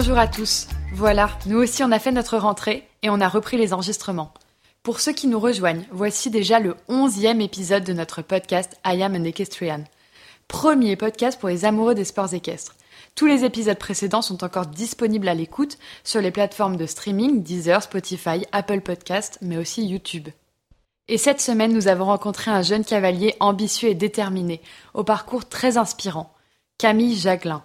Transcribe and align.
Bonjour 0.00 0.16
à 0.16 0.28
tous. 0.28 0.68
Voilà, 0.94 1.28
nous 1.46 1.58
aussi 1.58 1.82
on 1.82 1.90
a 1.90 1.98
fait 1.98 2.12
notre 2.12 2.38
rentrée 2.38 2.88
et 3.02 3.10
on 3.10 3.20
a 3.20 3.26
repris 3.26 3.56
les 3.56 3.72
enregistrements. 3.72 4.32
Pour 4.84 5.00
ceux 5.00 5.12
qui 5.12 5.26
nous 5.26 5.40
rejoignent, 5.40 5.88
voici 5.90 6.30
déjà 6.30 6.60
le 6.60 6.76
onzième 6.86 7.40
épisode 7.40 7.82
de 7.82 7.92
notre 7.92 8.22
podcast 8.22 8.78
I 8.86 9.02
Am 9.02 9.16
an 9.16 9.24
Equestrian. 9.24 9.82
Premier 10.46 10.94
podcast 10.94 11.40
pour 11.40 11.48
les 11.48 11.64
amoureux 11.64 11.96
des 11.96 12.04
sports 12.04 12.32
équestres. 12.32 12.76
Tous 13.16 13.26
les 13.26 13.44
épisodes 13.44 13.76
précédents 13.76 14.22
sont 14.22 14.44
encore 14.44 14.66
disponibles 14.66 15.28
à 15.28 15.34
l'écoute 15.34 15.78
sur 16.04 16.20
les 16.20 16.30
plateformes 16.30 16.76
de 16.76 16.86
streaming 16.86 17.42
Deezer, 17.42 17.82
Spotify, 17.82 18.46
Apple 18.52 18.82
Podcast, 18.82 19.38
mais 19.42 19.56
aussi 19.56 19.84
YouTube. 19.84 20.28
Et 21.08 21.18
cette 21.18 21.40
semaine, 21.40 21.72
nous 21.72 21.88
avons 21.88 22.04
rencontré 22.04 22.52
un 22.52 22.62
jeune 22.62 22.84
cavalier 22.84 23.34
ambitieux 23.40 23.88
et 23.88 23.96
déterminé, 23.96 24.60
au 24.94 25.02
parcours 25.02 25.48
très 25.48 25.76
inspirant, 25.76 26.32
Camille 26.78 27.16
Jaglin. 27.16 27.64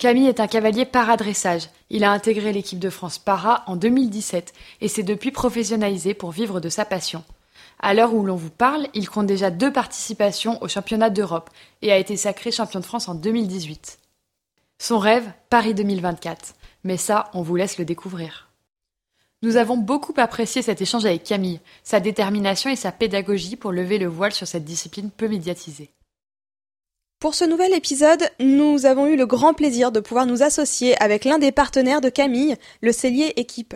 Camille 0.00 0.28
est 0.28 0.40
un 0.40 0.46
cavalier 0.46 0.86
paradressage. 0.86 1.68
Il 1.90 2.04
a 2.04 2.10
intégré 2.10 2.54
l'équipe 2.54 2.78
de 2.78 2.88
France 2.88 3.18
para 3.18 3.62
en 3.66 3.76
2017 3.76 4.54
et 4.80 4.88
s'est 4.88 5.02
depuis 5.02 5.30
professionnalisé 5.30 6.14
pour 6.14 6.30
vivre 6.30 6.58
de 6.58 6.70
sa 6.70 6.86
passion. 6.86 7.22
À 7.80 7.92
l'heure 7.92 8.14
où 8.14 8.24
l'on 8.24 8.34
vous 8.34 8.48
parle, 8.48 8.86
il 8.94 9.10
compte 9.10 9.26
déjà 9.26 9.50
deux 9.50 9.70
participations 9.70 10.56
au 10.62 10.68
championnat 10.68 11.10
d'Europe 11.10 11.50
et 11.82 11.92
a 11.92 11.98
été 11.98 12.16
sacré 12.16 12.50
champion 12.50 12.80
de 12.80 12.86
France 12.86 13.10
en 13.10 13.14
2018. 13.14 13.98
Son 14.78 14.98
rêve, 14.98 15.30
Paris 15.50 15.74
2024. 15.74 16.54
Mais 16.82 16.96
ça, 16.96 17.30
on 17.34 17.42
vous 17.42 17.56
laisse 17.56 17.76
le 17.76 17.84
découvrir. 17.84 18.48
Nous 19.42 19.56
avons 19.56 19.76
beaucoup 19.76 20.14
apprécié 20.16 20.62
cet 20.62 20.80
échange 20.80 21.04
avec 21.04 21.24
Camille, 21.24 21.60
sa 21.84 22.00
détermination 22.00 22.70
et 22.70 22.76
sa 22.76 22.90
pédagogie 22.90 23.56
pour 23.56 23.70
lever 23.70 23.98
le 23.98 24.06
voile 24.06 24.32
sur 24.32 24.46
cette 24.46 24.64
discipline 24.64 25.10
peu 25.10 25.28
médiatisée. 25.28 25.90
Pour 27.20 27.34
ce 27.34 27.44
nouvel 27.44 27.74
épisode, 27.74 28.30
nous 28.40 28.86
avons 28.86 29.06
eu 29.06 29.14
le 29.14 29.26
grand 29.26 29.52
plaisir 29.52 29.92
de 29.92 30.00
pouvoir 30.00 30.24
nous 30.24 30.42
associer 30.42 31.00
avec 31.02 31.26
l'un 31.26 31.38
des 31.38 31.52
partenaires 31.52 32.00
de 32.00 32.08
Camille, 32.08 32.56
le 32.80 32.92
cellier 32.92 33.34
équipe. 33.36 33.74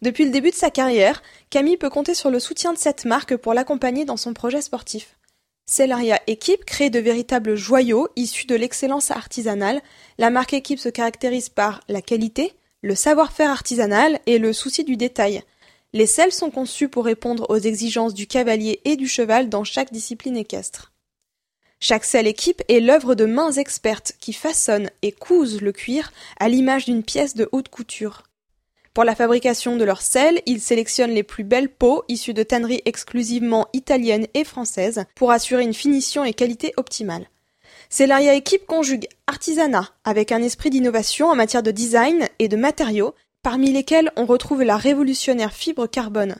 Depuis 0.00 0.24
le 0.24 0.30
début 0.30 0.48
de 0.48 0.54
sa 0.54 0.70
carrière, 0.70 1.22
Camille 1.50 1.76
peut 1.76 1.90
compter 1.90 2.14
sur 2.14 2.30
le 2.30 2.40
soutien 2.40 2.72
de 2.72 2.78
cette 2.78 3.04
marque 3.04 3.36
pour 3.36 3.52
l'accompagner 3.52 4.06
dans 4.06 4.16
son 4.16 4.32
projet 4.32 4.62
sportif. 4.62 5.18
Cellaria 5.66 6.18
Équipe 6.26 6.64
crée 6.64 6.88
de 6.88 6.98
véritables 6.98 7.54
joyaux 7.54 8.08
issus 8.16 8.46
de 8.46 8.54
l'excellence 8.54 9.10
artisanale. 9.10 9.82
La 10.16 10.30
marque 10.30 10.54
Équipe 10.54 10.78
se 10.78 10.88
caractérise 10.88 11.50
par 11.50 11.82
la 11.90 12.00
qualité, 12.00 12.54
le 12.80 12.94
savoir-faire 12.94 13.50
artisanal 13.50 14.20
et 14.24 14.38
le 14.38 14.54
souci 14.54 14.84
du 14.84 14.96
détail. 14.96 15.42
Les 15.92 16.06
selles 16.06 16.32
sont 16.32 16.50
conçues 16.50 16.88
pour 16.88 17.04
répondre 17.04 17.44
aux 17.50 17.58
exigences 17.58 18.14
du 18.14 18.26
cavalier 18.26 18.80
et 18.86 18.96
du 18.96 19.06
cheval 19.06 19.50
dans 19.50 19.64
chaque 19.64 19.92
discipline 19.92 20.38
équestre. 20.38 20.94
Chaque 21.78 22.04
selle 22.04 22.26
équipe 22.26 22.62
est 22.68 22.80
l'œuvre 22.80 23.14
de 23.14 23.26
mains 23.26 23.52
expertes 23.52 24.12
qui 24.18 24.32
façonnent 24.32 24.90
et 25.02 25.12
cousent 25.12 25.60
le 25.60 25.72
cuir 25.72 26.12
à 26.40 26.48
l'image 26.48 26.86
d'une 26.86 27.02
pièce 27.02 27.34
de 27.34 27.48
haute 27.52 27.68
couture. 27.68 28.22
Pour 28.94 29.04
la 29.04 29.14
fabrication 29.14 29.76
de 29.76 29.84
leurs 29.84 30.00
selles, 30.00 30.40
ils 30.46 30.60
sélectionnent 30.60 31.10
les 31.10 31.22
plus 31.22 31.44
belles 31.44 31.68
peaux 31.68 32.02
issues 32.08 32.32
de 32.32 32.42
tanneries 32.42 32.80
exclusivement 32.86 33.68
italiennes 33.74 34.26
et 34.32 34.42
françaises 34.42 35.04
pour 35.14 35.32
assurer 35.32 35.64
une 35.64 35.74
finition 35.74 36.24
et 36.24 36.32
qualité 36.32 36.72
optimale. 36.78 37.28
Cellaria 37.90 38.32
Équipe 38.32 38.66
conjugue 38.66 39.06
artisanat 39.26 39.90
avec 40.04 40.32
un 40.32 40.42
esprit 40.42 40.70
d'innovation 40.70 41.28
en 41.28 41.34
matière 41.34 41.62
de 41.62 41.70
design 41.70 42.26
et 42.38 42.48
de 42.48 42.56
matériaux, 42.56 43.14
parmi 43.42 43.70
lesquels 43.70 44.10
on 44.16 44.24
retrouve 44.24 44.62
la 44.62 44.78
révolutionnaire 44.78 45.52
fibre 45.52 45.86
carbone. 45.86 46.36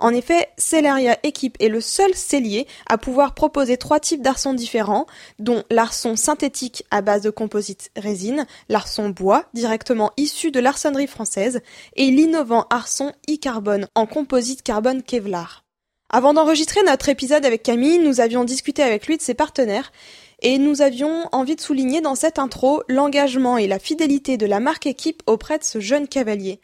En 0.00 0.14
effet, 0.14 0.48
Cellaria 0.56 1.18
Equip 1.24 1.56
est 1.60 1.68
le 1.68 1.82
seul 1.82 2.14
cellier 2.14 2.66
à 2.88 2.96
pouvoir 2.96 3.34
proposer 3.34 3.76
trois 3.76 4.00
types 4.00 4.22
d'arçons 4.22 4.54
différents, 4.54 5.06
dont 5.38 5.62
l'arçon 5.70 6.16
synthétique 6.16 6.84
à 6.90 7.02
base 7.02 7.20
de 7.20 7.28
composite 7.28 7.90
résine, 7.96 8.46
l'arçon 8.70 9.10
bois 9.10 9.44
directement 9.52 10.10
issu 10.16 10.50
de 10.50 10.58
l'arçonnerie 10.58 11.06
française 11.06 11.60
et 11.96 12.10
l'innovant 12.10 12.64
arçon 12.70 13.12
e-carbone 13.28 13.88
en 13.94 14.06
composite 14.06 14.62
carbone 14.62 15.02
Kevlar. 15.02 15.64
Avant 16.08 16.32
d'enregistrer 16.32 16.82
notre 16.82 17.10
épisode 17.10 17.44
avec 17.44 17.62
Camille, 17.62 17.98
nous 17.98 18.20
avions 18.20 18.44
discuté 18.44 18.82
avec 18.82 19.06
lui 19.06 19.18
de 19.18 19.22
ses 19.22 19.34
partenaires 19.34 19.92
et 20.40 20.56
nous 20.56 20.80
avions 20.80 21.28
envie 21.32 21.56
de 21.56 21.60
souligner 21.60 22.00
dans 22.00 22.14
cette 22.14 22.38
intro 22.38 22.82
l'engagement 22.88 23.58
et 23.58 23.66
la 23.66 23.78
fidélité 23.78 24.38
de 24.38 24.46
la 24.46 24.60
marque 24.60 24.86
équipe 24.86 25.22
auprès 25.26 25.58
de 25.58 25.64
ce 25.64 25.78
jeune 25.78 26.08
cavalier. 26.08 26.62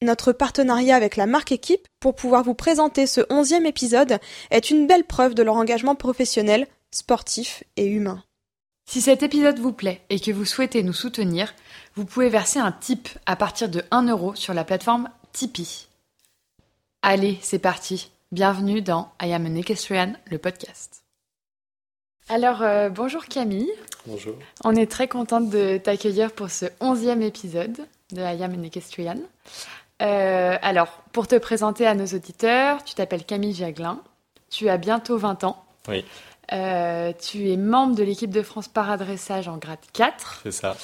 Notre 0.00 0.30
partenariat 0.32 0.94
avec 0.94 1.16
la 1.16 1.26
marque 1.26 1.50
Équipe 1.50 1.88
pour 1.98 2.14
pouvoir 2.14 2.44
vous 2.44 2.54
présenter 2.54 3.08
ce 3.08 3.20
onzième 3.30 3.66
épisode 3.66 4.20
est 4.52 4.70
une 4.70 4.86
belle 4.86 5.02
preuve 5.02 5.34
de 5.34 5.42
leur 5.42 5.56
engagement 5.56 5.96
professionnel, 5.96 6.68
sportif 6.92 7.64
et 7.76 7.86
humain. 7.86 8.22
Si 8.88 9.00
cet 9.00 9.24
épisode 9.24 9.58
vous 9.58 9.72
plaît 9.72 10.00
et 10.08 10.20
que 10.20 10.30
vous 10.30 10.44
souhaitez 10.44 10.84
nous 10.84 10.92
soutenir, 10.92 11.52
vous 11.96 12.04
pouvez 12.04 12.28
verser 12.28 12.60
un 12.60 12.70
tip 12.70 13.08
à 13.26 13.34
partir 13.34 13.68
de 13.68 13.82
1 13.90 14.04
euro 14.08 14.36
sur 14.36 14.54
la 14.54 14.62
plateforme 14.62 15.10
Tipeee. 15.32 15.88
Allez, 17.02 17.36
c'est 17.42 17.58
parti. 17.58 18.12
Bienvenue 18.30 18.82
dans 18.82 19.10
I 19.20 19.32
Am 19.32 19.46
an 19.46 19.56
Equestrian, 19.56 20.12
le 20.30 20.38
podcast. 20.38 21.02
Alors, 22.28 22.62
euh, 22.62 22.88
bonjour 22.88 23.24
Camille. 23.24 23.72
Bonjour. 24.06 24.36
On 24.62 24.76
est 24.76 24.90
très 24.90 25.08
contente 25.08 25.50
de 25.50 25.76
t'accueillir 25.76 26.30
pour 26.30 26.50
ce 26.50 26.66
onzième 26.78 27.22
épisode 27.22 27.78
de 28.12 28.20
I 28.20 28.44
Am 28.44 28.54
an 28.54 28.62
Equestrian. 28.62 29.18
Euh, 30.00 30.56
alors, 30.62 31.02
pour 31.12 31.26
te 31.26 31.36
présenter 31.36 31.86
à 31.86 31.94
nos 31.94 32.06
auditeurs, 32.06 32.84
tu 32.84 32.94
t'appelles 32.94 33.24
Camille 33.24 33.54
Jaglin, 33.54 34.00
tu 34.50 34.68
as 34.68 34.78
bientôt 34.78 35.16
20 35.18 35.44
ans. 35.44 35.64
Oui. 35.88 36.04
Euh, 36.52 37.12
tu 37.20 37.50
es 37.50 37.56
membre 37.56 37.94
de 37.94 38.02
l'équipe 38.02 38.30
de 38.30 38.42
France 38.42 38.68
paradressage 38.68 39.48
en 39.48 39.58
grade 39.58 39.78
4. 39.92 40.40
C'est 40.44 40.52
ça. 40.52 40.76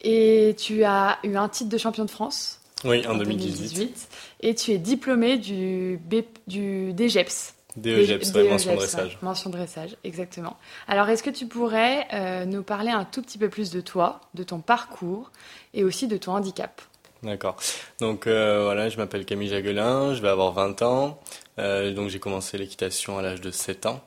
Et 0.00 0.56
tu 0.58 0.84
as 0.84 1.18
eu 1.22 1.36
un 1.36 1.48
titre 1.48 1.70
de 1.70 1.78
champion 1.78 2.04
de 2.04 2.10
France. 2.10 2.60
Oui, 2.84 3.06
en, 3.06 3.16
2018. 3.16 4.08
Et 4.40 4.54
tu 4.54 4.72
es 4.72 4.78
diplômé 4.78 5.38
du, 5.38 6.00
du 6.48 6.92
DGEPS. 6.96 7.54
DEGEPS, 7.76 8.34
mention 8.34 8.42
DEGEPS, 8.42 8.76
dressage. 8.76 9.12
ouais, 9.12 9.18
mention 9.22 9.50
dressage, 9.50 9.96
exactement. 10.04 10.56
Alors, 10.88 11.08
est-ce 11.08 11.22
que 11.22 11.30
tu 11.30 11.46
pourrais 11.46 12.06
euh, 12.12 12.44
nous 12.44 12.62
parler 12.62 12.90
un 12.90 13.04
tout 13.04 13.22
petit 13.22 13.38
peu 13.38 13.48
plus 13.48 13.70
de 13.70 13.80
toi, 13.80 14.20
de 14.34 14.42
ton 14.42 14.60
parcours 14.60 15.30
et 15.72 15.84
aussi 15.84 16.06
de 16.06 16.16
ton 16.16 16.32
handicap? 16.32 16.82
D'accord. 17.22 17.56
Donc 18.00 18.26
euh, 18.26 18.64
voilà, 18.64 18.88
je 18.88 18.96
m'appelle 18.96 19.24
Camille 19.24 19.48
Jaguelin, 19.48 20.14
je 20.14 20.22
vais 20.22 20.28
avoir 20.28 20.52
20 20.52 20.82
ans. 20.82 21.20
Euh, 21.58 21.92
donc 21.92 22.08
j'ai 22.08 22.18
commencé 22.18 22.58
l'équitation 22.58 23.18
à 23.18 23.22
l'âge 23.22 23.40
de 23.40 23.50
7 23.50 23.86
ans. 23.86 24.00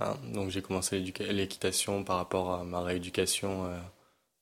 Hein. 0.00 0.16
donc 0.32 0.50
j'ai 0.50 0.60
commencé 0.60 0.98
l'équitation 0.98 2.02
par 2.02 2.16
rapport 2.16 2.50
à 2.52 2.64
ma 2.64 2.80
rééducation 2.80 3.66
euh, 3.66 3.78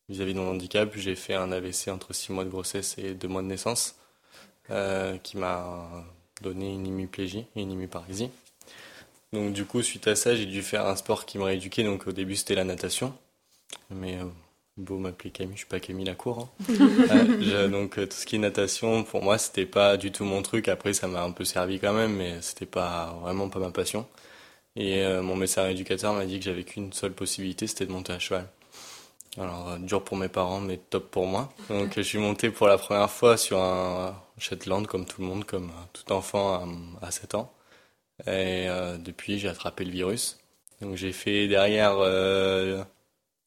vis-à-vis 0.09 0.35
de 0.35 0.41
mon 0.41 0.51
handicap. 0.51 0.91
J'ai 0.95 1.15
fait 1.15 1.35
un 1.35 1.53
AVC 1.53 1.89
entre 1.89 2.13
6 2.13 2.33
mois 2.33 2.45
de 2.45 2.51
grossesse 2.51 2.97
et 2.99 3.15
2 3.15 3.29
mois 3.29 3.43
de 3.43 3.49
naissance 3.49 3.97
euh, 4.71 5.19
qui 5.19 5.37
m'a 5.37 5.89
donné 6.41 6.73
une 6.73 6.87
hémiplégie, 6.87 7.47
une 7.57 7.73
hémiparésie. 7.73 8.31
Donc 9.33 9.53
du 9.53 9.65
coup, 9.65 9.83
suite 9.83 10.07
à 10.09 10.15
ça, 10.15 10.35
j'ai 10.35 10.47
dû 10.47 10.63
faire 10.63 10.87
un 10.87 10.97
sport 10.97 11.25
qui 11.27 11.39
me 11.39 11.45
rééduquait. 11.45 11.85
Donc 11.85 12.07
au 12.07 12.13
début, 12.13 12.37
c'était 12.37 12.55
la 12.55 12.65
natation. 12.65 13.15
Mais 13.91 14.17
euh, 14.19 14.25
beau 14.77 14.99
m'appeler 14.99 15.31
Camille, 15.31 15.55
je 15.55 15.61
suis 15.61 15.69
pas 15.69 15.81
Camille 15.81 16.07
Lacour. 16.07 16.49
Hein. 16.69 16.75
Euh, 17.45 17.69
donc 17.69 17.99
euh, 17.99 18.07
tout 18.07 18.17
ce 18.17 18.27
qui 18.27 18.37
est 18.37 18.39
natation, 18.39 19.05
pour 19.05 19.23
moi, 19.23 19.37
c'était 19.39 19.67
pas 19.67 19.97
du 19.97 20.13
tout 20.13 20.25
mon 20.25 20.43
truc. 20.43 20.69
Après, 20.69 20.93
ça 20.93 21.09
m'a 21.09 21.23
un 21.23 21.33
peu 21.33 21.45
servi 21.45 21.79
quand 21.79 21.93
même, 21.93 22.15
mais 22.15 22.41
c'était 22.41 22.67
pas 22.67 23.19
vraiment 23.23 23.49
pas 23.49 23.59
ma 23.59 23.71
passion. 23.71 24.07
Et 24.77 25.03
euh, 25.03 25.23
mon 25.23 25.37
médecin 25.37 25.69
éducateur 25.69 26.15
m'a 26.15 26.25
dit 26.25 26.39
que 26.39 26.45
j'avais 26.45 26.65
qu'une 26.65 26.93
seule 26.93 27.13
possibilité, 27.13 27.67
c'était 27.67 27.87
de 27.87 27.93
monter 27.93 28.13
à 28.13 28.19
cheval. 28.19 28.49
Alors 29.39 29.71
euh, 29.71 29.79
dur 29.79 30.03
pour 30.05 30.17
mes 30.17 30.29
parents, 30.29 30.61
mais 30.61 30.79
top 30.79 31.11
pour 31.11 31.27
moi. 31.27 31.53
Donc 31.69 31.93
je 31.97 32.03
suis 32.03 32.19
monté 32.19 32.51
pour 32.51 32.69
la 32.69 32.79
première 32.79 33.11
fois 33.11 33.37
sur 33.37 33.59
un 33.61 34.17
Shetland, 34.39 34.87
comme 34.87 35.05
tout 35.07 35.21
le 35.21 35.27
monde, 35.27 35.45
comme 35.45 35.71
tout 35.93 36.11
enfant 36.13 36.55
à, 37.01 37.07
à 37.07 37.11
7 37.11 37.35
ans. 37.35 37.53
Et 38.27 38.69
depuis, 38.99 39.39
j'ai 39.39 39.49
attrapé 39.49 39.85
le 39.85 39.91
virus. 39.91 40.39
Donc 40.81 40.97
j'ai 40.97 41.13
fait 41.13 41.49
derrière 41.49 41.99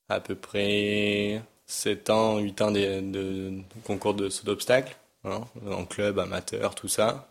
à 0.10 0.20
peu 0.20 0.36
près 0.36 1.42
7 1.68 2.10
ans, 2.10 2.40
8 2.40 2.62
ans 2.62 2.72
de, 2.72 3.62
concours 3.84 4.14
de 4.14 4.30
saut 4.30 4.46
d'obstacle, 4.46 4.96
hein, 5.24 5.42
en 5.70 5.86
club, 5.86 6.20
amateur, 6.20 6.76
tout 6.76 6.88
ça. 6.88 7.28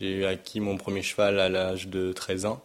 J'ai 0.00 0.26
acquis 0.26 0.60
mon 0.60 0.76
premier 0.76 1.02
cheval 1.02 1.38
à 1.40 1.48
l'âge 1.48 1.88
de 1.88 2.12
13 2.12 2.46
ans, 2.46 2.62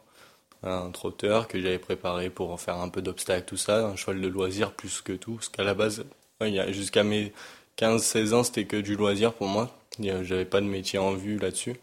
un 0.64 0.90
trotteur 0.92 1.48
que 1.48 1.60
j'avais 1.62 1.80
préparé 1.80 2.30
pour 2.30 2.60
faire 2.60 2.78
un 2.78 2.90
peu 2.90 3.02
d'obstacle, 3.02 3.46
tout 3.46 3.58
ça, 3.58 3.86
un 3.88 3.96
cheval 3.96 4.22
de 4.22 4.28
loisir 4.28 4.72
plus 4.74 5.02
que 5.02 5.14
tout, 5.14 5.36
parce 5.36 5.50
qu'à 5.50 5.64
la 5.64 5.74
base, 5.74 6.06
jusqu'à 6.70 7.04
mes 7.04 7.34
15-16 7.78 8.34
ans, 8.34 8.44
c'était 8.44 8.66
que 8.66 8.78
du 8.78 8.96
loisir 8.96 9.34
pour 9.34 9.48
moi. 9.48 9.70
J'avais 10.00 10.46
pas 10.46 10.62
de 10.62 10.66
métier 10.66 11.00
en 11.00 11.14
vue 11.14 11.38
là-dessus. 11.38 11.76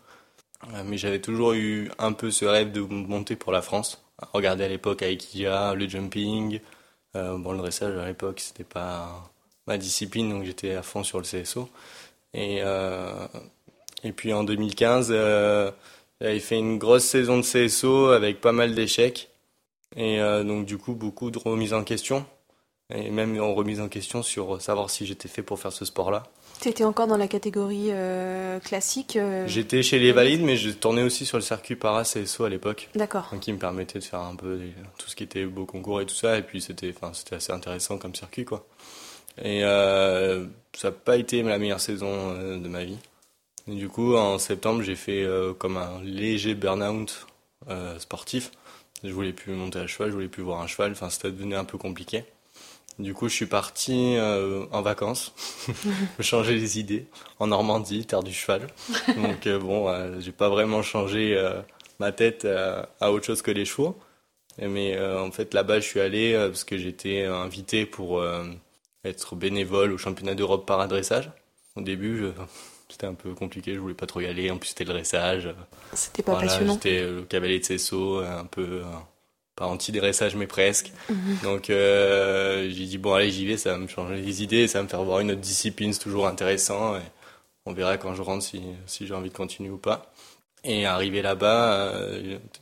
Euh, 0.75 0.83
Mais 0.85 0.97
j'avais 0.99 1.21
toujours 1.21 1.53
eu 1.55 1.91
un 1.99 2.13
peu 2.13 2.31
ce 2.31 2.45
rêve 2.45 2.73
de 2.73 2.81
monter 2.81 3.37
pour 3.37 3.53
la 3.53 3.63
France. 3.63 4.05
Regarder 4.33 4.65
à 4.65 4.69
l'époque 4.69 5.03
avec 5.03 5.35
IA, 5.35 5.75
le 5.75 5.89
jumping, 5.89 6.61
euh, 7.17 7.37
bon, 7.39 7.53
le 7.53 7.59
dressage 7.59 7.97
à 7.99 8.07
l'époque, 8.07 8.41
c'était 8.41 8.65
pas 8.65 9.31
ma 9.67 9.79
discipline, 9.79 10.31
donc 10.31 10.45
j'étais 10.45 10.75
à 10.75 10.83
fond 10.83 11.05
sur 11.05 11.19
le 11.19 11.25
CSO. 11.25 11.69
Et, 12.35 12.61
euh, 12.63 13.27
et 14.05 14.13
puis 14.13 14.33
en 14.33 14.45
2015, 14.45 15.09
euh, 15.11 15.71
j'avais 16.21 16.41
fait 16.41 16.59
une 16.59 16.79
grosse 16.79 17.05
saison 17.05 17.39
de 17.39 17.43
CSO 17.43 18.09
avec 18.11 18.41
pas 18.41 18.53
mal 18.53 18.75
d'échecs. 18.75 19.29
Et 19.97 20.19
donc 20.19 20.65
du 20.65 20.79
coup, 20.79 20.95
beaucoup 20.95 21.31
de 21.31 21.39
remises 21.39 21.75
en 21.75 21.85
question. 21.85 22.25
et 22.91 23.11
même 23.11 23.39
en 23.41 23.55
remise 23.55 23.81
en 23.81 23.89
question 23.89 24.23
sur 24.23 24.63
savoir 24.63 24.89
si 24.89 25.05
j'étais 25.05 25.29
fait 25.29 25.43
pour 25.43 25.59
faire 25.61 25.73
ce 25.73 25.85
sport-là. 25.85 26.25
Tu 26.63 26.69
étais 26.69 26.85
encore 26.85 27.09
dans 27.09 27.17
la 27.17 27.27
catégorie 27.27 27.91
classique 28.65 29.19
J'étais 29.47 29.83
chez 29.83 29.99
les 29.99 30.13
valides, 30.13 30.43
mais 30.43 30.57
je 30.57 30.71
tournais 30.71 31.03
aussi 31.03 31.27
sur 31.27 31.37
le 31.37 31.43
circuit 31.43 31.75
para 31.75 32.05
CSO 32.05 32.45
à 32.45 32.49
l'époque. 32.49 32.89
D'accord. 32.95 33.35
Qui 33.41 33.53
me 33.53 33.59
permettait 33.59 33.99
de 33.99 34.05
faire 34.05 34.21
un 34.21 34.37
peu 34.37 34.61
tout 34.97 35.09
ce 35.09 35.17
qui 35.17 35.25
était 35.25 35.45
beau 35.45 35.67
concours 35.67 36.01
et 36.01 36.07
tout 36.07 36.15
ça. 36.15 36.39
Et 36.39 36.43
puis 36.43 36.61
c'était, 36.61 36.95
assez 37.33 37.53
intéressant 37.53 37.99
comme 37.99 38.15
circuit, 38.15 38.45
quoi. 38.45 38.65
Et 39.39 39.65
euh, 39.65 40.47
ça 40.75 40.89
n'a 40.89 40.93
pas 40.93 41.17
été 41.17 41.43
la 41.43 41.59
meilleure 41.59 41.81
saison 41.81 42.09
euh, 42.11 42.59
de 42.59 42.69
ma 42.69 42.85
vie. 42.85 42.99
Et 43.69 43.75
du 43.75 43.89
coup, 43.89 44.17
en 44.17 44.39
septembre, 44.39 44.83
j'ai 44.83 44.97
fait 44.97 45.23
euh, 45.23 45.55
comme 45.55 45.77
un 45.77 46.03
léger 46.03 46.55
burn-out 46.55 47.27
sportif. 47.99 48.51
Je 49.05 49.13
voulais 49.13 49.33
plus 49.33 49.53
monter 49.53 49.79
à 49.79 49.87
cheval, 49.87 50.11
je 50.11 50.15
voulais 50.15 50.29
plus 50.29 50.43
voir 50.43 50.61
un 50.61 50.67
cheval. 50.67 50.93
Enfin, 50.93 51.11
c'était 51.11 51.31
devenu 51.31 51.55
un 51.55 51.65
peu 51.65 51.79
compliqué. 51.79 52.25
Du 52.99 53.15
coup, 53.15 53.29
je 53.29 53.35
suis 53.35 53.47
parti 53.47 54.17
en 54.71 54.83
vacances, 54.83 55.35
changer 56.21 56.55
les 56.55 56.79
idées 56.79 57.07
en 57.39 57.47
Normandie, 57.47 58.05
terre 58.05 58.23
du 58.23 58.33
cheval. 58.33 58.67
Donc 59.17 59.49
bon, 59.61 60.21
j'ai 60.21 60.33
pas 60.33 60.49
vraiment 60.49 60.83
changé 60.83 61.37
ma 61.99 62.13
tête 62.13 62.45
à 62.45 63.13
autre 63.13 63.25
chose 63.25 63.43
que 63.43 63.51
les 63.51 63.65
chevaux. 63.65 63.99
Mais 64.59 65.01
en 65.01 65.31
fait, 65.33 65.55
là-bas, 65.55 65.81
je 65.81 65.87
suis 65.87 66.01
allé 66.01 66.35
parce 66.35 66.65
que 66.65 66.77
j'étais 66.77 67.25
invité 67.25 67.87
pour 67.87 68.23
être 69.05 69.37
bénévole 69.37 69.93
au 69.93 69.99
championnat 69.99 70.35
d'Europe 70.35 70.67
par 70.67 70.81
adressage. 70.81 71.31
Au 71.77 71.81
début, 71.81 72.27
c'était 72.89 73.07
un 73.07 73.15
peu 73.15 73.35
compliqué, 73.35 73.75
je 73.75 73.81
voulais 73.81 73.95
pas 73.95 74.07
trop 74.07 74.21
y 74.21 74.27
aller. 74.27 74.51
En 74.51 74.59
plus, 74.59 74.69
c'était 74.69 74.85
le 74.85 74.93
dressage. 74.93 75.49
C'était 75.95 76.23
pas 76.23 76.39
passionnant. 76.39 76.75
J'étais 76.75 77.01
euh, 77.01 77.17
le 77.17 77.23
cavalier 77.23 77.59
de 77.59 77.65
Cesso, 77.65 78.19
un 78.19 78.45
peu, 78.45 78.83
euh, 78.83 78.85
pas 79.57 79.67
anti-dressage, 79.67 80.37
mais 80.37 80.47
presque. 80.47 80.93
Donc, 81.43 81.71
euh, 81.71 82.69
j'ai 82.71 82.87
dit, 82.87 82.99
bon, 82.99 83.15
allez, 83.15 83.31
j'y 83.31 83.47
vais, 83.47 83.57
ça 83.57 83.73
va 83.73 83.79
me 83.79 83.87
changer 83.87 84.17
les 84.17 84.43
idées, 84.43 84.69
ça 84.69 84.79
va 84.79 84.85
me 84.85 84.89
faire 84.89 85.03
voir 85.05 85.21
une 85.21 85.33
autre 85.33 85.41
discipline, 85.41 85.93
c'est 85.93 86.03
toujours 86.03 86.27
intéressant. 86.27 86.97
Et 86.97 87.03
on 87.67 87.73
verra 87.73 87.99
quand 87.99 88.15
je 88.15 88.23
rentre 88.23 88.45
si, 88.45 88.63
si 88.87 89.07
j'ai 89.07 89.15
envie 89.15 89.31
de 89.31 89.35
continuer 89.35 89.71
ou 89.71 89.79
pas. 89.79 90.13
Et 90.65 90.87
arrivé 90.87 91.23
là-bas, 91.23 91.93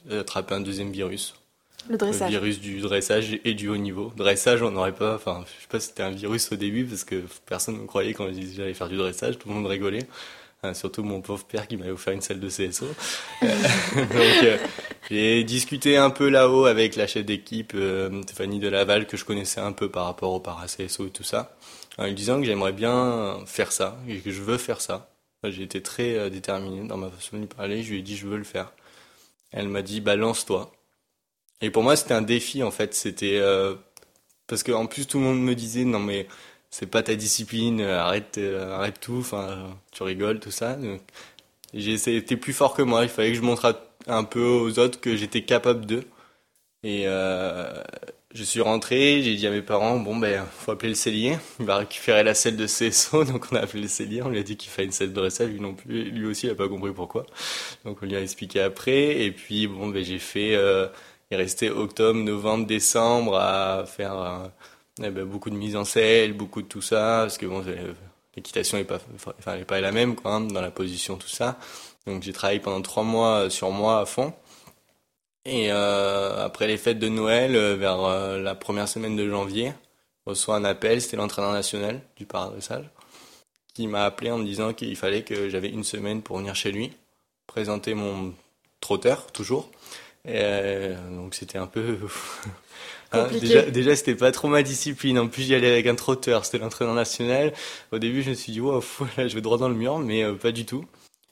j'ai 0.08 0.18
attrapé 0.18 0.54
un 0.54 0.60
deuxième 0.60 0.90
virus. 0.90 1.34
Le 1.88 1.96
dressage. 1.96 2.30
virus 2.30 2.60
du 2.60 2.80
dressage 2.80 3.38
et 3.44 3.54
du 3.54 3.68
haut 3.68 3.76
niveau. 3.76 4.12
Dressage, 4.16 4.62
on 4.62 4.70
n'aurait 4.70 4.94
pas, 4.94 5.14
enfin, 5.14 5.44
je 5.46 5.62
sais 5.62 5.68
pas 5.68 5.80
si 5.80 5.88
c'était 5.88 6.02
un 6.02 6.10
virus 6.10 6.52
au 6.52 6.56
début 6.56 6.84
parce 6.84 7.04
que 7.04 7.22
personne 7.46 7.80
ne 7.80 7.86
croyait 7.86 8.12
quand 8.12 8.26
je 8.26 8.32
disais 8.32 8.54
j'allais 8.56 8.74
faire 8.74 8.88
du 8.88 8.96
dressage, 8.96 9.38
tout 9.38 9.48
le 9.48 9.54
monde 9.54 9.66
rigolait. 9.66 10.06
Euh, 10.64 10.74
surtout 10.74 11.02
mon 11.02 11.22
pauvre 11.22 11.44
père 11.44 11.66
qui 11.66 11.78
m'avait 11.78 11.90
offert 11.90 12.12
une 12.12 12.20
salle 12.20 12.38
de 12.38 12.48
CSO. 12.48 12.86
Euh, 13.42 13.46
donc, 13.96 14.44
euh, 14.44 14.58
j'ai 15.10 15.42
discuté 15.44 15.96
un 15.96 16.10
peu 16.10 16.28
là-haut 16.28 16.66
avec 16.66 16.96
la 16.96 17.06
chef 17.06 17.24
d'équipe, 17.24 17.74
Stéphanie 18.22 18.58
Delaval, 18.58 19.06
que 19.06 19.16
je 19.16 19.24
connaissais 19.24 19.60
un 19.60 19.72
peu 19.72 19.90
par 19.90 20.04
rapport 20.04 20.32
au 20.32 20.40
para-CSO 20.40 21.06
et 21.06 21.10
tout 21.10 21.24
ça, 21.24 21.56
en 21.96 22.04
lui 22.04 22.14
disant 22.14 22.38
que 22.38 22.44
j'aimerais 22.44 22.72
bien 22.72 23.38
faire 23.46 23.72
ça 23.72 23.98
et 24.06 24.18
que 24.18 24.30
je 24.30 24.42
veux 24.42 24.58
faire 24.58 24.80
ça. 24.80 25.10
J'ai 25.44 25.62
été 25.62 25.82
très 25.82 26.28
déterminé 26.28 26.86
dans 26.86 26.98
ma 26.98 27.08
façon 27.08 27.36
de 27.36 27.40
lui 27.40 27.48
parler, 27.48 27.82
je 27.82 27.92
lui 27.92 28.00
ai 28.00 28.02
dit 28.02 28.16
je 28.16 28.26
veux 28.26 28.36
le 28.36 28.44
faire. 28.44 28.72
Elle 29.52 29.68
m'a 29.68 29.82
dit 29.82 30.00
balance-toi. 30.00 30.70
Et 31.60 31.70
pour 31.70 31.82
moi, 31.82 31.96
c'était 31.96 32.14
un 32.14 32.22
défi 32.22 32.62
en 32.62 32.70
fait. 32.70 32.94
C'était 32.94 33.38
euh, 33.38 33.74
parce 34.46 34.62
qu'en 34.62 34.86
plus 34.86 35.06
tout 35.06 35.18
le 35.18 35.24
monde 35.24 35.42
me 35.42 35.54
disait 35.54 35.84
non 35.84 36.00
mais 36.00 36.26
c'est 36.70 36.86
pas 36.86 37.02
ta 37.02 37.14
discipline, 37.16 37.80
euh, 37.80 38.00
arrête, 38.00 38.38
euh, 38.38 38.74
arrête 38.74 39.00
tout. 39.00 39.18
Enfin, 39.18 39.76
tu 39.92 40.02
rigoles 40.02 40.40
tout 40.40 40.50
ça. 40.50 40.78
j'ai 41.74 41.92
essayé, 41.92 42.24
t'es 42.24 42.36
plus 42.36 42.52
fort 42.52 42.74
que 42.74 42.82
moi. 42.82 43.02
Il 43.04 43.08
fallait 43.08 43.30
que 43.30 43.36
je 43.36 43.42
montre 43.42 43.80
un 44.06 44.24
peu 44.24 44.44
aux 44.44 44.78
autres 44.78 45.00
que 45.00 45.16
j'étais 45.16 45.42
capable 45.42 45.86
d'eux. 45.86 46.04
Et 46.82 47.04
je 48.32 48.44
suis 48.44 48.60
rentré, 48.60 49.22
j'ai 49.22 49.34
dit 49.34 49.46
à 49.46 49.50
mes 49.50 49.62
parents, 49.62 49.98
bon 49.98 50.16
ben, 50.16 50.46
faut 50.46 50.70
appeler 50.72 50.90
le 50.90 50.94
cellier, 50.94 51.36
il 51.58 51.66
va 51.66 51.78
récupérer 51.78 52.22
la 52.22 52.34
selle 52.34 52.56
de 52.56 52.66
CSO, 52.66 53.24
donc 53.30 53.46
on 53.52 53.56
a 53.56 53.60
appelé 53.60 53.82
le 53.82 53.88
cellier, 53.88 54.22
on 54.22 54.28
lui 54.28 54.38
a 54.38 54.42
dit 54.44 54.56
qu'il 54.56 54.70
fallait 54.70 54.86
une 54.86 54.92
selle 54.92 55.10
de 55.10 55.14
dressage, 55.14 55.50
lui 55.50 55.60
non 55.60 55.74
plus, 55.74 56.04
lui 56.04 56.26
aussi 56.26 56.46
il 56.46 56.50
a 56.50 56.54
pas 56.54 56.68
compris 56.68 56.92
pourquoi, 56.92 57.26
donc 57.84 57.98
on 58.02 58.06
lui 58.06 58.14
a 58.14 58.22
expliqué 58.22 58.60
après, 58.60 59.24
et 59.24 59.32
puis 59.32 59.66
bon 59.66 59.88
ben 59.88 60.04
j'ai 60.04 60.20
fait, 60.20 60.56
il 61.30 61.36
restait 61.36 61.70
octobre, 61.70 62.18
novembre, 62.18 62.66
décembre 62.66 63.36
à 63.36 63.84
faire 63.86 64.18
euh, 64.20 64.48
eh 65.02 65.10
ben, 65.10 65.24
beaucoup 65.24 65.50
de 65.50 65.56
mise 65.56 65.76
en 65.76 65.84
selle, 65.84 66.32
beaucoup 66.32 66.62
de 66.62 66.66
tout 66.66 66.82
ça, 66.82 67.20
parce 67.22 67.38
que 67.38 67.46
bon, 67.46 67.64
l'équitation 68.36 68.78
n'est 68.78 68.84
pas, 68.84 68.98
enfin, 69.14 69.62
pas 69.64 69.80
la 69.80 69.92
même 69.92 70.14
quoi, 70.16 70.34
hein, 70.34 70.40
dans 70.40 70.60
la 70.60 70.70
position, 70.70 71.16
tout 71.16 71.28
ça. 71.28 71.58
Donc 72.06 72.22
j'ai 72.22 72.32
travaillé 72.32 72.60
pendant 72.60 72.82
trois 72.82 73.02
mois 73.02 73.50
sur 73.50 73.70
moi 73.70 74.00
à 74.00 74.06
fond. 74.06 74.32
Et 75.44 75.72
euh, 75.72 76.44
après 76.44 76.66
les 76.66 76.76
fêtes 76.76 76.98
de 76.98 77.08
Noël, 77.08 77.56
euh, 77.56 77.76
vers 77.76 77.98
la 78.38 78.54
première 78.54 78.88
semaine 78.88 79.16
de 79.16 79.28
janvier, 79.28 79.72
je 80.26 80.30
reçois 80.30 80.56
un 80.56 80.64
appel, 80.64 81.00
c'était 81.00 81.16
l'entraîneur 81.16 81.52
national 81.52 82.00
du 82.16 82.26
paradressage, 82.26 82.84
qui 83.74 83.86
m'a 83.86 84.04
appelé 84.04 84.30
en 84.30 84.38
me 84.38 84.44
disant 84.44 84.74
qu'il 84.74 84.96
fallait 84.96 85.22
que 85.22 85.48
j'avais 85.48 85.70
une 85.70 85.84
semaine 85.84 86.22
pour 86.22 86.38
venir 86.38 86.54
chez 86.54 86.72
lui, 86.72 86.92
présenter 87.46 87.94
mon 87.94 88.34
trotteur, 88.80 89.32
toujours, 89.32 89.70
euh, 90.28 90.96
donc 91.10 91.34
c'était 91.34 91.58
un 91.58 91.66
peu 91.66 91.98
hein, 93.12 93.28
déjà, 93.40 93.62
déjà 93.62 93.96
c'était 93.96 94.14
pas 94.14 94.32
trop 94.32 94.48
ma 94.48 94.62
discipline. 94.62 95.18
En 95.18 95.28
plus 95.28 95.42
j'y 95.42 95.54
allais 95.54 95.70
avec 95.70 95.86
un 95.86 95.94
trotteur, 95.94 96.44
c'était 96.44 96.58
l'entraîneur 96.58 96.94
national. 96.94 97.52
Au 97.92 97.98
début 97.98 98.22
je 98.22 98.30
me 98.30 98.34
suis 98.34 98.52
dit 98.52 98.60
wow, 98.60 98.82
là 99.16 99.28
je 99.28 99.34
vais 99.34 99.40
droit 99.40 99.58
dans 99.58 99.68
le 99.68 99.74
mur, 99.74 99.98
mais 99.98 100.24
euh, 100.24 100.34
pas 100.34 100.52
du 100.52 100.64
tout. 100.64 100.84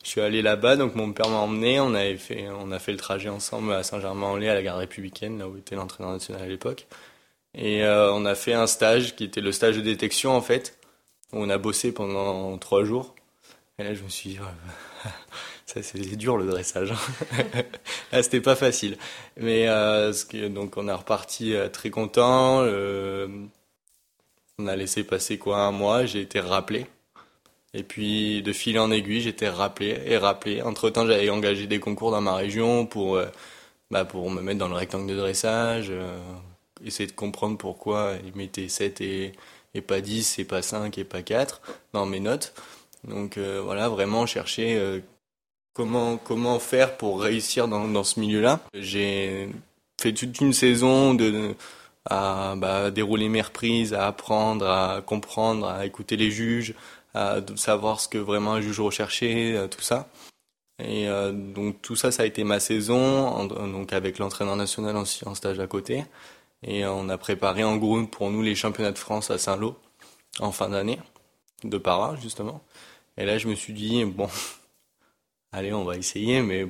Je 0.05 0.11
suis 0.11 0.21
allé 0.21 0.43
là-bas, 0.43 0.77
donc 0.77 0.95
mon 0.95 1.13
père 1.13 1.29
m'a 1.29 1.39
emmené. 1.39 1.81
On 1.81 1.95
avait 1.95 2.17
fait, 2.17 2.49
on 2.49 2.71
a 2.71 2.79
fait 2.79 2.93
le 2.93 2.99
trajet 2.99 3.29
ensemble 3.29 3.73
à 3.73 3.83
Saint-Germain-en-Laye, 3.83 4.49
à 4.49 4.55
la 4.55 4.63
gare 4.63 4.79
républicaine, 4.79 5.39
là 5.39 5.49
où 5.49 5.57
était 5.57 5.75
l'entraîneur 5.75 6.13
national 6.13 6.43
à 6.43 6.47
l'époque. 6.47 6.87
Et 7.55 7.83
euh, 7.85 8.13
on 8.13 8.25
a 8.25 8.35
fait 8.35 8.55
un 8.55 8.67
stage 8.67 9.17
qui 9.17 9.25
était 9.25 9.41
le 9.41 9.53
stage 9.53 9.77
de 9.77 9.83
détection 9.83 10.37
en 10.37 10.41
fait, 10.41 10.79
où 11.33 11.39
on 11.43 11.51
a 11.51 11.59
bossé 11.59 11.93
pendant 11.93 12.57
trois 12.59 12.85
jours. 12.85 13.15
Et 13.79 13.85
là 13.85 13.95
je 13.95 14.03
me 14.03 14.09
suis 14.09 14.31
dit 14.31 14.39
ça 15.69 15.83
c'est 15.83 16.17
dur 16.17 16.39
le 16.39 16.47
dressage. 16.47 16.95
ah, 18.13 18.23
c'était 18.23 18.41
pas 18.41 18.57
facile. 18.57 18.97
Mais 19.37 19.69
euh, 19.69 20.13
donc 20.49 20.79
on 20.79 20.89
a 20.89 20.97
reparti 20.97 21.55
euh, 21.55 21.69
très 21.69 21.91
content. 21.91 22.63
Euh, 22.63 23.29
on 24.59 24.67
a 24.67 24.77
laissé 24.77 25.05
passer 25.05 25.37
quoi 25.37 25.59
un 25.59 25.71
mois. 25.71 26.07
J'ai 26.07 26.23
été 26.23 26.41
rappelé. 26.41 26.87
Et 27.75 27.83
puis 27.83 28.43
de 28.43 28.53
fil 28.55 28.79
en 28.79 28.91
aiguille, 28.91 29.21
j'étais 29.21 29.51
rappelé 29.51 30.01
et 30.07 30.17
rappelé. 30.17 30.63
Entre 30.63 30.89
temps, 30.89 31.07
j'avais 31.07 31.29
engagé 31.29 31.67
des 31.67 31.81
concours 31.81 32.11
dans 32.13 32.23
ma 32.23 32.35
région 32.35 32.87
pour 32.87 33.21
bah, 33.91 34.05
pour 34.07 34.31
me 34.31 34.41
mettre 34.41 34.59
dans 34.59 34.69
le 34.69 34.75
rectangle 34.75 35.11
de 35.11 35.17
dressage, 35.17 35.93
essayer 36.85 37.07
de 37.07 37.13
comprendre 37.13 37.59
pourquoi 37.59 38.15
ils 38.25 38.35
mettaient 38.35 38.69
7 38.69 39.03
et, 39.03 39.33
et 39.75 39.83
pas 39.83 40.01
10 40.01 40.39
et 40.39 40.45
pas 40.45 40.63
5 40.63 40.97
et 40.97 41.05
pas 41.05 41.23
4 41.23 41.61
dans 41.93 42.07
mes 42.07 42.21
notes. 42.21 42.55
Donc 43.05 43.39
voilà, 43.39 43.91
vraiment 43.91 44.25
chercher 44.25 45.03
comment, 45.79 46.59
faire 46.59 46.97
pour 46.97 47.23
réussir 47.23 47.69
dans, 47.69 48.05
ce 48.05 48.19
milieu-là. 48.21 48.61
J'ai 48.75 49.49
fait 50.01 50.13
toute 50.13 50.41
une 50.41 50.53
saison 50.53 51.15
de, 51.15 51.55
à 52.05 52.55
bah, 52.57 52.91
dérouler 52.91 53.29
mes 53.29 53.43
reprises, 53.43 53.95
à 53.95 54.07
apprendre, 54.07 54.67
à 54.67 55.03
comprendre, 55.03 55.67
à 55.69 55.87
écouter 55.87 56.17
les 56.17 56.31
juges, 56.31 56.75
à 57.15 57.37
savoir 57.57 58.01
ce 58.01 58.09
que 58.09 58.19
vraiment 58.19 58.55
un 58.55 58.61
juge 58.61 58.81
recherchait, 58.81 59.55
euh, 59.55 59.69
tout 59.69 59.81
ça. 59.81 60.09
Et 60.83 61.09
euh, 61.09 61.33
donc 61.33 61.81
tout 61.83 61.97
ça, 61.97 62.13
ça 62.13 62.23
a 62.23 62.27
été 62.27 62.45
ma 62.45 62.61
saison, 62.61 63.47
donc 63.47 63.93
avec 63.93 64.19
l'entraîneur 64.19 64.57
national 64.57 64.97
aussi 64.97 65.27
en 65.27 65.35
stage 65.35 65.59
à 65.59 65.67
côté. 65.67 66.05
Et 66.63 66.87
on 66.87 67.09
a 67.09 67.19
préparé 67.19 67.65
en 67.65 67.77
groupe 67.77 68.11
pour 68.11 68.31
nous 68.31 68.43
les 68.43 68.55
championnats 68.55 68.93
de 68.93 68.99
France 68.99 69.31
à 69.31 69.39
Saint-Lô 69.39 69.77
en 70.41 70.53
fin 70.53 70.69
d'année, 70.69 70.99
de 71.65 71.79
para 71.79 72.17
justement. 72.17 72.63
Et 73.17 73.25
là, 73.25 73.39
je 73.39 73.49
me 73.49 73.55
suis 73.57 73.73
dit, 73.73 74.05
bon, 74.05 74.29
allez, 75.53 75.73
on 75.73 75.85
va 75.85 75.97
essayer, 75.97 76.43
mais 76.43 76.67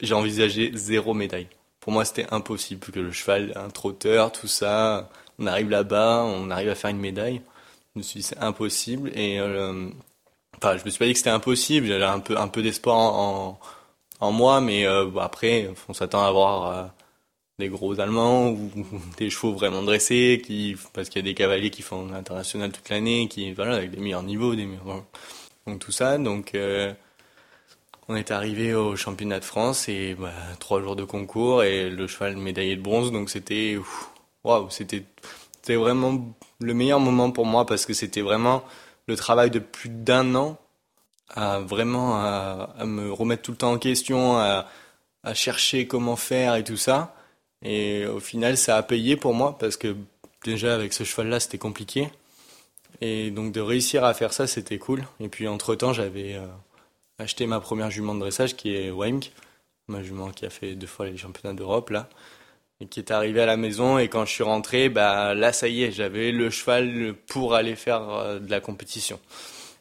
j'ai 0.00 0.14
envisagé 0.14 0.70
zéro 0.74 1.14
médaille. 1.14 1.48
Pour 1.80 1.92
moi, 1.92 2.04
c'était 2.04 2.26
impossible 2.32 2.80
que 2.80 3.00
le 3.00 3.12
cheval, 3.12 3.52
un 3.56 3.68
trotteur, 3.70 4.32
tout 4.32 4.48
ça, 4.48 5.10
on 5.38 5.46
arrive 5.46 5.70
là-bas, 5.70 6.24
on 6.24 6.50
arrive 6.50 6.70
à 6.70 6.74
faire 6.74 6.90
une 6.90 6.98
médaille. 6.98 7.42
Je 7.94 7.98
me 8.00 8.02
suis 8.02 8.20
dit, 8.20 8.26
c'est 8.26 8.38
impossible. 8.38 9.10
Et, 9.14 9.38
euh, 9.38 9.88
enfin, 10.56 10.76
je 10.78 10.84
me 10.84 10.90
suis 10.90 10.98
pas 10.98 11.06
dit 11.06 11.12
que 11.12 11.18
c'était 11.18 11.30
impossible. 11.30 11.86
J'avais 11.86 12.04
un 12.04 12.20
peu, 12.20 12.38
un 12.38 12.48
peu 12.48 12.62
d'espoir 12.62 12.96
en, 12.98 13.58
moi, 14.32 14.60
mais 14.62 14.86
euh, 14.86 15.10
après, 15.20 15.70
on 15.88 15.92
s'attend 15.92 16.24
à 16.24 16.28
avoir 16.28 16.66
euh, 16.66 16.86
des 17.58 17.68
gros 17.68 18.00
Allemands 18.00 18.48
ou 18.50 18.70
des 19.18 19.28
chevaux 19.30 19.52
vraiment 19.52 19.82
dressés, 19.82 20.42
qui, 20.44 20.76
parce 20.94 21.10
qu'il 21.10 21.20
y 21.20 21.24
a 21.24 21.30
des 21.30 21.34
cavaliers 21.34 21.70
qui 21.70 21.82
font 21.82 22.06
l'international 22.06 22.72
toute 22.72 22.88
l'année, 22.88 23.28
qui, 23.28 23.52
voilà, 23.52 23.76
avec 23.76 23.90
des 23.90 24.00
meilleurs 24.00 24.22
niveaux, 24.22 24.54
des 24.54 24.64
meilleurs, 24.64 25.04
donc 25.66 25.78
tout 25.80 25.92
ça. 25.92 26.16
Donc, 26.18 26.54
on 28.08 28.16
est 28.16 28.30
arrivé 28.30 28.74
au 28.74 28.96
championnat 28.96 29.40
de 29.40 29.44
France 29.44 29.88
et 29.88 30.14
bah, 30.14 30.32
trois 30.60 30.80
jours 30.80 30.96
de 30.96 31.04
concours 31.04 31.62
et 31.62 31.88
le 31.88 32.06
cheval 32.06 32.36
médaillé 32.36 32.76
de 32.76 32.82
bronze. 32.82 33.12
Donc 33.12 33.30
c'était, 33.30 33.78
waouh, 34.44 34.68
c'était, 34.70 35.04
c'était 35.60 35.76
vraiment 35.76 36.34
le 36.60 36.74
meilleur 36.74 37.00
moment 37.00 37.30
pour 37.30 37.46
moi 37.46 37.64
parce 37.66 37.86
que 37.86 37.94
c'était 37.94 38.20
vraiment 38.20 38.64
le 39.06 39.16
travail 39.16 39.50
de 39.50 39.58
plus 39.58 39.88
d'un 39.88 40.34
an 40.34 40.58
à 41.30 41.58
vraiment 41.60 42.16
à, 42.16 42.84
me 42.84 43.10
remettre 43.12 43.42
tout 43.42 43.52
le 43.52 43.56
temps 43.56 43.72
en 43.72 43.78
question, 43.78 44.38
à, 44.38 44.66
chercher 45.32 45.86
comment 45.86 46.16
faire 46.16 46.54
et 46.54 46.64
tout 46.64 46.76
ça. 46.76 47.14
Et 47.62 48.04
au 48.06 48.20
final, 48.20 48.58
ça 48.58 48.76
a 48.76 48.82
payé 48.82 49.16
pour 49.16 49.32
moi 49.32 49.56
parce 49.58 49.78
que 49.78 49.96
déjà 50.44 50.74
avec 50.74 50.92
ce 50.92 51.04
cheval-là, 51.04 51.40
c'était 51.40 51.58
compliqué. 51.58 52.10
Et 53.00 53.30
donc 53.30 53.52
de 53.52 53.60
réussir 53.60 54.04
à 54.04 54.12
faire 54.12 54.34
ça, 54.34 54.46
c'était 54.46 54.78
cool. 54.78 55.04
Et 55.20 55.28
puis 55.28 55.48
entre-temps, 55.48 55.94
j'avais 55.94 56.34
euh, 56.34 56.46
acheté 57.18 57.46
ma 57.46 57.60
première 57.60 57.90
jument 57.90 58.14
de 58.14 58.20
dressage 58.20 58.56
qui 58.56 58.74
est 58.74 58.90
Wimk, 58.90 59.32
ma 59.88 60.02
jument 60.02 60.30
qui 60.30 60.46
a 60.46 60.50
fait 60.50 60.74
deux 60.74 60.86
fois 60.86 61.06
les 61.06 61.16
championnats 61.16 61.54
d'Europe 61.54 61.90
là, 61.90 62.08
et 62.80 62.86
qui 62.86 63.00
est 63.00 63.10
arrivée 63.10 63.42
à 63.42 63.46
la 63.46 63.56
maison. 63.56 63.98
Et 63.98 64.08
quand 64.08 64.24
je 64.24 64.32
suis 64.32 64.42
rentré, 64.42 64.88
bah 64.88 65.34
là 65.34 65.52
ça 65.52 65.68
y 65.68 65.84
est, 65.84 65.92
j'avais 65.92 66.32
le 66.32 66.50
cheval 66.50 67.14
pour 67.28 67.54
aller 67.54 67.76
faire 67.76 68.08
euh, 68.10 68.38
de 68.38 68.50
la 68.50 68.60
compétition. 68.60 69.20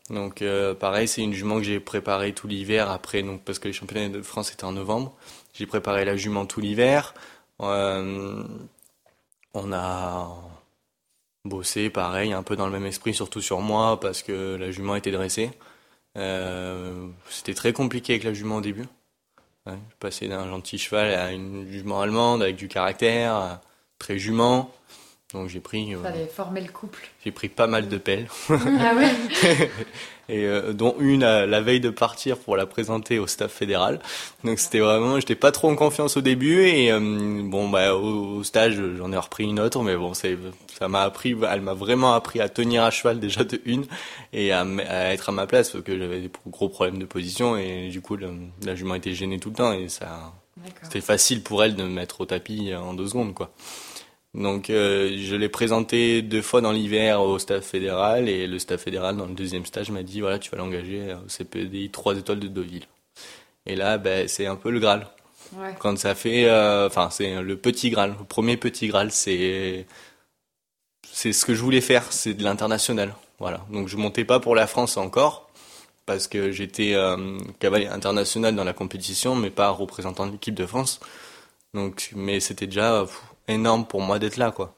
Donc 0.10 0.42
euh, 0.42 0.74
pareil, 0.76 1.08
c'est 1.08 1.22
une 1.22 1.34
jument 1.34 1.58
que 1.58 1.64
j'ai 1.64 1.80
préparée 1.80 2.34
tout 2.34 2.48
l'hiver 2.48 2.90
après, 2.90 3.24
donc 3.24 3.44
parce 3.44 3.60
que 3.60 3.68
les 3.68 3.74
championnats 3.74 4.10
de 4.10 4.22
France 4.22 4.52
étaient 4.52 4.66
en 4.66 4.74
novembre. 4.74 5.14
J'ai 5.54 5.66
préparé 5.66 6.06
la 6.06 6.16
jument 6.18 6.46
tout 6.46 6.62
l'hiver. 6.62 7.14
on 7.60 8.46
a 9.72 10.30
bossé, 11.46 11.90
pareil, 11.90 12.34
un 12.34 12.44
peu 12.44 12.56
dans 12.56 12.66
le 12.66 12.72
même 12.72 12.86
esprit, 12.86 13.14
surtout 13.14 13.42
sur 13.42 13.60
moi, 13.62 14.00
parce 14.00 14.24
que 14.24 14.56
la 14.56 14.72
jument 14.72 14.96
était 14.96 15.12
dressée. 15.12 15.52
Euh, 16.18 17.08
c'était 17.30 17.54
très 17.54 17.74
compliqué 17.74 18.14
avec 18.14 18.24
la 18.24 18.34
jument 18.34 18.58
au 18.58 18.62
début. 18.62 18.86
Ouais, 19.66 19.78
je 19.90 19.96
passais 20.00 20.28
d'un 20.28 20.48
gentil 20.48 20.78
cheval 20.78 21.14
à 21.14 21.32
une 21.32 21.68
jument 21.72 22.02
allemande 22.02 22.44
avec 22.44 22.56
du 22.56 22.68
caractère, 22.68 23.60
très 23.98 24.18
jument. 24.20 24.72
Donc 25.34 25.50
j'ai 25.50 25.60
pris. 25.60 25.96
Euh, 25.96 26.02
Fallait 26.02 26.28
former 26.28 26.62
le 26.62 26.72
couple. 26.72 27.08
J'ai 27.24 27.32
pris 27.32 27.50
pas 27.50 27.68
mal 27.68 27.88
de 27.88 27.98
pelles. 27.98 28.28
ah 28.50 28.94
ouais. 28.96 29.12
et 30.30 30.46
euh, 30.46 30.74
dont 30.74 30.96
une 31.00 31.24
à, 31.24 31.46
la 31.46 31.62
veille 31.62 31.80
de 31.80 31.90
partir 31.90 32.38
pour 32.38 32.56
la 32.56 32.66
présenter 32.66 33.20
au 33.20 33.28
staff 33.28 33.52
fédéral. 33.52 34.00
Donc 34.44 34.60
c'était 34.60 34.80
vraiment, 34.80 35.20
j'étais 35.20 35.36
pas 35.36 35.52
trop 35.52 35.70
en 35.70 35.76
confiance 35.76 36.18
au 36.18 36.22
début 36.22 36.62
et 36.64 36.92
euh, 36.92 37.00
bon 37.44 37.70
bah 37.70 37.96
au, 37.96 38.44
stage 38.44 38.82
j'en 38.98 39.12
ai 39.12 39.18
repris 39.18 39.46
une 39.46 39.60
autre, 39.60 39.82
mais 39.84 39.96
bon 39.96 40.14
c'est 40.14 40.38
ça 40.78 40.88
m'a 40.88 41.02
appris, 41.04 41.36
elle 41.50 41.62
m'a 41.62 41.74
vraiment 41.74 42.14
appris 42.14 42.42
à 42.42 42.50
tenir 42.50 42.84
à 42.84 42.92
cheval 42.92 43.20
déjà 43.20 43.44
de 43.44 43.62
une 43.66 43.86
et 44.32 44.52
à, 44.52 44.66
à 44.90 45.14
être 45.14 45.30
à 45.30 45.32
ma 45.32 45.48
place 45.48 45.70
parce 45.70 45.84
que 45.84 45.98
j'avais 45.98 46.22
des 46.22 46.32
gros 46.48 46.70
problèmes 46.70 46.98
de 46.98 47.06
position 47.06 47.58
et 47.58 47.90
du 47.90 48.02
coup 48.02 48.18
la 48.18 48.76
jument 48.76 48.96
était 48.96 49.14
gênée 49.14 49.40
tout 49.40 49.50
le 49.50 49.56
temps 49.56 49.74
et 49.74 49.90
ça 49.90 50.34
c'était 50.82 51.02
facile 51.02 51.44
pour 51.44 51.64
elle 51.64 51.76
de 51.76 51.84
me 51.84 51.90
mettre 51.90 52.22
au 52.22 52.26
tapis 52.26 52.74
en 52.74 52.94
deux 52.94 53.08
secondes 53.08 53.34
quoi. 53.34 53.52
Donc 54.34 54.72
euh, 54.72 55.16
je 55.16 55.36
l'ai 55.36 55.50
présenté 55.50 56.24
deux 56.24 56.42
fois 56.42 56.62
dans 56.62 56.72
l'hiver 56.72 57.22
au 57.22 57.38
staff 57.38 57.66
fédéral 57.66 58.28
et 58.28 58.48
le 58.48 58.58
staff 58.58 58.82
fédéral 58.82 59.16
dans 59.16 59.28
le 59.28 59.34
deuxième 59.34 59.66
stage 59.66 59.92
m'a 59.92 60.02
dit 60.02 60.22
voilà 60.22 60.40
tu 60.40 60.50
vas 60.50 60.58
l'engager 60.58 61.14
au 61.14 61.28
CPDI 61.28 61.92
3 61.92 62.18
étoiles 62.18 62.40
de 62.40 62.48
Deauville. 62.48 62.86
Et 63.68 63.76
là 63.76 64.00
ben, 64.00 64.28
c'est 64.28 64.48
un 64.48 64.56
peu 64.56 64.72
le 64.72 64.80
Graal. 64.80 65.08
Ouais. 65.56 65.76
Quand 65.80 65.96
ça 66.00 66.16
fait 66.16 66.46
euh, 66.46 66.88
enfin 66.88 67.10
c'est 67.12 67.42
le 67.44 67.58
petit 67.58 67.92
Graal, 67.92 68.16
le 68.20 68.26
premier 68.26 68.58
petit 68.58 68.88
Graal 68.88 69.12
c'est 69.12 69.86
c'est 71.12 71.32
ce 71.32 71.46
que 71.46 71.54
je 71.54 71.62
voulais 71.62 71.82
faire, 71.82 72.12
c'est 72.12 72.34
de 72.34 72.44
l'international. 72.44 73.14
Voilà. 73.38 73.64
Donc 73.70 73.88
je 73.88 73.98
montais 73.98 74.26
pas 74.26 74.40
pour 74.40 74.56
la 74.56 74.66
France 74.66 74.98
encore 74.98 75.52
parce 76.08 76.28
que 76.28 76.52
j'étais 76.52 76.96
euh, 76.96 77.38
cavalier 77.60 77.88
international 77.88 78.56
dans 78.56 78.64
la 78.64 78.74
compétition 78.74 79.36
mais 79.36 79.52
pas 79.52 79.70
représentant 79.70 80.26
de 80.26 80.32
l'équipe 80.32 80.56
de 80.56 80.66
France. 80.66 81.02
Donc 81.76 82.10
mais 82.16 82.40
c'était 82.40 82.66
déjà 82.68 83.06
énorme 83.48 83.86
pour 83.86 84.02
moi 84.02 84.20
d'être 84.20 84.38
là, 84.38 84.52
quoi. 84.52 84.76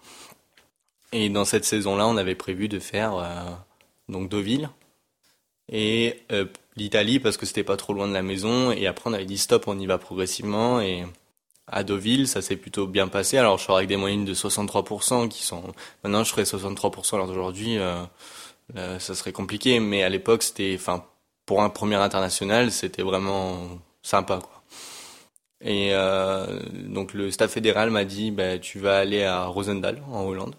Et 1.11 1.29
dans 1.29 1.45
cette 1.45 1.65
saison-là, 1.65 2.07
on 2.07 2.17
avait 2.17 2.35
prévu 2.35 2.67
de 2.67 2.79
faire 2.79 3.15
euh, 3.15 3.51
donc 4.09 4.29
Deauville 4.29 4.69
et 5.71 6.21
euh, 6.31 6.45
l'Italie 6.75 7.19
parce 7.19 7.37
que 7.37 7.45
c'était 7.45 7.63
pas 7.63 7.77
trop 7.77 7.93
loin 7.93 8.07
de 8.07 8.13
la 8.13 8.21
maison. 8.21 8.71
Et 8.71 8.87
après, 8.87 9.09
on 9.09 9.13
avait 9.13 9.25
dit 9.25 9.37
stop, 9.37 9.67
on 9.67 9.79
y 9.79 9.85
va 9.85 9.97
progressivement. 9.97 10.81
Et 10.81 11.05
à 11.67 11.83
Deauville, 11.83 12.27
ça 12.27 12.41
s'est 12.41 12.57
plutôt 12.57 12.87
bien 12.87 13.07
passé. 13.07 13.37
Alors, 13.37 13.57
je 13.57 13.63
serai 13.63 13.77
avec 13.77 13.87
des 13.87 13.97
moyennes 13.97 14.25
de 14.25 14.33
63% 14.33 15.29
qui 15.29 15.43
sont. 15.43 15.63
Maintenant, 16.03 16.23
je 16.23 16.31
ferai 16.31 16.43
63%. 16.43 17.15
Alors 17.15 17.27
d'aujourd'hui, 17.27 17.77
euh, 17.77 18.99
ça 18.99 19.15
serait 19.15 19.31
compliqué. 19.31 19.79
Mais 19.79 20.03
à 20.03 20.09
l'époque, 20.09 20.43
c'était, 20.43 20.75
enfin, 20.77 21.05
pour 21.45 21.61
un 21.63 21.69
premier 21.69 21.95
international, 21.95 22.71
c'était 22.71 23.03
vraiment 23.03 23.69
sympa. 24.01 24.41
Et 25.61 25.89
euh, 25.93 26.59
donc 26.73 27.13
le 27.13 27.31
staff 27.31 27.51
fédéral 27.51 27.89
m'a 27.89 28.05
dit 28.05 28.31
bah, 28.31 28.59
tu 28.59 28.79
vas 28.79 28.97
aller 28.97 29.23
à 29.23 29.45
Rosendal 29.45 30.01
en 30.11 30.25
Hollande. 30.25 30.55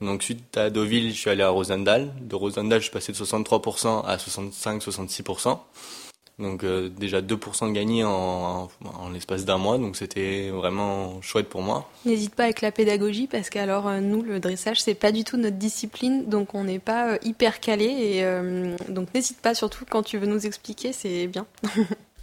Donc 0.00 0.22
suite 0.22 0.56
à 0.56 0.70
Deauville, 0.70 1.12
je 1.12 1.18
suis 1.18 1.30
allé 1.30 1.42
à 1.42 1.50
Rosendal. 1.50 2.12
De 2.20 2.34
Rosendal, 2.34 2.80
je 2.80 2.84
suis 2.84 2.92
passé 2.92 3.12
de 3.12 3.16
63% 3.16 4.04
à 4.04 4.16
65-66%. 4.16 5.58
Donc 6.38 6.64
euh, 6.64 6.88
déjà 6.88 7.20
2% 7.20 7.68
de 7.68 7.72
gagné 7.72 8.02
en, 8.02 8.68
en, 8.84 9.10
l'espace 9.10 9.44
d'un 9.44 9.56
mois, 9.56 9.78
donc 9.78 9.94
c'était 9.94 10.50
vraiment 10.50 11.22
chouette 11.22 11.48
pour 11.48 11.62
moi. 11.62 11.88
N'hésite 12.04 12.34
pas 12.34 12.44
avec 12.44 12.60
la 12.60 12.72
pédagogie 12.72 13.28
parce 13.28 13.50
qu'alors 13.50 13.86
euh, 13.86 14.00
nous 14.00 14.20
le 14.22 14.40
dressage 14.40 14.82
c'est 14.82 14.96
pas 14.96 15.12
du 15.12 15.22
tout 15.22 15.36
notre 15.36 15.58
discipline, 15.58 16.26
donc 16.26 16.54
on 16.54 16.64
n'est 16.64 16.80
pas 16.80 17.12
euh, 17.12 17.18
hyper 17.22 17.60
calé 17.60 17.84
et 17.84 18.24
donc 18.92 19.14
n'hésite 19.14 19.38
pas 19.40 19.54
surtout 19.54 19.84
quand 19.88 20.02
tu 20.02 20.18
veux 20.18 20.26
nous 20.26 20.44
expliquer, 20.44 20.92
c'est 20.92 21.28
bien. 21.28 21.46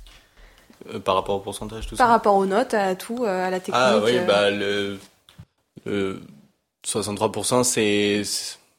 Euh, 0.89 0.99
par 0.99 1.15
rapport 1.15 1.35
au 1.35 1.39
pourcentage, 1.39 1.87
tout 1.87 1.95
Par 1.95 2.09
rapport 2.09 2.35
aux 2.35 2.45
notes, 2.45 2.73
à 2.73 2.95
tout, 2.95 3.23
euh, 3.23 3.47
à 3.47 3.49
la 3.49 3.59
technique. 3.59 3.75
Ah 3.77 3.99
oui, 4.03 4.17
euh. 4.17 4.25
bah 4.25 4.49
le, 4.49 4.99
le 5.85 6.21
63%, 6.85 7.63
c'est 7.63 8.23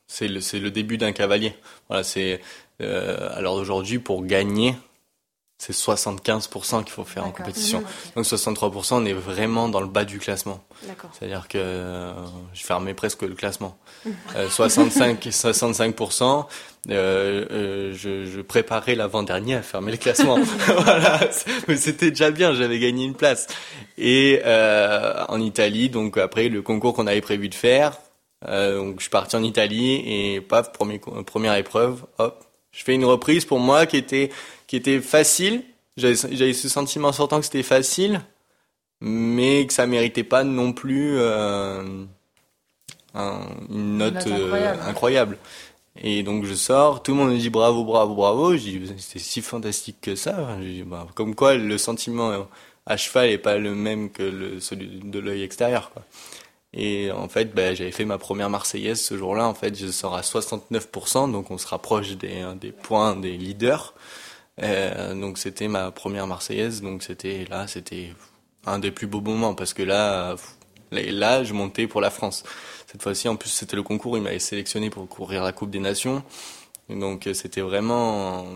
c'est 0.06 0.28
le, 0.28 0.40
le 0.58 0.70
début 0.70 0.98
d'un 0.98 1.12
cavalier. 1.12 1.54
Voilà, 1.88 2.02
c'est 2.02 2.40
alors 2.80 3.54
aujourd'hui 3.54 4.00
pour 4.00 4.24
gagner, 4.24 4.74
c'est 5.62 5.72
75% 5.72 6.82
qu'il 6.82 6.92
faut 6.92 7.04
faire 7.04 7.24
en 7.24 7.30
compétition. 7.30 7.82
Mmh, 7.82 7.84
Donc 8.16 8.24
63%, 8.24 8.94
on 8.94 9.04
est 9.04 9.12
vraiment 9.12 9.68
dans 9.68 9.80
le 9.80 9.86
bas 9.86 10.04
du 10.04 10.18
classement. 10.18 10.60
C'est-à-dire 11.12 11.46
que 11.46 11.56
euh, 11.56 12.12
je 12.52 12.64
fermais 12.64 12.94
presque 12.94 13.22
le 13.22 13.36
classement. 13.36 13.78
Euh, 14.34 14.48
65, 14.50 15.24
65%, 15.24 16.46
euh, 16.90 17.46
euh, 17.52 17.92
je, 17.94 18.26
je, 18.26 18.40
préparais 18.40 18.96
l'avant-dernier 18.96 19.54
à 19.54 19.62
fermer 19.62 19.92
le 19.92 19.98
classement. 19.98 20.40
voilà, 20.66 21.20
c'était 21.76 22.10
déjà 22.10 22.32
bien, 22.32 22.54
j'avais 22.54 22.80
gagné 22.80 23.04
une 23.04 23.14
place. 23.14 23.46
Et 23.96 24.42
euh, 24.44 25.24
en 25.28 25.40
Italie, 25.40 25.90
donc 25.90 26.18
après 26.18 26.48
le 26.48 26.62
concours 26.62 26.92
qu'on 26.92 27.06
avait 27.06 27.20
prévu 27.20 27.48
de 27.48 27.54
faire, 27.54 27.98
donc 28.44 28.96
je 28.96 29.02
suis 29.02 29.10
parti 29.10 29.36
en 29.36 29.44
Italie 29.44 30.02
et 30.04 30.40
paf, 30.40 30.72
premier, 30.72 31.00
première 31.24 31.54
épreuve, 31.54 32.02
hop, 32.18 32.44
je 32.72 32.84
fais 32.84 32.94
une 32.94 33.04
reprise 33.04 33.44
pour 33.44 33.60
moi 33.60 33.86
qui 33.86 33.96
était 33.96 34.30
qui 34.66 34.76
était 34.76 35.00
facile. 35.00 35.62
J'avais 35.96 36.52
ce 36.54 36.68
sentiment 36.68 37.08
en 37.08 37.12
sortant 37.12 37.38
que 37.38 37.44
c'était 37.44 37.62
facile, 37.62 38.22
mais 39.00 39.66
que 39.66 39.74
ça 39.74 39.86
méritait 39.86 40.24
pas 40.24 40.42
non 40.42 40.72
plus 40.72 41.18
euh, 41.18 42.04
une 43.14 43.98
note, 43.98 44.26
euh, 44.26 44.74
incroyable. 44.86 45.36
Et 46.00 46.22
donc 46.22 46.46
je 46.46 46.54
sors, 46.54 47.02
tout 47.02 47.12
le 47.12 47.18
monde 47.18 47.32
me 47.32 47.38
dit 47.38 47.50
bravo, 47.50 47.84
bravo, 47.84 48.14
bravo. 48.14 48.56
Je 48.56 48.62
dis 48.62 48.94
c'est 48.98 49.18
si 49.18 49.42
fantastique 49.42 49.98
que 50.00 50.14
ça. 50.14 50.56
bah, 50.86 51.06
comme 51.14 51.34
quoi 51.34 51.54
le 51.54 51.76
sentiment 51.76 52.48
à 52.86 52.96
cheval 52.96 53.28
est 53.28 53.38
pas 53.38 53.58
le 53.58 53.74
même 53.74 54.10
que 54.10 54.22
le, 54.22 54.60
celui 54.60 55.00
de 55.04 55.18
l'œil 55.18 55.42
extérieur. 55.42 55.90
Quoi. 55.90 56.02
Et 56.74 57.10
en 57.12 57.28
fait, 57.28 57.54
bah, 57.54 57.74
j'avais 57.74 57.92
fait 57.92 58.04
ma 58.04 58.18
première 58.18 58.48
Marseillaise 58.48 59.00
ce 59.00 59.16
jour-là. 59.16 59.46
En 59.46 59.54
fait, 59.54 59.78
je 59.78 59.88
sors 59.88 60.14
à 60.14 60.22
69%, 60.22 61.30
donc 61.30 61.50
on 61.50 61.58
se 61.58 61.66
rapproche 61.66 62.12
des, 62.16 62.44
des 62.60 62.72
points 62.72 63.14
des 63.16 63.36
leaders. 63.36 63.94
Euh, 64.62 65.14
donc 65.14 65.38
c'était 65.38 65.68
ma 65.68 65.90
première 65.90 66.26
Marseillaise, 66.26 66.82
donc 66.82 67.02
c'était 67.02 67.46
là, 67.48 67.66
c'était 67.66 68.12
un 68.66 68.78
des 68.78 68.90
plus 68.90 69.06
beaux 69.06 69.20
moments 69.20 69.54
parce 69.54 69.72
que 69.72 69.82
là, 69.82 70.36
là, 70.90 71.44
je 71.44 71.52
montais 71.54 71.86
pour 71.86 72.00
la 72.00 72.10
France. 72.10 72.44
Cette 72.86 73.02
fois-ci, 73.02 73.28
en 73.28 73.36
plus, 73.36 73.48
c'était 73.48 73.76
le 73.76 73.82
concours, 73.82 74.16
il 74.16 74.22
m'avait 74.22 74.38
sélectionné 74.38 74.90
pour 74.90 75.08
courir 75.08 75.42
la 75.42 75.52
Coupe 75.52 75.70
des 75.70 75.80
Nations. 75.80 76.22
donc 76.88 77.28
c'était 77.34 77.62
vraiment 77.62 78.46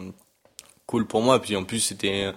cool 0.87 1.06
pour 1.06 1.23
moi. 1.23 1.40
Puis 1.40 1.56
en 1.56 1.64
plus, 1.64 1.80
c'était 1.80 2.32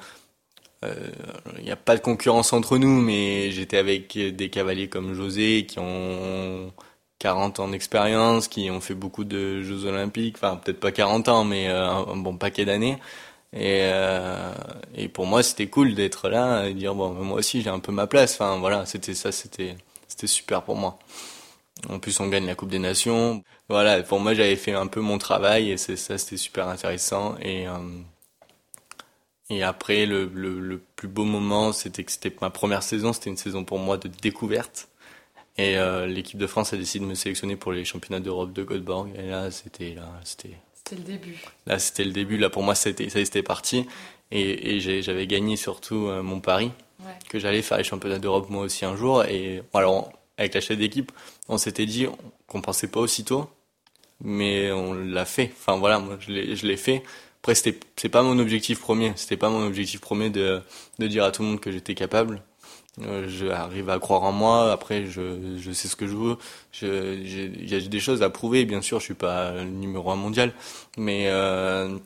il 0.83 0.89
euh, 0.89 1.62
n'y 1.62 1.71
a 1.71 1.75
pas 1.75 1.95
de 1.95 2.01
concurrence 2.01 2.53
entre 2.53 2.77
nous, 2.77 3.01
mais 3.01 3.51
j'étais 3.51 3.77
avec 3.77 4.17
des 4.17 4.50
cavaliers 4.50 4.88
comme 4.89 5.13
José 5.13 5.65
qui 5.65 5.79
ont 5.79 6.71
40 7.19 7.59
ans 7.59 7.67
d'expérience, 7.69 8.48
qui 8.48 8.69
ont 8.71 8.79
fait 8.81 8.95
beaucoup 8.95 9.25
de 9.25 9.62
Jeux 9.62 9.86
Olympiques, 9.86 10.38
enfin 10.38 10.55
peut-être 10.57 10.79
pas 10.79 10.91
40 10.91 11.27
ans, 11.29 11.43
mais 11.43 11.69
euh, 11.69 11.89
un, 11.89 12.17
bon 12.17 12.38
paquet 12.38 12.65
d'années. 12.65 12.98
Et, 13.53 13.81
euh, 13.83 14.53
et 14.95 15.09
pour 15.09 15.25
moi, 15.25 15.43
c'était 15.43 15.67
cool 15.67 15.95
d'être 15.95 16.29
là 16.29 16.65
et 16.67 16.74
dire 16.74 16.95
bon, 16.95 17.12
moi 17.13 17.39
aussi 17.39 17.62
j'ai 17.62 17.69
un 17.69 17.79
peu 17.79 17.91
ma 17.91 18.07
place. 18.07 18.33
Enfin 18.36 18.57
voilà, 18.59 18.86
c'était 18.86 19.15
ça, 19.15 19.31
c'était 19.31 19.75
c'était 20.07 20.27
super 20.27 20.63
pour 20.63 20.75
moi. 20.75 21.00
En 21.89 22.00
plus, 22.00 22.19
on 22.19 22.27
gagne 22.27 22.45
la 22.45 22.55
Coupe 22.55 22.69
des 22.69 22.79
Nations. 22.79 23.43
Voilà, 23.69 24.03
pour 24.03 24.19
moi, 24.19 24.33
j'avais 24.33 24.55
fait 24.57 24.74
un 24.74 24.88
peu 24.88 25.01
mon 25.01 25.17
travail 25.17 25.71
et 25.71 25.77
c'est 25.77 25.95
ça, 25.95 26.17
c'était 26.17 26.38
super 26.38 26.67
intéressant. 26.67 27.36
Et 27.41 27.67
et 29.50 29.63
après, 29.63 30.06
le, 30.06 30.29
le, 30.34 30.60
le, 30.60 30.79
plus 30.96 31.08
beau 31.08 31.24
moment, 31.24 31.74
c'était 31.74 32.03
que 32.03 32.12
c'était 32.12 32.34
ma 32.41 32.51
première 32.51 32.84
saison. 32.84 33.13
C'était 33.13 33.32
une 33.32 33.38
saison 33.38 33.63
pour 33.63 33.79
moi 33.79 33.98
de 33.98 34.08
découverte. 34.08 34.89
Et 35.58 35.77
euh, 35.77 36.06
l'équipe 36.06 36.38
de 36.38 36.48
France 36.48 36.72
a 36.72 36.77
décidé 36.77 37.03
de 37.03 37.10
me 37.10 37.15
sélectionner 37.15 37.56
pour 37.56 37.72
les 37.72 37.84
championnats 37.84 38.20
d'Europe 38.20 38.53
de 38.53 38.63
Göteborg. 38.63 39.10
Et 39.18 39.27
là, 39.27 39.50
c'était 39.50 39.96
là, 39.96 40.08
c'était. 40.24 40.56
C'était 40.75 40.96
le 40.96 41.01
début. 41.01 41.38
Là, 41.65 41.79
c'était 41.79 42.03
le 42.03 42.12
début. 42.12 42.38
Là, 42.38 42.50
pour 42.50 42.63
moi, 42.63 42.75
c'était 42.75 43.10
ça, 43.10 43.24
c'était 43.25 43.44
parti. 43.44 43.86
Et, 44.32 44.75
et 44.75 45.01
j'avais 45.01 45.25
gagné 45.25 45.56
surtout 45.56 46.08
euh, 46.08 46.22
mon 46.22 46.39
pari 46.39 46.72
ouais. 47.00 47.12
que 47.27 47.39
j'allais 47.39 47.63
faire 47.63 47.79
les 47.79 47.84
championnats 47.84 48.20
d'Europe 48.20 48.50
moi 48.50 48.63
aussi 48.63 48.86
un 48.86 48.96
jour. 48.96 49.25
Et 49.25 49.63
alors, 49.74 50.12
avec 50.38 50.53
la 50.53 50.62
chef 50.62 50.77
d'équipe, 50.77 51.12
on 51.48 51.58
s'était 51.58 51.88
dit 51.88 52.06
qu'on 52.48 52.62
pensait 52.62 52.88
pas 52.88 53.00
aussitôt, 53.00 53.50
mais 54.22 54.72
on 54.72 54.94
l'a 54.94 55.25
fait. 55.25 55.51
Enfin 55.58 55.77
voilà, 55.77 55.98
moi 55.98 56.18
je 56.20 56.32
l'ai, 56.32 56.56
je 56.56 56.68
l'ai 56.68 56.77
fait. 56.77 57.03
Après, 57.41 57.55
c'était, 57.55 57.79
c'est 57.96 58.10
pas 58.10 58.22
mon 58.22 58.38
objectif 58.39 58.79
premier. 58.79 59.13
C'était 59.15 59.38
pas 59.38 59.50
mon 59.50 59.65
objectif 59.65 60.01
premier 60.01 60.29
de, 60.29 60.62
de 61.00 61.08
dire 61.08 61.24
à 61.24 61.31
tout 61.31 61.41
le 61.41 61.50
monde 61.50 61.60
que 61.60 61.72
j'étais 61.72 61.96
capable. 61.96 62.41
Euh, 63.01 63.27
j'arrive 63.29 63.89
à 63.89 64.00
croire 64.00 64.24
en 64.24 64.31
moi. 64.31 64.72
Après, 64.72 65.05
je, 65.05 65.55
je 65.58 65.72
sais 65.72 65.88
ce 65.88 65.96
que 65.96 66.08
je 66.08 66.15
veux. 66.15 66.38
Il 66.81 67.69
y 67.69 67.75
a 67.75 67.79
des 67.79 68.00
choses 68.00 68.22
à 68.24 68.29
prouver. 68.29 68.65
Bien 68.65 68.81
sûr, 68.81 69.00
je 69.00 69.05
suis 69.05 69.13
pas 69.13 69.53
le 69.53 69.63
numéro 69.63 70.12
un 70.12 70.15
mondial, 70.15 70.53
mais 70.98 71.27
euh, 71.29 71.98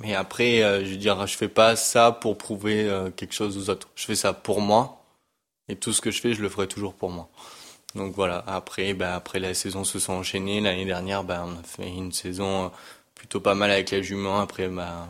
mais 0.00 0.14
après, 0.14 0.62
euh, 0.62 0.84
je 0.84 0.90
veux 0.90 0.96
dire, 0.96 1.26
je 1.26 1.36
fais 1.36 1.48
pas 1.48 1.76
ça 1.76 2.12
pour 2.12 2.36
prouver 2.36 2.84
euh, 2.88 3.10
quelque 3.10 3.34
chose 3.34 3.56
aux 3.56 3.70
autres. 3.70 3.88
Je 3.94 4.04
fais 4.04 4.14
ça 4.14 4.32
pour 4.32 4.60
moi. 4.60 5.02
Et 5.68 5.76
tout 5.76 5.92
ce 5.92 6.00
que 6.00 6.10
je 6.10 6.20
fais, 6.20 6.34
je 6.34 6.42
le 6.42 6.48
ferai 6.48 6.68
toujours 6.68 6.94
pour 6.94 7.10
moi. 7.10 7.28
Donc 7.94 8.14
voilà. 8.14 8.44
Après, 8.46 8.94
ben, 8.94 9.12
après 9.12 9.40
la 9.40 9.54
saison 9.54 9.84
se 9.84 9.98
sont 9.98 10.12
enchaînées. 10.14 10.60
L'année 10.60 10.84
dernière, 10.84 11.24
ben, 11.24 11.44
on 11.46 11.58
a 11.60 11.62
fait 11.62 11.88
une 11.88 12.12
saison 12.12 12.70
plutôt 13.16 13.40
pas 13.40 13.56
mal 13.56 13.72
avec 13.72 13.90
la 13.90 14.00
jument. 14.00 14.38
Après, 14.38 14.68
ben, 14.68 15.08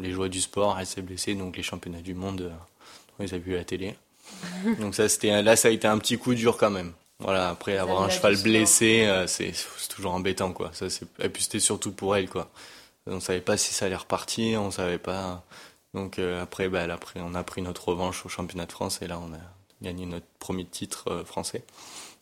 les 0.00 0.12
joies 0.12 0.28
du 0.28 0.40
sport, 0.40 0.78
elle 0.78 0.86
s'est 0.86 1.02
blessée, 1.02 1.34
donc 1.34 1.56
les 1.56 1.64
championnats 1.64 2.02
du 2.02 2.14
monde, 2.14 2.42
euh, 2.42 2.50
on 3.18 3.24
les 3.24 3.34
a 3.34 3.38
vus 3.38 3.54
à 3.54 3.58
la 3.58 3.64
télé. 3.64 3.96
donc 4.78 4.94
ça, 4.94 5.08
c'était, 5.08 5.42
là, 5.42 5.56
ça 5.56 5.68
a 5.68 5.70
été 5.72 5.88
un 5.88 5.98
petit 5.98 6.16
coup 6.16 6.34
dur 6.34 6.56
quand 6.56 6.70
même. 6.70 6.92
Voilà, 7.20 7.48
après 7.48 7.76
avoir 7.76 8.02
un 8.02 8.08
cheval 8.08 8.36
blessé, 8.36 9.04
euh, 9.06 9.26
c'est, 9.26 9.52
toujours 9.88 10.12
embêtant, 10.12 10.52
quoi. 10.52 10.70
Ça, 10.72 10.88
c'est, 10.88 11.06
et 11.18 11.28
puis 11.28 11.42
c'était 11.42 11.58
surtout 11.58 11.90
pour 11.90 12.14
elle, 12.14 12.28
quoi. 12.28 12.48
On 13.06 13.20
savait 13.20 13.40
pas 13.40 13.56
si 13.56 13.74
ça 13.74 13.86
allait 13.86 13.96
repartir, 13.96 14.62
on 14.62 14.70
savait 14.70 14.98
pas. 14.98 15.42
Donc 15.94 16.18
euh, 16.18 16.42
après, 16.42 16.68
bah, 16.68 16.84
après, 16.92 17.20
on 17.20 17.34
a 17.34 17.42
pris 17.42 17.62
notre 17.62 17.88
revanche 17.88 18.24
au 18.26 18.28
championnat 18.28 18.66
de 18.66 18.72
France 18.72 19.00
et 19.02 19.06
là, 19.06 19.18
on 19.18 19.32
a 19.32 19.38
gagné 19.82 20.06
notre 20.06 20.26
premier 20.38 20.64
titre 20.64 21.10
euh, 21.10 21.24
français. 21.24 21.64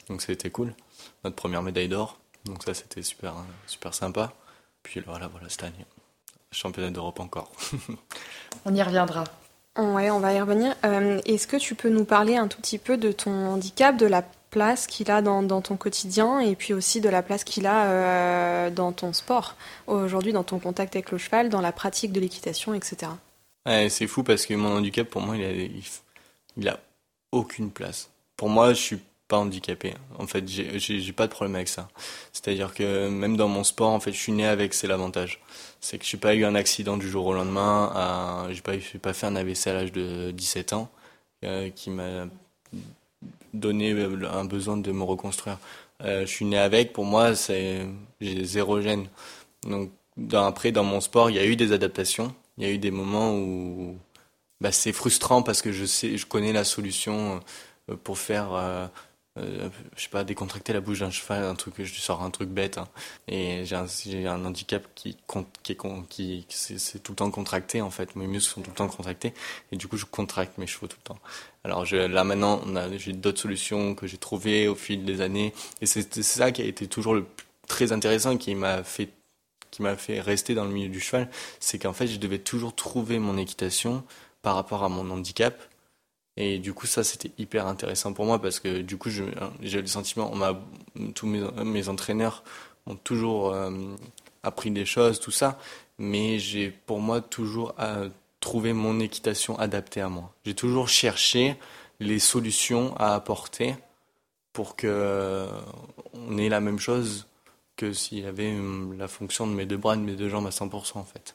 Donc 0.08 0.22
c'était 0.22 0.50
cool, 0.50 0.74
notre 1.24 1.36
première 1.36 1.62
médaille 1.62 1.88
d'or. 1.88 2.18
Donc 2.44 2.62
ça, 2.62 2.74
c'était 2.74 3.02
super, 3.02 3.34
super 3.66 3.92
sympa. 3.92 4.32
Puis 4.86 5.02
voilà, 5.04 5.26
voilà 5.26 5.48
cette 5.48 5.64
année, 5.64 5.84
championnat 6.52 6.90
d'Europe 6.90 7.18
encore. 7.18 7.50
on 8.64 8.72
y 8.72 8.80
reviendra. 8.80 9.24
Ouais, 9.76 10.10
on 10.10 10.20
va 10.20 10.32
y 10.32 10.40
revenir. 10.40 10.76
Euh, 10.84 11.20
Est-ce 11.26 11.48
que 11.48 11.56
tu 11.56 11.74
peux 11.74 11.88
nous 11.88 12.04
parler 12.04 12.36
un 12.36 12.46
tout 12.46 12.60
petit 12.60 12.78
peu 12.78 12.96
de 12.96 13.10
ton 13.10 13.48
handicap, 13.48 13.96
de 13.96 14.06
la 14.06 14.22
place 14.50 14.86
qu'il 14.86 15.10
a 15.10 15.22
dans, 15.22 15.42
dans, 15.42 15.60
ton 15.60 15.76
quotidien 15.76 16.38
et 16.38 16.54
puis 16.54 16.72
aussi 16.72 17.00
de 17.00 17.08
la 17.08 17.22
place 17.22 17.42
qu'il 17.42 17.66
a 17.66 17.86
euh, 17.86 18.70
dans 18.70 18.92
ton 18.92 19.12
sport, 19.12 19.56
aujourd'hui 19.88 20.32
dans 20.32 20.44
ton 20.44 20.60
contact 20.60 20.94
avec 20.94 21.10
le 21.10 21.18
cheval, 21.18 21.48
dans 21.48 21.60
la 21.60 21.72
pratique 21.72 22.12
de 22.12 22.20
l'équitation, 22.20 22.72
etc. 22.72 23.10
Ouais, 23.66 23.88
c'est 23.88 24.06
fou 24.06 24.22
parce 24.22 24.46
que 24.46 24.54
mon 24.54 24.76
handicap, 24.76 25.08
pour 25.08 25.20
moi, 25.20 25.36
il 25.36 25.44
a, 25.44 25.50
il, 25.50 25.82
il 26.56 26.68
a 26.68 26.78
aucune 27.32 27.72
place. 27.72 28.08
Pour 28.36 28.48
moi, 28.48 28.72
je 28.72 28.80
suis 28.80 29.00
pas 29.28 29.38
handicapé. 29.38 29.94
En 30.18 30.26
fait, 30.26 30.46
j'ai 30.48 31.12
pas 31.12 31.26
de 31.26 31.32
problème 31.32 31.56
avec 31.56 31.68
ça. 31.68 31.88
C'est-à-dire 32.32 32.74
que 32.74 33.08
même 33.08 33.36
dans 33.36 33.48
mon 33.48 33.64
sport, 33.64 33.90
en 33.90 34.00
fait, 34.00 34.12
je 34.12 34.18
suis 34.18 34.32
né 34.32 34.46
avec, 34.46 34.74
c'est 34.74 34.86
l'avantage. 34.86 35.40
C'est 35.80 35.98
que 35.98 36.04
je 36.04 36.16
n'ai 36.16 36.20
pas 36.20 36.34
eu 36.34 36.44
un 36.44 36.54
accident 36.54 36.96
du 36.96 37.08
jour 37.08 37.26
au 37.26 37.34
lendemain. 37.34 38.46
J'ai 38.50 38.60
pas, 38.60 38.72
pas 39.02 39.12
fait 39.12 39.26
un 39.26 39.36
AVC 39.36 39.66
à 39.66 39.72
l'âge 39.72 39.92
de 39.92 40.30
17 40.30 40.72
ans 40.72 40.90
euh, 41.44 41.70
qui 41.70 41.90
m'a 41.90 42.26
donné 43.52 43.92
un 43.92 44.44
besoin 44.44 44.76
de 44.76 44.92
me 44.92 45.02
reconstruire. 45.02 45.58
Euh, 46.02 46.22
je 46.22 46.26
suis 46.26 46.44
né 46.44 46.58
avec. 46.58 46.92
Pour 46.92 47.04
moi, 47.04 47.32
j'ai 47.32 48.44
zéro 48.44 48.80
gêne. 48.80 49.08
Donc, 49.64 49.90
après, 50.32 50.72
dans 50.72 50.84
mon 50.84 51.00
sport, 51.00 51.30
il 51.30 51.36
y 51.36 51.38
a 51.38 51.46
eu 51.46 51.56
des 51.56 51.72
adaptations. 51.72 52.34
Il 52.58 52.64
y 52.64 52.70
a 52.70 52.72
eu 52.72 52.78
des 52.78 52.90
moments 52.90 53.34
où 53.34 53.96
bah, 54.60 54.72
c'est 54.72 54.92
frustrant 54.92 55.42
parce 55.42 55.62
que 55.62 55.72
je 55.72 55.84
sais, 55.84 56.16
je 56.16 56.26
connais 56.26 56.52
la 56.52 56.64
solution 56.64 57.40
euh, 57.90 57.96
pour 58.02 58.18
faire 58.18 58.90
euh, 59.38 59.68
je 59.96 60.02
sais 60.02 60.08
pas, 60.08 60.24
décontracter 60.24 60.72
la 60.72 60.80
bouche 60.80 61.00
d'un 61.00 61.10
cheval, 61.10 61.44
un 61.44 61.54
truc, 61.54 61.74
je 61.78 62.00
sors 62.00 62.22
un 62.22 62.30
truc 62.30 62.48
bête. 62.48 62.78
Hein. 62.78 62.88
Et 63.28 63.64
j'ai 63.64 64.26
un, 64.26 64.44
handicap 64.44 64.82
qui, 64.94 65.16
qui 65.62 65.72
est, 65.72 65.76
qui, 66.08 66.46
c'est, 66.48 67.02
tout 67.02 67.12
le 67.12 67.16
temps 67.16 67.30
contracté 67.30 67.80
en 67.80 67.90
fait. 67.90 68.16
Mes 68.16 68.26
muscles 68.26 68.54
sont 68.54 68.62
tout 68.62 68.70
le 68.70 68.76
temps 68.76 68.88
contractés 68.88 69.34
et 69.72 69.76
du 69.76 69.88
coup 69.88 69.96
je 69.96 70.06
contracte 70.06 70.56
mes 70.58 70.66
chevaux 70.66 70.86
tout 70.86 70.96
le 71.02 71.08
temps. 71.08 71.18
Alors 71.64 71.84
je, 71.84 71.96
là 71.96 72.24
maintenant, 72.24 72.62
j'ai 72.96 73.12
d'autres 73.12 73.40
solutions 73.40 73.94
que 73.94 74.06
j'ai 74.06 74.18
trouvées 74.18 74.68
au 74.68 74.74
fil 74.74 75.04
des 75.04 75.20
années 75.20 75.52
et 75.80 75.86
c'est, 75.86 76.22
ça 76.22 76.52
qui 76.52 76.62
a 76.62 76.64
été 76.64 76.86
toujours 76.86 77.14
le 77.14 77.26
très 77.68 77.92
intéressant, 77.92 78.36
qui 78.36 78.54
m'a 78.54 78.82
fait 78.82 79.10
qui 79.70 79.82
m'a 79.82 79.96
fait 79.96 80.20
rester 80.20 80.54
dans 80.54 80.64
le 80.64 80.70
milieu 80.70 80.88
du 80.88 81.00
cheval, 81.00 81.28
c'est 81.60 81.78
qu'en 81.78 81.92
fait 81.92 82.06
je 82.06 82.16
devais 82.18 82.38
toujours 82.38 82.74
trouver 82.74 83.18
mon 83.18 83.36
équitation 83.36 84.04
par 84.40 84.54
rapport 84.54 84.84
à 84.84 84.88
mon 84.88 85.10
handicap 85.10 85.60
et 86.36 86.58
du 86.58 86.74
coup, 86.74 86.86
ça, 86.86 87.02
c'était 87.02 87.30
hyper 87.38 87.66
intéressant 87.66 88.12
pour 88.12 88.26
moi 88.26 88.40
parce 88.40 88.60
que 88.60 88.82
du 88.82 88.98
coup, 88.98 89.08
j'ai 89.10 89.80
le 89.80 89.86
sentiment, 89.86 90.30
on 90.32 91.10
tous 91.14 91.26
mes, 91.26 91.42
mes, 91.64 91.88
entraîneurs 91.88 92.44
ont 92.86 92.96
toujours 92.96 93.52
euh, 93.52 93.70
appris 94.42 94.70
des 94.70 94.84
choses, 94.84 95.18
tout 95.18 95.30
ça, 95.30 95.58
mais 95.98 96.38
j'ai 96.38 96.70
pour 96.70 97.00
moi 97.00 97.20
toujours 97.22 97.74
euh, 97.80 98.10
trouvé 98.40 98.74
mon 98.74 99.00
équitation 99.00 99.58
adaptée 99.58 100.02
à 100.02 100.08
moi. 100.08 100.34
J'ai 100.44 100.54
toujours 100.54 100.88
cherché 100.88 101.56
les 102.00 102.18
solutions 102.18 102.94
à 102.96 103.14
apporter 103.14 103.74
pour 104.52 104.76
que 104.76 104.86
euh, 104.86 105.48
on 106.12 106.36
ait 106.36 106.50
la 106.50 106.60
même 106.60 106.78
chose 106.78 107.26
que 107.76 107.92
s'il 107.92 108.20
y 108.20 108.26
avait 108.26 108.54
la 108.96 109.08
fonction 109.08 109.46
de 109.46 109.52
mes 109.52 109.66
deux 109.66 109.76
bras 109.76 109.96
de 109.96 110.02
mes 110.02 110.16
deux 110.16 110.28
jambes 110.28 110.46
à 110.46 110.50
100% 110.50 110.98
en 110.98 111.04
fait. 111.04 111.34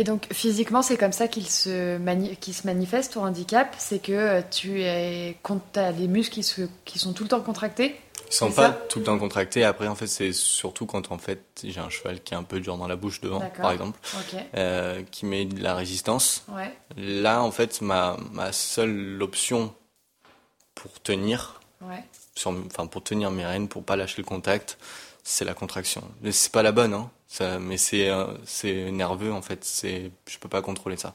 Et 0.00 0.04
donc 0.04 0.28
physiquement, 0.32 0.80
c'est 0.80 0.96
comme 0.96 1.12
ça 1.12 1.28
qu'il 1.28 1.46
se, 1.46 1.98
mani 1.98 2.34
se 2.40 2.66
manifeste 2.66 3.12
ton 3.12 3.26
handicap 3.26 3.76
C'est 3.76 3.98
que 3.98 4.12
euh, 4.12 4.40
tu 4.50 4.80
es, 4.80 5.36
as 5.74 5.92
les 5.92 6.08
muscles 6.08 6.32
qui, 6.32 6.42
se, 6.42 6.62
qui 6.86 6.98
sont 6.98 7.12
tout 7.12 7.22
le 7.22 7.28
temps 7.28 7.42
contractés 7.42 7.96
Ils 8.30 8.32
sont 8.32 8.50
pas 8.50 8.70
tout 8.70 9.00
le 9.00 9.04
temps 9.04 9.18
contractés. 9.18 9.62
Après, 9.62 9.88
en 9.88 9.94
fait, 9.94 10.06
c'est 10.06 10.32
surtout 10.32 10.86
quand 10.86 11.12
en 11.12 11.18
fait 11.18 11.42
j'ai 11.62 11.80
un 11.80 11.90
cheval 11.90 12.22
qui 12.22 12.32
est 12.32 12.36
un 12.38 12.44
peu 12.44 12.60
dur 12.60 12.78
dans 12.78 12.88
la 12.88 12.96
bouche 12.96 13.20
devant, 13.20 13.40
par 13.40 13.72
exemple, 13.72 14.00
euh, 14.56 15.02
qui 15.10 15.26
met 15.26 15.44
de 15.44 15.62
la 15.62 15.74
résistance. 15.74 16.44
Ouais. 16.48 16.74
Là, 16.96 17.42
en 17.42 17.50
fait, 17.50 17.82
ma, 17.82 18.16
ma 18.32 18.52
seule 18.52 19.22
option 19.22 19.74
pour 20.74 20.98
tenir, 21.02 21.60
ouais. 21.82 22.02
sur, 22.34 22.54
enfin 22.64 22.86
pour 22.86 23.04
tenir 23.04 23.30
mes 23.30 23.44
rênes, 23.44 23.68
pour 23.68 23.84
pas 23.84 23.96
lâcher 23.96 24.22
le 24.22 24.26
contact, 24.26 24.78
c'est 25.24 25.44
la 25.44 25.54
contraction. 25.54 26.02
C'est 26.30 26.52
pas 26.52 26.62
la 26.62 26.72
bonne, 26.72 26.94
hein. 26.94 27.10
Ça, 27.28 27.60
mais 27.60 27.76
c'est 27.76 28.08
euh, 28.10 28.26
c'est 28.44 28.90
nerveux 28.90 29.32
en 29.32 29.40
fait. 29.42 29.64
C'est 29.64 30.10
je 30.28 30.38
peux 30.38 30.48
pas 30.48 30.62
contrôler 30.62 30.96
ça. 30.96 31.14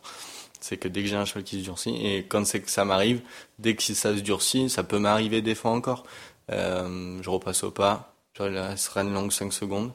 C'est 0.62 0.78
que 0.78 0.88
dès 0.88 1.02
que 1.02 1.08
j'ai 1.08 1.16
un 1.18 1.26
cheval 1.26 1.44
qui 1.44 1.60
se 1.60 1.64
durcit 1.64 1.96
et 2.06 2.26
quand 2.26 2.46
c'est 2.46 2.62
que 2.62 2.72
ça 2.72 2.86
m'arrive, 2.86 3.22
dès 3.60 3.76
que 3.76 3.84
ça 3.84 4.16
se 4.16 4.22
durcit, 4.22 4.70
ça 4.70 4.84
peut 4.84 4.98
m'arriver 4.98 5.42
des 5.42 5.56
fois 5.56 5.72
encore. 5.72 6.06
Euh, 6.52 7.22
je 7.22 7.30
repasse 7.30 7.64
au 7.64 7.72
pas, 7.72 8.16
je 8.34 8.44
laisse 8.44 8.90
une 8.96 9.14
longue 9.14 9.32
5 9.32 9.52
secondes, 9.52 9.92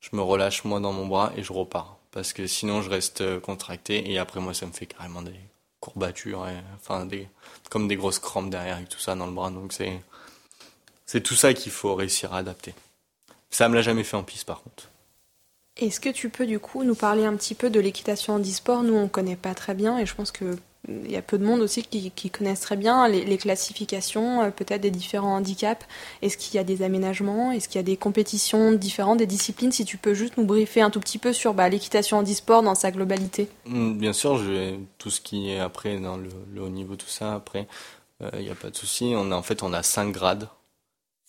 je 0.00 0.10
me 0.12 0.22
relâche 0.22 0.64
moi 0.64 0.80
dans 0.80 0.92
mon 0.92 1.06
bras 1.06 1.32
et 1.36 1.42
je 1.42 1.52
repars. 1.52 1.98
Parce 2.10 2.32
que 2.32 2.46
sinon 2.46 2.82
je 2.82 2.90
reste 2.90 3.20
euh, 3.20 3.38
contracté 3.40 4.10
et 4.10 4.18
après 4.18 4.40
moi 4.40 4.54
ça 4.54 4.66
me 4.66 4.72
fait 4.72 4.86
carrément 4.86 5.22
des 5.22 5.38
courbatures, 5.78 6.48
et, 6.48 6.56
enfin 6.74 7.06
des 7.06 7.28
comme 7.70 7.86
des 7.88 7.96
grosses 7.96 8.18
crampes 8.18 8.50
derrière 8.50 8.78
et 8.78 8.86
tout 8.86 8.98
ça 8.98 9.14
dans 9.14 9.26
le 9.26 9.32
bras. 9.32 9.50
Donc 9.50 9.72
c'est 9.72 10.02
c'est 11.06 11.22
tout 11.22 11.36
ça 11.36 11.54
qu'il 11.54 11.72
faut 11.72 11.94
réussir 11.94 12.34
à 12.34 12.38
adapter. 12.38 12.74
Ça 13.50 13.68
me 13.68 13.74
l'a 13.74 13.82
jamais 13.82 14.04
fait 14.04 14.16
en 14.16 14.22
piste 14.22 14.46
par 14.46 14.62
contre. 14.62 14.90
Est-ce 15.76 16.00
que 16.00 16.10
tu 16.10 16.28
peux 16.28 16.46
du 16.46 16.58
coup 16.58 16.84
nous 16.84 16.94
parler 16.94 17.24
un 17.24 17.34
petit 17.36 17.54
peu 17.54 17.70
de 17.70 17.80
l'équitation 17.80 18.34
handisport 18.34 18.82
Nous 18.82 18.94
on 18.94 19.04
ne 19.04 19.08
connaît 19.08 19.36
pas 19.36 19.54
très 19.54 19.74
bien 19.74 19.98
et 19.98 20.06
je 20.06 20.14
pense 20.14 20.30
que 20.30 20.56
il 20.88 21.10
y 21.10 21.16
a 21.16 21.22
peu 21.22 21.38
de 21.38 21.44
monde 21.44 21.60
aussi 21.60 21.82
qui, 21.82 22.30
connaissent 22.30 22.60
très 22.60 22.76
bien 22.76 23.06
les, 23.08 23.38
classifications, 23.38 24.42
euh, 24.42 24.50
peut-être 24.50 24.80
des 24.80 24.90
différents 24.90 25.36
handicaps. 25.36 25.86
Est-ce 26.22 26.36
qu'il 26.38 26.54
y 26.54 26.58
a 26.58 26.64
des 26.64 26.82
aménagements? 26.82 27.52
Est-ce 27.52 27.68
qu'il 27.68 27.78
y 27.78 27.80
a 27.80 27.84
des 27.84 27.96
compétitions 27.96 28.72
différentes, 28.72 29.18
des 29.18 29.26
disciplines? 29.26 29.72
Si 29.72 29.84
tu 29.84 29.98
peux 29.98 30.14
juste 30.14 30.36
nous 30.38 30.44
briefer 30.44 30.80
un 30.80 30.90
tout 30.90 31.00
petit 31.00 31.18
peu 31.18 31.32
sur 31.32 31.52
bah, 31.52 31.68
l'équitation 31.68 32.18
handisport 32.18 32.62
dans 32.62 32.74
sa 32.74 32.90
globalité. 32.90 33.48
Mm, 33.66 33.98
bien 33.98 34.12
sûr, 34.12 34.38
je 34.38 34.76
tout 34.98 35.10
ce 35.10 35.20
qui 35.20 35.50
est 35.50 35.60
après 35.60 35.98
dans 35.98 36.16
le, 36.16 36.30
haut 36.60 36.70
niveau, 36.70 36.96
tout 36.96 37.08
ça, 37.08 37.34
après, 37.34 37.68
euh, 38.22 38.30
il 38.34 38.42
n'y 38.42 38.50
a 38.50 38.54
pas 38.54 38.70
de 38.70 38.76
souci. 38.76 39.12
On 39.14 39.30
a, 39.32 39.36
en 39.36 39.42
fait, 39.42 39.62
on 39.62 39.72
a 39.72 39.82
cinq 39.82 40.12
grades 40.12 40.48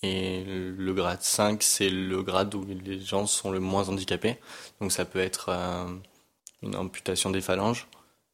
et 0.04 0.44
le 0.46 0.94
grade 0.94 1.22
5, 1.22 1.62
c'est 1.62 1.90
le 1.90 2.24
grade 2.24 2.56
où 2.56 2.66
les 2.66 3.00
gens 3.00 3.28
sont 3.28 3.52
le 3.52 3.60
moins 3.60 3.88
handicapés. 3.88 4.38
Donc 4.80 4.92
ça 4.92 5.06
peut 5.06 5.20
être 5.20 5.50
euh, 5.50 5.86
une 6.64 6.76
amputation 6.76 7.30
des 7.30 7.42
phalanges, 7.42 7.88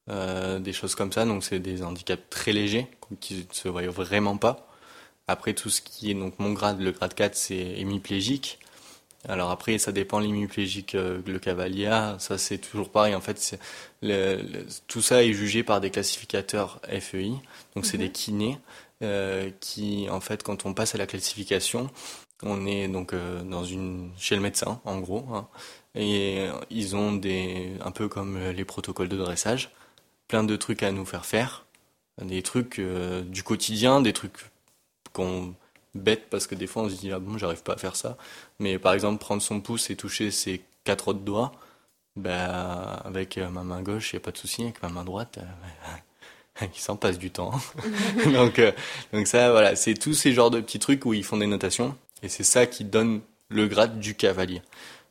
euh, 0.10 0.60
des 0.60 0.72
choses 0.72 0.96
comme 0.96 1.12
ça. 1.12 1.26
Donc 1.26 1.44
c'est 1.44 1.60
des 1.60 1.84
handicaps 1.84 2.24
très 2.30 2.54
légers 2.54 2.88
qui 3.20 3.46
ne 3.50 3.54
se 3.54 3.68
voient 3.68 3.88
vraiment 3.88 4.38
pas. 4.38 4.68
Après 5.28 5.54
tout 5.54 5.70
ce 5.70 5.82
qui 5.82 6.12
est 6.12 6.14
donc 6.14 6.40
mon 6.40 6.54
grade, 6.54 6.80
le 6.80 6.92
grade 6.92 7.14
4, 7.14 7.36
c'est 7.36 7.58
hémiplégique. 7.58 8.60
Alors 9.28 9.52
après, 9.52 9.78
ça 9.78 9.92
dépend 9.92 10.20
l'hémiplégique, 10.20 10.96
euh, 10.96 11.22
le 11.26 11.40
cavalier 11.40 11.90
ça 12.20 12.38
c'est 12.38 12.60
toujours 12.60 12.90
pareil. 12.90 13.14
En 13.14 13.20
fait, 13.20 13.60
le, 14.02 14.66
tout 14.88 15.02
ça 15.02 15.24
est 15.24 15.34
jugé 15.34 15.64
par 15.64 15.82
des 15.82 15.90
classificateurs 15.90 16.80
FEI, 16.88 17.34
donc 17.76 17.86
c'est 17.86 17.98
mhm. 17.98 18.04
des 18.04 18.12
kinés. 18.12 18.58
Euh, 19.04 19.52
qui, 19.60 20.08
en 20.10 20.20
fait, 20.22 20.42
quand 20.42 20.66
on 20.66 20.74
passe 20.74 20.96
à 20.96 20.98
la 20.98 21.06
classification, 21.06 21.90
on 22.42 22.66
est 22.66 22.88
donc 22.88 23.14
euh, 23.14 23.44
dans 23.44 23.64
une 23.64 24.12
chez 24.18 24.36
le 24.36 24.42
médecin, 24.42 24.82
en 24.86 25.00
gros, 25.00 25.26
hein, 25.34 25.48
et 25.96 26.48
ils 26.72 26.96
ont 26.96 27.14
des, 27.14 27.74
un 27.82 27.92
peu 27.92 28.08
comme 28.10 28.40
les 28.50 28.66
protocoles 28.66 29.10
de 29.10 29.18
dressage, 29.18 29.72
plein 30.28 30.44
de 30.44 30.56
trucs 30.56 30.84
à 30.84 30.92
nous 30.92 31.06
faire 31.06 31.26
faire, 31.26 31.66
des 32.22 32.42
trucs 32.44 32.80
euh, 32.80 33.22
du 33.24 33.44
quotidien, 33.44 34.02
des 34.02 34.14
trucs 34.14 34.50
qu'on 35.14 35.54
bête 35.96 36.30
parce 36.30 36.48
que 36.48 36.56
des 36.56 36.68
fois 36.68 36.84
on 36.84 36.90
se 36.90 36.96
dit 36.96 37.12
ah 37.12 37.20
bon 37.20 37.38
j'arrive 37.38 37.64
pas 37.64 37.74
à 37.74 37.78
faire 37.78 37.96
ça. 37.96 38.18
Mais 38.60 38.80
par 38.80 38.94
exemple 38.94 39.20
prendre 39.20 39.42
son 39.42 39.62
pouce 39.62 39.90
et 39.90 39.96
toucher 39.96 40.32
ses 40.32 40.62
quatre 40.84 41.10
autres 41.10 41.20
doigts 41.20 41.54
ben 42.16 42.50
avec 43.06 43.38
ma 43.38 43.64
main 43.64 43.82
gauche 43.84 44.14
il 44.14 44.18
y 44.18 44.18
a 44.18 44.22
pas 44.22 44.32
de 44.32 44.38
souci 44.38 44.64
avec 44.64 44.82
ma 44.84 44.90
main 44.90 45.06
droite 45.06 45.40
il 46.76 46.80
s'en 46.80 46.96
passe 46.96 47.18
du 47.18 47.32
temps 47.32 47.52
donc 48.26 48.62
donc 49.14 49.28
ça 49.28 49.52
voilà 49.52 49.76
c'est 49.76 49.94
tous 49.94 50.14
ces 50.14 50.34
genres 50.34 50.52
de 50.52 50.60
petits 50.60 50.80
trucs 50.80 51.06
où 51.06 51.14
ils 51.14 51.24
font 51.24 51.38
des 51.38 51.48
notations 51.48 51.96
et 52.24 52.30
c'est 52.30 52.44
ça 52.44 52.66
qui 52.66 52.84
donne 52.84 53.22
le 53.50 53.68
grade 53.68 54.00
du 54.00 54.16
cavalier 54.16 54.62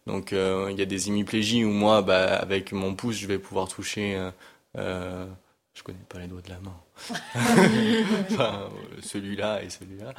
donc 0.07 0.33
il 0.33 0.79
y 0.79 0.83
a 0.83 0.87
des 0.87 1.09
hémiplégies 1.09 1.65
où 1.65 1.71
moi 1.71 2.03
bah, 2.03 2.37
avec 2.37 2.73
mon 2.73 2.95
pouce 2.95 3.17
je 3.17 3.27
vais 3.27 3.39
pouvoir 3.39 3.69
toucher 3.69 4.31
euh, 4.77 5.27
je 5.75 5.83
connais 5.83 5.99
pas 6.09 6.19
les 6.19 6.27
doigts 6.27 6.41
de 6.41 6.49
la 6.49 6.59
main. 6.61 6.77
enfin, 8.31 8.71
celui-là 9.03 9.63
et 9.63 9.69
celui-là. 9.69 10.15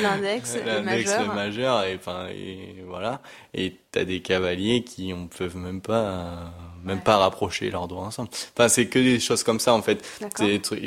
L'index, 0.00 0.56
le 0.56 0.80
majeur. 0.82 1.26
le 1.26 1.34
majeur, 1.34 1.84
et 1.84 1.96
enfin, 1.96 2.28
et 2.28 2.76
voilà. 2.86 3.20
Et 3.52 3.76
t'as 3.90 4.04
des 4.04 4.22
cavaliers 4.22 4.84
qui 4.84 5.12
ne 5.12 5.26
peuvent 5.26 5.56
même 5.56 5.80
pas, 5.80 6.52
même 6.84 7.02
pas 7.02 7.16
rapprocher 7.16 7.70
leurs 7.70 7.88
doigts 7.88 8.02
ensemble. 8.02 8.28
Enfin, 8.54 8.68
c'est 8.68 8.86
que 8.86 8.98
des 8.98 9.20
choses 9.20 9.42
comme 9.42 9.60
ça, 9.60 9.74
en 9.74 9.82
fait. 9.82 10.04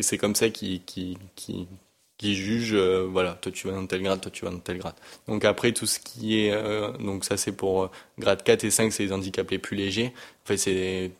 C'est 0.01 0.17
comme 0.17 0.35
ça 0.35 0.49
qui, 0.49 0.81
qui, 0.85 1.17
qui, 1.35 1.67
qui 2.17 2.35
juge, 2.35 2.73
euh, 2.73 3.07
voilà, 3.09 3.33
toi 3.33 3.51
tu 3.51 3.67
vas 3.67 3.73
dans 3.73 3.85
tel 3.85 4.01
grade, 4.01 4.21
toi 4.21 4.31
tu 4.31 4.45
vas 4.45 4.51
dans 4.51 4.59
tel 4.59 4.79
grade. 4.79 4.95
Donc 5.27 5.45
après 5.45 5.71
tout 5.71 5.85
ce 5.85 5.99
qui 5.99 6.39
est, 6.39 6.51
euh, 6.51 6.91
donc 6.93 7.25
ça 7.25 7.37
c'est 7.37 7.51
pour 7.51 7.83
euh, 7.83 7.91
grade 8.17 8.41
4 8.43 8.63
et 8.63 8.71
5, 8.71 8.91
c'est 8.91 9.03
les 9.05 9.11
handicaps 9.11 9.51
les 9.51 9.59
plus 9.59 9.77
légers. 9.77 10.13
En 10.43 10.47
fait 10.47 10.57
c'est 10.57 11.11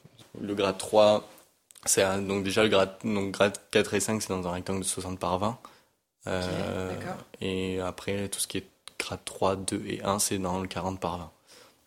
le 0.42 0.56
grade 0.56 0.78
3, 0.80 1.28
c'est 1.86 2.04
donc 2.26 2.44
déjà 2.44 2.64
le 2.64 2.70
grade, 2.70 2.96
donc 3.04 3.32
grade 3.32 3.58
4 3.72 3.94
et 3.94 4.00
5, 4.00 4.22
c'est 4.22 4.30
dans 4.30 4.48
un 4.48 4.52
rectangle 4.52 4.80
de 4.80 4.86
60 4.86 5.20
par 5.20 5.38
20. 5.38 5.60
Euh, 6.28 6.94
et 7.42 7.80
après, 7.80 8.28
tout 8.30 8.40
ce 8.40 8.48
qui 8.48 8.58
est 8.58 8.68
grade 9.00 9.20
3, 9.24 9.56
2 9.56 9.84
et 9.88 10.02
1, 10.04 10.20
c'est 10.20 10.38
dans 10.38 10.60
le 10.60 10.68
40 10.68 11.00
par 11.00 11.18
20. 11.18 11.32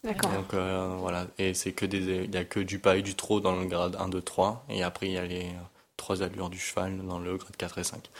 D'accord. 0.04 0.32
Donc 0.32 0.54
euh, 0.54 0.96
voilà, 0.98 1.26
et 1.38 1.52
c'est 1.52 1.72
que 1.72 1.84
des, 1.84 1.98
il 1.98 2.34
y 2.34 2.38
a 2.38 2.44
que 2.44 2.60
du 2.60 2.78
pas 2.78 2.96
et 2.96 3.02
du 3.02 3.14
trop 3.14 3.40
dans 3.40 3.54
le 3.54 3.66
grade 3.66 3.96
1, 3.98 4.08
2, 4.08 4.22
3, 4.22 4.64
et 4.70 4.82
après 4.82 5.08
il 5.08 5.12
y 5.12 5.18
a 5.18 5.26
les 5.26 5.44
euh, 5.44 5.60
trois 5.96 6.22
allures 6.22 6.48
du 6.48 6.58
cheval 6.58 6.98
dans 7.06 7.18
le 7.18 7.36
grade 7.36 7.56
4 7.56 7.78
et 7.78 7.84
5. 7.84 8.10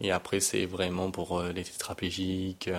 Et 0.00 0.12
après, 0.12 0.38
c'est 0.38 0.64
vraiment 0.64 1.10
pour 1.10 1.42
les 1.42 1.64
tétraplégiques. 1.64 2.70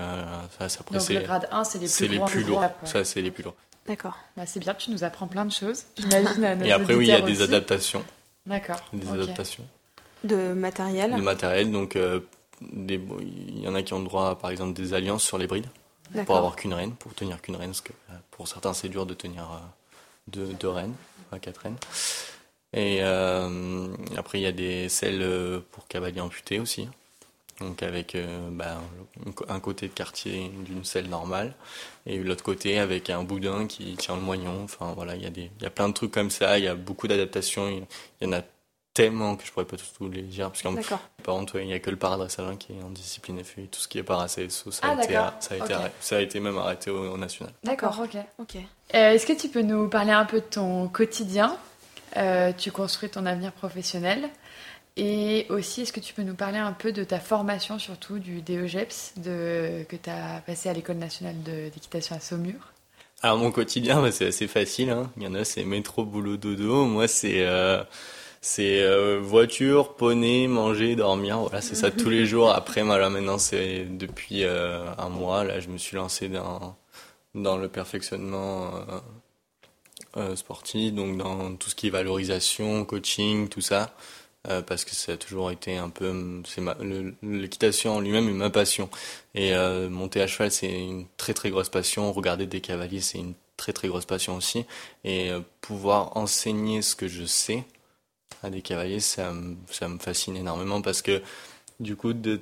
ça, 0.57 0.65
après, 0.79 0.97
Donc 0.99 1.09
le 1.09 1.19
grade 1.19 1.49
1, 1.51 1.63
c'est 1.65 1.79
les 1.79 1.87
plus, 1.89 2.07
les 2.07 2.25
plus 2.25 2.43
lourds. 2.45 2.63
Ça, 2.85 3.03
c'est 3.03 3.21
les 3.21 3.29
plus 3.29 3.43
lourds. 3.43 3.55
D'accord. 3.89 4.17
Bah, 4.37 4.45
c'est 4.45 4.59
bien, 4.59 4.75
tu 4.75 4.91
nous 4.91 5.03
apprends 5.03 5.27
plein 5.27 5.45
de 5.45 5.51
choses. 5.51 5.85
et 6.63 6.71
après, 6.71 6.93
oui, 6.93 7.07
il 7.07 7.09
y 7.09 7.11
a 7.11 7.21
des 7.21 7.41
adaptations. 7.41 8.05
D'accord. 8.45 8.79
Des 8.93 9.09
adaptations. 9.09 9.65
De 10.23 10.53
matériel 10.53 11.15
De 11.15 11.21
matériel, 11.21 11.71
donc 11.71 11.95
euh, 11.95 12.19
il 12.61 13.59
y 13.61 13.67
en 13.67 13.73
a 13.73 13.81
qui 13.81 13.93
ont 13.93 13.99
le 13.99 14.05
droit, 14.05 14.37
par 14.37 14.51
exemple, 14.51 14.73
des 14.73 14.93
alliances 14.93 15.23
sur 15.23 15.37
les 15.37 15.47
brides, 15.47 15.67
pour 16.25 16.37
avoir 16.37 16.55
qu'une 16.55 16.73
reine, 16.73 16.93
pour 16.93 17.13
tenir 17.13 17.41
qu'une 17.41 17.55
reine, 17.55 17.69
parce 17.69 17.81
que 17.81 17.93
euh, 18.11 18.15
pour 18.31 18.47
certains 18.47 18.73
c'est 18.73 18.89
dur 18.89 19.05
de 19.05 19.13
tenir 19.13 19.43
euh, 19.43 19.57
deux, 20.27 20.47
deux 20.53 20.69
reines, 20.69 20.95
quatre 21.41 21.61
reines. 21.61 21.77
Et 22.73 23.01
après 23.01 24.39
il 24.39 24.43
y 24.43 24.47
a 24.47 24.51
des 24.51 24.89
selles 24.89 25.61
pour 25.71 25.87
cavaliers 25.87 26.21
amputés 26.21 26.59
aussi, 26.59 26.87
donc 27.59 27.81
avec 27.81 28.15
bah, 28.51 28.77
un 29.47 29.59
côté 29.59 29.87
de 29.87 29.93
quartier 29.93 30.49
d'une 30.65 30.83
selle 30.85 31.09
normale 31.09 31.55
et 32.05 32.17
l'autre 32.17 32.43
côté 32.43 32.79
avec 32.79 33.09
un 33.09 33.23
boudin 33.23 33.67
qui 33.67 33.95
tient 33.95 34.15
le 34.15 34.21
moignon. 34.21 34.63
Enfin 34.63 34.93
voilà, 34.93 35.15
il 35.15 35.23
y 35.23 35.25
a 35.25 35.29
des, 35.29 35.51
il 35.57 35.63
y 35.63 35.65
a 35.65 35.69
plein 35.69 35.89
de 35.89 35.93
trucs 35.93 36.11
comme 36.11 36.29
ça. 36.29 36.57
Il 36.57 36.65
y 36.65 36.67
a 36.67 36.75
beaucoup 36.75 37.07
d'adaptations. 37.07 37.69
Il 37.69 37.85
y 38.21 38.25
en 38.27 38.33
a 38.33 38.41
tellement 39.03 39.35
que 39.35 39.45
je 39.45 39.51
pourrais 39.51 39.65
pas 39.65 39.77
tous 39.77 40.09
les 40.09 40.21
dire 40.21 40.49
parce 40.49 40.61
qu'en 40.61 40.75
par 41.23 41.35
contre 41.35 41.59
il 41.59 41.67
n'y 41.67 41.73
a 41.73 41.79
que 41.79 41.89
le 41.89 41.95
paradressage 41.95 42.57
qui 42.57 42.73
est 42.73 42.83
en 42.83 42.89
discipline 42.89 43.41
FEI 43.43 43.67
tout 43.67 43.79
ce 43.79 43.87
qui 43.87 43.97
est 43.97 44.03
para 44.03 44.27
ça, 44.27 44.41
ah, 44.81 44.89
a 44.89 45.03
été, 45.03 45.13
ça, 45.13 45.53
a 45.53 45.55
été 45.55 45.75
ça 46.01 46.17
a 46.17 46.19
été 46.19 46.39
même 46.39 46.57
arrêté 46.57 46.91
au, 46.91 47.17
national. 47.17 47.53
D'accord. 47.63 47.99
Ok. 48.03 48.17
Ok. 48.39 48.55
Euh, 48.95 49.11
est-ce 49.11 49.25
que 49.25 49.33
tu 49.33 49.49
peux 49.49 49.61
nous 49.61 49.87
parler 49.87 50.11
un 50.11 50.25
peu 50.25 50.39
de 50.39 50.45
ton 50.45 50.87
quotidien? 50.87 51.57
Euh, 52.17 52.51
tu 52.57 52.71
construis 52.71 53.09
ton 53.09 53.25
avenir 53.25 53.51
professionnel. 53.51 54.29
Et 54.97 55.45
aussi, 55.49 55.81
est-ce 55.81 55.93
que 55.93 55.99
tu 55.99 56.13
peux 56.13 56.23
nous 56.23 56.35
parler 56.35 56.57
un 56.57 56.73
peu 56.73 56.91
de 56.91 57.03
ta 57.03 57.19
formation, 57.19 57.79
surtout 57.79 58.19
du 58.19 58.41
DEGEPS 58.41 59.13
de, 59.17 59.85
que 59.87 59.95
tu 59.95 60.09
as 60.09 60.41
passé 60.45 60.67
à 60.67 60.73
l'École 60.73 60.97
nationale 60.97 61.35
d'équitation 61.43 62.15
à 62.15 62.19
Saumur? 62.19 62.73
Alors, 63.21 63.37
mon 63.37 63.51
quotidien, 63.51 64.01
bah, 64.01 64.11
c'est 64.11 64.27
assez 64.27 64.47
facile. 64.47 64.89
Hein. 64.89 65.11
Il 65.15 65.23
y 65.23 65.27
en 65.27 65.35
a, 65.35 65.45
c'est 65.45 65.63
métro, 65.63 66.03
boulot, 66.03 66.37
dodo. 66.37 66.85
Moi, 66.85 67.07
c'est 67.07 67.45
euh, 67.45 67.83
c'est 68.41 68.81
euh, 68.81 69.19
voiture, 69.21 69.95
poney, 69.95 70.47
manger, 70.47 70.95
dormir. 70.95 71.39
Voilà, 71.39 71.61
c'est 71.61 71.75
ça 71.75 71.91
tous 71.91 72.09
les 72.09 72.25
jours. 72.25 72.51
Après, 72.51 72.83
là, 72.83 73.09
maintenant, 73.09 73.37
c'est 73.37 73.85
depuis 73.85 74.43
euh, 74.43 74.85
un 74.97 75.09
mois. 75.09 75.43
Là, 75.43 75.59
je 75.59 75.69
me 75.69 75.77
suis 75.77 75.95
lancé 75.97 76.29
dans, 76.29 76.77
dans 77.35 77.57
le 77.57 77.67
perfectionnement 77.69 78.71
sportif, 80.35 80.93
donc 80.93 81.17
dans 81.17 81.55
tout 81.55 81.69
ce 81.69 81.75
qui 81.75 81.87
est 81.87 81.91
valorisation, 81.91 82.83
coaching, 82.83 83.47
tout 83.47 83.61
ça. 83.61 83.93
Euh, 84.47 84.61
parce 84.61 84.85
que 84.85 84.95
ça 84.95 85.11
a 85.11 85.17
toujours 85.17 85.51
été 85.51 85.75
un 85.75 85.89
peu 85.89 86.41
c'est 86.45 86.61
l'équitation 87.21 87.97
en 87.97 87.99
lui-même 87.99 88.29
est 88.29 88.31
ma 88.31 88.49
passion 88.49 88.89
et 89.35 89.53
euh, 89.53 89.89
monter 89.89 90.21
à 90.21 90.27
cheval 90.27 90.49
c'est 90.49 90.71
une 90.71 91.07
très 91.17 91.33
très 91.33 91.49
grosse 91.49 91.67
passion 91.67 92.13
regarder 92.13 92.45
des 92.45 92.61
cavaliers 92.61 93.01
c'est 93.01 93.17
une 93.17 93.33
très 93.57 93.73
très 93.73 93.89
grosse 93.89 94.05
passion 94.05 94.37
aussi 94.37 94.65
et 95.03 95.29
euh, 95.29 95.41
pouvoir 95.59 96.15
enseigner 96.15 96.81
ce 96.81 96.95
que 96.95 97.09
je 97.09 97.25
sais 97.25 97.65
à 98.43 98.49
des 98.49 98.61
cavaliers 98.61 98.99
ça 98.99 99.31
me, 99.31 99.55
ça 99.69 99.87
fascine 99.99 100.37
énormément 100.37 100.81
parce 100.81 101.01
que 101.01 101.21
du 101.79 101.95
coup 101.95 102.13
de 102.13 102.41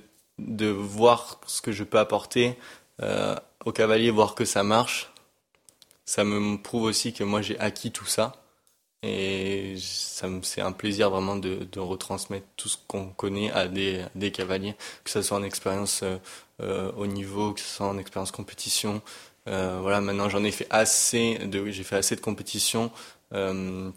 voir 0.67 1.39
ce 1.47 1.61
que 1.61 1.71
je 1.71 1.83
peux 1.83 1.99
apporter 1.99 2.57
aux 3.65 3.71
cavaliers 3.71 4.11
voir 4.11 4.35
que 4.35 4.45
ça 4.45 4.63
marche 4.63 5.11
ça 6.05 6.23
me 6.23 6.57
prouve 6.57 6.83
aussi 6.83 7.13
que 7.13 7.23
moi 7.23 7.41
j'ai 7.41 7.59
acquis 7.59 7.91
tout 7.91 8.05
ça 8.05 8.33
et 9.03 9.75
c'est 9.79 10.61
un 10.61 10.71
plaisir 10.71 11.09
vraiment 11.09 11.35
de, 11.35 11.79
retransmettre 11.79 12.47
tout 12.55 12.67
ce 12.67 12.77
qu'on 12.87 13.07
connaît 13.09 13.51
à 13.51 13.67
des, 13.67 14.31
cavaliers, 14.31 14.75
que 15.03 15.11
ce 15.11 15.21
soit 15.21 15.37
en 15.37 15.43
expérience 15.43 16.01
euh, 16.03 16.17
euh, 16.61 16.91
au 16.97 17.05
niveau, 17.05 17.53
que 17.53 17.59
ce 17.59 17.67
soit 17.67 17.87
en 17.87 17.97
expérience 17.97 18.31
compétition. 18.31 19.01
Euh, 19.47 19.79
voilà, 19.81 20.01
maintenant 20.01 20.29
j'en 20.29 20.43
ai 20.43 20.51
fait 20.51 20.67
assez 20.71 21.37
de, 21.37 21.69
j'ai 21.69 21.83
fait 21.83 21.95
assez 21.95 22.15
de 22.15 22.21
compétitions 22.21 22.91
euh, 23.33 23.91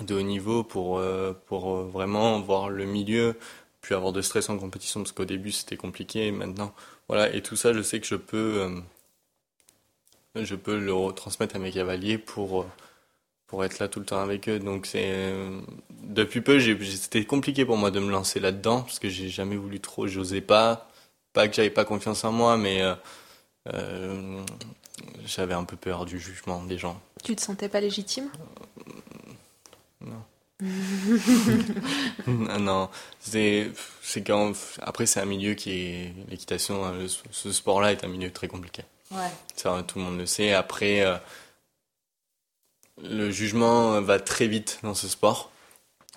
de 0.00 0.14
haut 0.14 0.22
niveau 0.22 0.64
pour 0.64 0.98
euh, 0.98 1.32
pour 1.46 1.76
vraiment 1.82 2.40
voir 2.40 2.70
le 2.70 2.84
milieu, 2.86 3.36
puis 3.80 3.94
avoir 3.94 4.12
de 4.12 4.22
stress 4.22 4.48
en 4.48 4.58
compétition 4.58 5.00
parce 5.00 5.12
qu'au 5.12 5.24
début 5.24 5.52
c'était 5.52 5.76
compliqué. 5.76 6.26
Et 6.28 6.32
maintenant, 6.32 6.74
voilà, 7.08 7.34
et 7.34 7.42
tout 7.42 7.56
ça, 7.56 7.72
je 7.72 7.82
sais 7.82 8.00
que 8.00 8.06
je 8.06 8.16
peux 8.16 8.82
je 10.34 10.54
peux 10.54 10.78
le 10.78 10.94
retransmettre 10.94 11.56
à 11.56 11.58
mes 11.58 11.72
cavaliers 11.72 12.18
pour 12.18 12.66
pour 13.46 13.64
être 13.64 13.78
là 13.80 13.88
tout 13.88 14.00
le 14.00 14.06
temps 14.06 14.20
avec 14.20 14.48
eux. 14.48 14.58
Donc 14.58 14.86
c'est 14.86 15.32
depuis 16.12 16.40
peu, 16.40 16.60
c'était 16.60 17.24
compliqué 17.24 17.64
pour 17.64 17.76
moi 17.76 17.90
de 17.90 18.00
me 18.00 18.10
lancer 18.10 18.40
là-dedans 18.40 18.82
parce 18.82 18.98
que 18.98 19.08
j'ai 19.08 19.28
jamais 19.28 19.56
voulu 19.56 19.80
trop, 19.80 20.06
j'osais 20.06 20.40
pas, 20.40 20.88
pas 21.32 21.48
que 21.48 21.54
j'avais 21.54 21.70
pas 21.70 21.84
confiance 21.84 22.24
en 22.24 22.32
moi, 22.32 22.56
mais 22.56 22.82
euh, 22.82 22.94
euh, 23.72 24.42
j'avais 25.24 25.54
un 25.54 25.64
peu 25.64 25.76
peur 25.76 26.04
du 26.04 26.18
jugement 26.18 26.62
des 26.64 26.78
gens. 26.78 27.00
Tu 27.24 27.34
te 27.36 27.42
sentais 27.42 27.68
pas 27.68 27.80
légitime? 27.80 28.30
Non. 30.04 30.22
non, 32.26 32.88
c'est 33.18 33.72
quand 34.24 34.52
après 34.80 35.06
c'est 35.06 35.18
un 35.20 35.24
milieu 35.24 35.54
qui 35.54 35.72
est 35.72 36.14
l'équitation, 36.28 36.84
hein, 36.84 36.94
ce 37.30 37.50
sport-là 37.52 37.90
est 37.90 38.04
un 38.04 38.08
milieu 38.08 38.30
très 38.30 38.46
compliqué. 38.46 38.84
Ouais. 39.10 39.30
Ça 39.56 39.82
tout 39.86 39.98
le 39.98 40.04
monde 40.04 40.18
le 40.18 40.26
sait. 40.26 40.52
Après 40.52 41.04
euh, 41.04 41.16
le 43.02 43.30
jugement 43.30 44.00
va 44.00 44.20
très 44.20 44.46
vite 44.46 44.78
dans 44.82 44.94
ce 44.94 45.08
sport. 45.08 45.50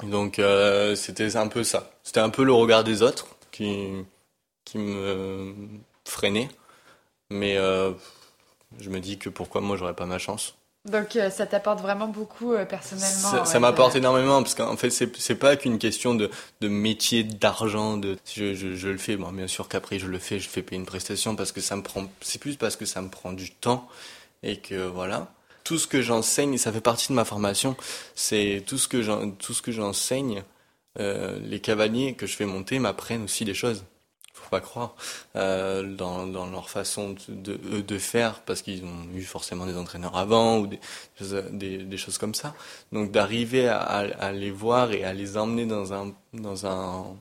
Donc 0.03 0.39
euh, 0.39 0.95
c'était 0.95 1.35
un 1.37 1.47
peu 1.47 1.63
ça. 1.63 1.91
C'était 2.03 2.19
un 2.19 2.29
peu 2.29 2.43
le 2.43 2.53
regard 2.53 2.83
des 2.83 3.01
autres 3.01 3.27
qui, 3.51 3.89
qui 4.63 4.77
me 4.77 5.55
freinait. 6.05 6.49
Mais 7.29 7.57
euh, 7.57 7.91
je 8.79 8.89
me 8.89 8.99
dis 8.99 9.17
que 9.17 9.29
pourquoi 9.29 9.61
moi 9.61 9.77
j'aurais 9.77 9.95
pas 9.95 10.05
ma 10.05 10.19
chance. 10.19 10.55
Donc 10.85 11.15
euh, 11.15 11.29
ça 11.29 11.45
t'apporte 11.47 11.81
vraiment 11.81 12.07
beaucoup 12.07 12.53
personnellement. 12.69 13.45
Ça, 13.45 13.59
m'apporte 13.59 13.95
énormément 13.95 14.43
parce 14.43 14.55
qu'en 14.55 14.77
fait 14.77 14.91
c'est 14.91 15.15
c'est 15.17 15.35
pas 15.35 15.55
qu'une 15.55 15.79
question 15.79 16.13
de 16.15 16.29
de 16.61 16.67
métier 16.67 17.23
d'argent 17.23 17.97
de 17.97 18.17
je, 18.31 18.53
je, 18.53 18.75
je, 18.75 18.87
le 18.87 18.97
fais 18.97 19.17
bon 19.17 19.31
bien 19.31 19.47
sûr 19.47 19.67
qu'après 19.67 19.97
je 19.97 20.07
le 20.07 20.19
fais 20.19 20.39
je 20.39 20.47
fais 20.47 20.61
payer 20.61 20.79
une 20.79 20.85
prestation 20.85 21.35
parce 21.35 21.51
que 21.51 21.59
ça 21.59 21.75
me 21.75 21.81
prend 21.81 22.05
c'est 22.21 22.39
plus 22.39 22.55
parce 22.55 22.75
que 22.75 22.85
ça 22.85 23.01
me 23.01 23.09
prend 23.09 23.33
du 23.33 23.51
temps 23.51 23.87
et 24.43 24.57
que 24.57 24.87
voilà 24.87 25.27
tout 25.65 25.79
ce 25.79 25.87
que 25.87 26.01
j'enseigne, 26.01 26.57
ça 26.57 26.71
fait 26.71 26.79
partie 26.79 27.09
de 27.09 27.13
ma 27.13 27.25
formation, 27.25 27.75
c'est 28.13 28.63
tout 28.65 28.77
ce 28.77 28.87
que 28.87 29.25
tout 29.31 29.53
ce 29.53 29.61
que 29.61 29.73
j'enseigne. 29.73 30.43
Euh, 30.97 31.37
les 31.41 31.59
cavaliers 31.59 32.13
que 32.13 32.25
je 32.25 32.37
fais 32.37 32.45
monter 32.45 32.79
m'apprennent 32.79 33.23
aussi 33.23 33.43
des 33.43 33.53
choses. 33.53 33.83
Pas 34.49 34.61
croire 34.61 34.95
euh, 35.35 35.83
dans, 35.83 36.27
dans 36.27 36.47
leur 36.47 36.69
façon 36.69 37.15
de, 37.27 37.55
de, 37.81 37.97
faire 37.97 38.41
parce 38.41 38.61
qu'ils 38.61 38.83
ont 38.83 39.07
eu 39.13 39.23
forcément 39.23 39.65
des 39.65 39.75
entraîneurs 39.75 40.17
avant 40.17 40.59
ou 40.59 40.67
des, 40.67 40.79
des, 41.83 41.97
choses 41.97 42.17
comme 42.17 42.35
ça. 42.35 42.53
Donc 42.91 43.11
d'arriver 43.11 43.67
à, 43.67 43.79
à, 43.79 44.31
les 44.31 44.51
voir 44.51 44.91
et 44.91 45.03
à 45.03 45.13
les 45.13 45.37
emmener 45.37 45.65
dans 45.65 45.93
un 45.93 46.13
dans 46.33 46.65
un, 46.67 47.15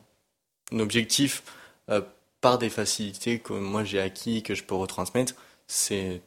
objectif 0.72 1.42
euh, 1.90 2.00
par 2.40 2.58
des 2.58 2.70
facilités 2.70 3.38
que 3.38 3.52
moi 3.52 3.84
j'ai 3.84 4.00
acquis 4.00 4.42
que 4.42 4.54
je 4.54 4.64
peux 4.64 4.74
retransmettre, 4.74 5.34
c'est 5.66 6.20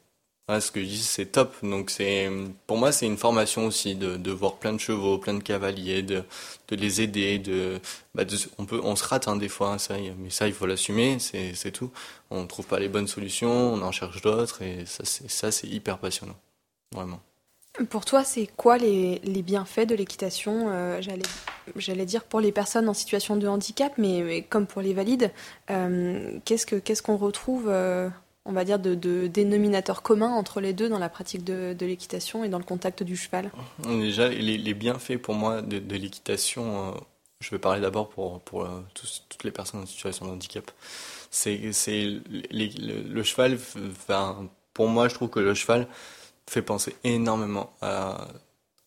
ce 0.47 0.71
que 0.71 0.79
je 0.79 0.85
dis, 0.85 0.97
c'est 0.97 1.25
top. 1.25 1.53
Donc 1.61 1.89
c'est, 1.89 2.29
pour 2.67 2.77
moi, 2.77 2.91
c'est 2.91 3.05
une 3.05 3.17
formation 3.17 3.65
aussi 3.65 3.95
de, 3.95 4.15
de 4.15 4.31
voir 4.31 4.55
plein 4.55 4.73
de 4.73 4.79
chevaux, 4.79 5.17
plein 5.17 5.33
de 5.33 5.43
cavaliers, 5.43 6.01
de, 6.03 6.23
de 6.69 6.75
les 6.75 7.01
aider, 7.01 7.37
de, 7.37 7.79
bah 8.15 8.23
on 8.57 8.65
peut, 8.65 8.79
on 8.83 8.95
se 8.95 9.03
rate 9.03 9.27
hein, 9.27 9.35
des 9.35 9.49
fois, 9.49 9.77
ça, 9.77 9.95
mais 10.17 10.29
ça, 10.29 10.47
il 10.47 10.53
faut 10.53 10.65
l'assumer, 10.65 11.17
c'est, 11.19 11.71
tout. 11.71 11.91
On 12.29 12.45
trouve 12.47 12.65
pas 12.65 12.79
les 12.79 12.87
bonnes 12.87 13.07
solutions, 13.07 13.73
on 13.73 13.81
en 13.81 13.91
cherche 13.91 14.21
d'autres, 14.21 14.61
et 14.61 14.85
ça, 14.85 15.51
c'est, 15.51 15.67
hyper 15.67 15.97
passionnant, 15.97 16.37
vraiment. 16.93 17.19
Pour 17.89 18.05
toi, 18.05 18.23
c'est 18.23 18.47
quoi 18.57 18.77
les, 18.77 19.19
les, 19.23 19.43
bienfaits 19.43 19.85
de 19.85 19.93
l'équitation 19.93 20.69
euh, 20.69 20.97
j'allais, 20.99 21.21
j'allais 21.75 22.05
dire 22.05 22.23
pour 22.23 22.39
les 22.39 22.51
personnes 22.51 22.89
en 22.89 22.95
situation 22.95 23.35
de 23.35 23.47
handicap, 23.47 23.93
mais, 23.97 24.43
comme 24.49 24.65
pour 24.65 24.81
les 24.81 24.93
valides, 24.93 25.31
euh, 25.69 26.39
qu'est-ce, 26.43 26.65
que, 26.65 26.77
qu'est-ce 26.77 27.03
qu'on 27.03 27.17
retrouve 27.17 27.65
euh, 27.67 28.09
on 28.47 28.53
va 28.53 28.63
dire, 28.63 28.79
de, 28.79 28.95
de 28.95 29.27
dénominateur 29.27 30.01
commun 30.01 30.29
entre 30.29 30.61
les 30.61 30.73
deux 30.73 30.89
dans 30.89 30.99
la 30.99 31.09
pratique 31.09 31.43
de, 31.43 31.75
l'équitation 31.81 32.43
et 32.43 32.49
dans 32.49 32.57
le 32.57 32.63
contact 32.63 33.03
du 33.03 33.15
cheval 33.15 33.51
Déjà, 33.79 34.29
les, 34.29 34.73
bienfaits 34.73 35.17
pour 35.17 35.35
moi 35.35 35.61
de, 35.61 35.95
l'équitation, 35.95 36.89
euh, 36.89 36.91
je 37.41 37.51
vais 37.51 37.59
parler 37.59 37.81
d'abord 37.81 38.09
pour, 38.09 38.63
euh, 38.63 38.81
toutes 38.93 39.43
les 39.43 39.51
personnes 39.51 39.81
en 39.81 39.85
situation 39.85 40.25
de 40.25 40.31
handicap. 40.31 40.71
C'est, 41.29 41.59
le, 41.59 43.23
cheval, 43.23 43.59
pour 44.73 44.87
moi, 44.87 45.09
je 45.09 45.13
trouve 45.13 45.29
que 45.29 45.41
le 45.41 45.53
cheval 45.53 45.85
fait 46.49 46.61
penser 46.61 46.95
énormément 47.03 47.73
à, 47.81 48.29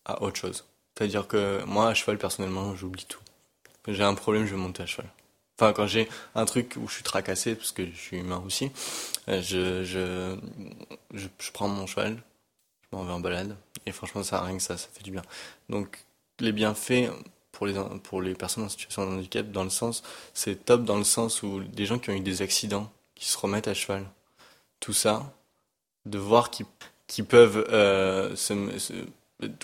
à 0.07 0.23
autre 0.23 0.37
chose. 0.37 0.65
C'est-à-dire 0.97 1.29
que 1.29 1.63
moi, 1.65 1.89
à 1.89 1.95
cheval, 1.95 2.17
personnellement, 2.17 2.75
j'oublie 2.75 3.05
tout. 3.05 3.21
J'ai 3.87 4.03
un 4.03 4.15
problème, 4.15 4.47
je 4.47 4.53
vais 4.55 4.61
monter 4.61 4.83
à 4.83 4.87
cheval. 4.87 5.11
Enfin, 5.61 5.75
quand 5.75 5.87
j'ai 5.87 6.09
un 6.35 6.47
truc 6.47 6.79
où 6.81 6.89
je 6.89 6.95
suis 6.95 7.03
tracassé, 7.03 7.55
parce 7.55 7.71
que 7.71 7.85
je 7.85 7.95
suis 7.95 8.17
humain 8.17 8.43
aussi, 8.47 8.71
euh, 9.29 9.43
je, 9.43 9.85
je, 9.85 10.35
je, 11.13 11.51
prends 11.53 11.69
mon 11.69 11.87
cheval, 11.87 12.17
je 12.81 12.97
m'en 12.97 13.05
vais 13.05 13.13
en 13.13 13.21
balade, 13.21 13.55
et 13.85 13.93
franchement, 13.93 14.23
ça, 14.23 14.41
rien 14.41 14.57
que 14.57 14.63
ça, 14.63 14.79
ça 14.79 14.89
fait 14.91 15.03
du 15.03 15.11
bien. 15.11 15.21
Donc, 15.69 15.99
les 16.39 16.53
bienfaits 16.53 17.11
pour 17.53 17.67
les, 17.67 17.75
pour 18.03 18.23
les 18.23 18.33
personnes 18.33 18.65
en 18.65 18.71
situation 18.71 19.05
de 19.05 19.11
handicap, 19.11 19.51
dans 19.53 19.65
le 19.65 19.69
sens, 19.69 20.03
c'est 20.33 20.65
top 20.65 20.85
dans 20.85 20.97
le 20.97 21.05
sens 21.05 21.43
où 21.43 21.63
des 21.63 21.85
gens 21.85 21.99
qui 21.99 22.09
ont 22.09 22.15
eu 22.15 22.21
des 22.21 22.41
accidents, 22.41 22.91
qui 23.15 23.27
se 23.27 23.37
remettent 23.37 23.69
à 23.69 23.75
cheval, 23.75 24.07
tout 24.81 24.95
ça, 24.95 25.31
de 26.07 26.17
voir 26.17 26.49
qu'ils 26.51 27.27
peuvent 27.27 27.67
euh, 27.69 28.35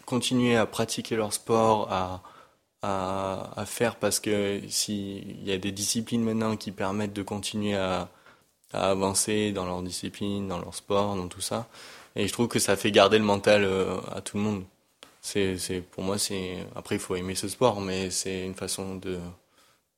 continuer 0.04 0.58
à 0.58 0.66
pratiquer 0.66 1.16
leur 1.16 1.32
sport, 1.32 1.90
à 1.90 2.22
à, 2.86 3.64
faire 3.66 3.96
parce 3.96 4.20
que 4.20 4.60
s'il 4.68 5.44
y 5.44 5.52
a 5.52 5.58
des 5.58 5.72
disciplines 5.72 6.22
maintenant 6.22 6.56
qui 6.56 6.70
permettent 6.70 7.12
de 7.12 7.22
continuer 7.22 7.74
à, 7.74 8.08
avancer 8.72 9.52
dans 9.52 9.64
leur 9.64 9.82
discipline, 9.82 10.48
dans 10.48 10.58
leur 10.58 10.74
sport, 10.74 11.16
dans 11.16 11.28
tout 11.28 11.40
ça. 11.40 11.66
Et 12.14 12.28
je 12.28 12.32
trouve 12.32 12.48
que 12.48 12.58
ça 12.58 12.76
fait 12.76 12.90
garder 12.90 13.18
le 13.18 13.24
mental 13.24 13.64
euh, 13.64 13.98
à 14.12 14.20
tout 14.20 14.36
le 14.36 14.42
monde. 14.42 14.64
Pour 15.92 16.04
moi, 16.04 16.18
c'est, 16.18 16.58
après, 16.74 16.96
il 16.96 17.00
faut 17.00 17.16
aimer 17.16 17.34
ce 17.34 17.48
sport, 17.48 17.80
mais 17.80 18.10
c'est 18.10 18.44
une 18.44 18.54
façon 18.54 18.96
de 18.96 19.18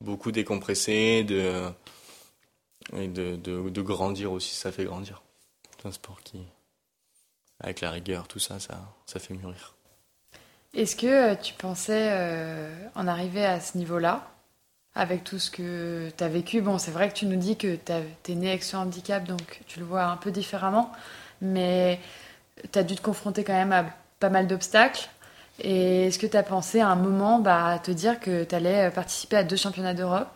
beaucoup 0.00 0.32
décompresser, 0.32 1.24
de, 1.24 1.70
et 2.96 3.08
de, 3.08 3.82
grandir 3.82 4.32
aussi, 4.32 4.54
ça 4.54 4.70
fait 4.72 4.84
grandir. 4.84 5.22
C'est 5.76 5.88
un 5.88 5.92
sport 5.92 6.20
qui, 6.22 6.40
avec 7.60 7.80
la 7.80 7.90
rigueur, 7.90 8.28
tout 8.28 8.38
ça, 8.38 8.58
ça 8.60 9.20
fait 9.20 9.34
mûrir. 9.34 9.77
Est-ce 10.74 10.96
que 10.96 11.06
euh, 11.06 11.34
tu 11.34 11.54
pensais 11.54 12.08
euh, 12.12 12.70
en 12.94 13.06
arriver 13.08 13.44
à 13.44 13.60
ce 13.60 13.78
niveau-là 13.78 14.28
avec 14.94 15.24
tout 15.24 15.38
ce 15.38 15.50
que 15.50 16.10
tu 16.16 16.24
as 16.24 16.28
vécu? 16.28 16.60
Bon, 16.60 16.78
c'est 16.78 16.90
vrai 16.90 17.08
que 17.08 17.14
tu 17.14 17.26
nous 17.26 17.36
dis 17.38 17.56
que 17.56 17.76
tu 17.76 17.92
es 17.92 18.34
né 18.34 18.50
avec 18.50 18.62
ce 18.62 18.76
handicap, 18.76 19.24
donc 19.24 19.60
tu 19.66 19.80
le 19.80 19.86
vois 19.86 20.04
un 20.04 20.16
peu 20.16 20.30
différemment, 20.30 20.92
mais 21.40 22.00
tu 22.72 22.78
as 22.78 22.82
dû 22.84 22.96
te 22.96 23.02
confronter 23.02 23.44
quand 23.44 23.54
même 23.54 23.72
à 23.72 23.86
pas 24.20 24.30
mal 24.30 24.46
d'obstacles. 24.46 25.08
Et 25.60 26.06
est-ce 26.06 26.18
que 26.18 26.26
tu 26.26 26.36
as 26.36 26.42
pensé 26.42 26.80
à 26.80 26.88
un 26.88 26.96
moment 26.96 27.38
bah, 27.40 27.78
te 27.82 27.90
dire 27.90 28.20
que 28.20 28.44
tu 28.44 28.54
allais 28.54 28.90
participer 28.90 29.36
à 29.38 29.44
deux 29.44 29.56
championnats 29.56 29.94
d'Europe, 29.94 30.28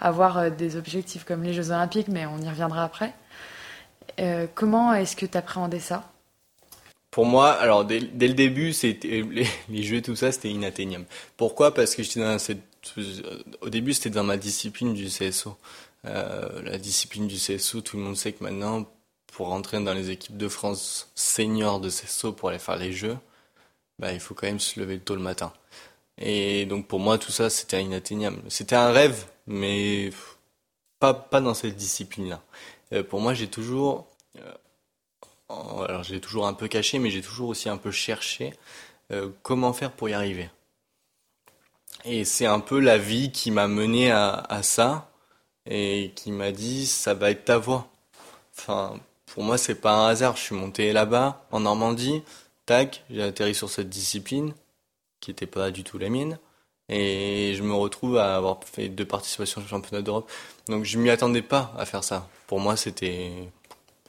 avoir 0.00 0.38
euh, 0.38 0.50
des 0.50 0.76
objectifs 0.76 1.24
comme 1.24 1.42
les 1.42 1.52
Jeux 1.52 1.70
Olympiques, 1.70 2.08
mais 2.08 2.26
on 2.26 2.38
y 2.38 2.48
reviendra 2.48 2.84
après. 2.84 3.12
Comment 4.54 4.94
est-ce 4.94 5.16
que 5.16 5.26
tu 5.26 5.36
appréhendais 5.36 5.80
ça? 5.80 6.04
Pour 7.14 7.26
moi, 7.26 7.52
alors 7.52 7.84
dès, 7.84 8.00
le 8.00 8.34
début, 8.34 8.72
c'était 8.72 9.22
les, 9.22 9.46
les, 9.68 9.82
jeux 9.84 10.02
tout 10.02 10.16
ça, 10.16 10.32
c'était 10.32 10.50
inatteignable. 10.50 11.04
Pourquoi? 11.36 11.72
Parce 11.72 11.94
que 11.94 12.02
j'étais 12.02 12.18
dans 12.18 12.40
cette, 12.40 12.58
au 13.60 13.70
début, 13.70 13.94
c'était 13.94 14.10
dans 14.10 14.24
ma 14.24 14.36
discipline 14.36 14.94
du 14.94 15.06
CSO. 15.06 15.56
Euh, 16.06 16.60
la 16.62 16.76
discipline 16.76 17.28
du 17.28 17.36
CSO, 17.36 17.82
tout 17.82 17.98
le 17.98 18.02
monde 18.02 18.16
sait 18.16 18.32
que 18.32 18.42
maintenant, 18.42 18.84
pour 19.28 19.46
rentrer 19.46 19.80
dans 19.80 19.94
les 19.94 20.10
équipes 20.10 20.36
de 20.36 20.48
France 20.48 21.08
seniors 21.14 21.78
de 21.78 21.88
CSO 21.88 22.32
pour 22.32 22.48
aller 22.48 22.58
faire 22.58 22.78
les 22.78 22.92
jeux, 22.92 23.16
bah, 24.00 24.12
il 24.12 24.18
faut 24.18 24.34
quand 24.34 24.48
même 24.48 24.58
se 24.58 24.80
lever 24.80 24.98
tôt 24.98 25.14
le 25.14 25.22
matin. 25.22 25.52
Et 26.18 26.66
donc 26.66 26.88
pour 26.88 26.98
moi, 26.98 27.16
tout 27.16 27.30
ça, 27.30 27.48
c'était 27.48 27.80
inatteignable. 27.80 28.40
C'était 28.48 28.74
un 28.74 28.90
rêve, 28.90 29.24
mais 29.46 30.10
pas, 30.98 31.14
pas 31.14 31.40
dans 31.40 31.54
cette 31.54 31.76
discipline-là. 31.76 32.42
Euh, 32.92 33.04
pour 33.04 33.20
moi, 33.20 33.34
j'ai 33.34 33.46
toujours 33.46 34.08
euh, 34.40 34.52
alors 35.84 36.02
j'ai 36.02 36.20
toujours 36.20 36.46
un 36.46 36.54
peu 36.54 36.68
caché, 36.68 36.98
mais 36.98 37.10
j'ai 37.10 37.22
toujours 37.22 37.48
aussi 37.48 37.68
un 37.68 37.76
peu 37.76 37.90
cherché 37.90 38.54
euh, 39.12 39.30
comment 39.42 39.72
faire 39.72 39.92
pour 39.92 40.08
y 40.08 40.12
arriver. 40.14 40.50
Et 42.04 42.24
c'est 42.24 42.46
un 42.46 42.60
peu 42.60 42.80
la 42.80 42.98
vie 42.98 43.32
qui 43.32 43.50
m'a 43.50 43.66
mené 43.68 44.10
à, 44.10 44.60
ça 44.62 45.10
et 45.66 46.12
qui 46.14 46.32
m'a 46.32 46.52
dit 46.52 46.86
ça 46.86 47.14
va 47.14 47.30
être 47.30 47.44
ta 47.44 47.58
voie. 47.58 47.88
Enfin, 48.58 48.98
pour 49.26 49.42
moi 49.42 49.58
c'est 49.58 49.76
pas 49.76 49.92
un 49.94 50.08
hasard. 50.08 50.36
Je 50.36 50.42
suis 50.42 50.54
monté 50.54 50.92
là-bas 50.92 51.46
en 51.50 51.60
Normandie, 51.60 52.22
tac, 52.66 53.04
j'ai 53.10 53.22
atterri 53.22 53.54
sur 53.54 53.70
cette 53.70 53.88
discipline 53.88 54.52
qui 55.20 55.30
n'était 55.30 55.46
pas 55.46 55.70
du 55.70 55.84
tout 55.84 55.98
la 55.98 56.10
mienne. 56.10 56.38
Et 56.90 57.54
je 57.56 57.62
me 57.62 57.74
retrouve 57.74 58.18
à 58.18 58.36
avoir 58.36 58.60
fait 58.64 58.88
deux 58.88 59.06
participations 59.06 59.62
au 59.62 59.66
championnat 59.66 60.02
d'Europe. 60.02 60.30
Donc 60.68 60.84
je 60.84 60.98
m'y 60.98 61.10
attendais 61.10 61.42
pas 61.42 61.72
à 61.78 61.86
faire 61.86 62.04
ça. 62.04 62.28
Pour 62.46 62.60
moi, 62.60 62.76
c'était 62.76 63.32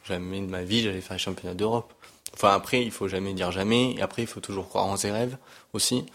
jamais 0.07 0.41
de 0.41 0.47
ma 0.47 0.63
vie 0.63 0.83
j'allais 0.83 1.01
faire 1.01 1.13
les 1.13 1.19
championnats 1.19 1.55
d'Europe. 1.55 1.93
Enfin 2.33 2.53
après, 2.53 2.83
il 2.83 2.91
faut 2.91 3.07
jamais 3.07 3.33
dire 3.33 3.51
jamais. 3.51 3.93
Et 3.93 4.01
après, 4.01 4.23
il 4.23 4.27
faut 4.27 4.41
toujours 4.41 4.67
croire 4.67 4.85
en 4.85 4.97
ses 4.97 5.11
rêves 5.11 5.37
aussi. 5.73 6.05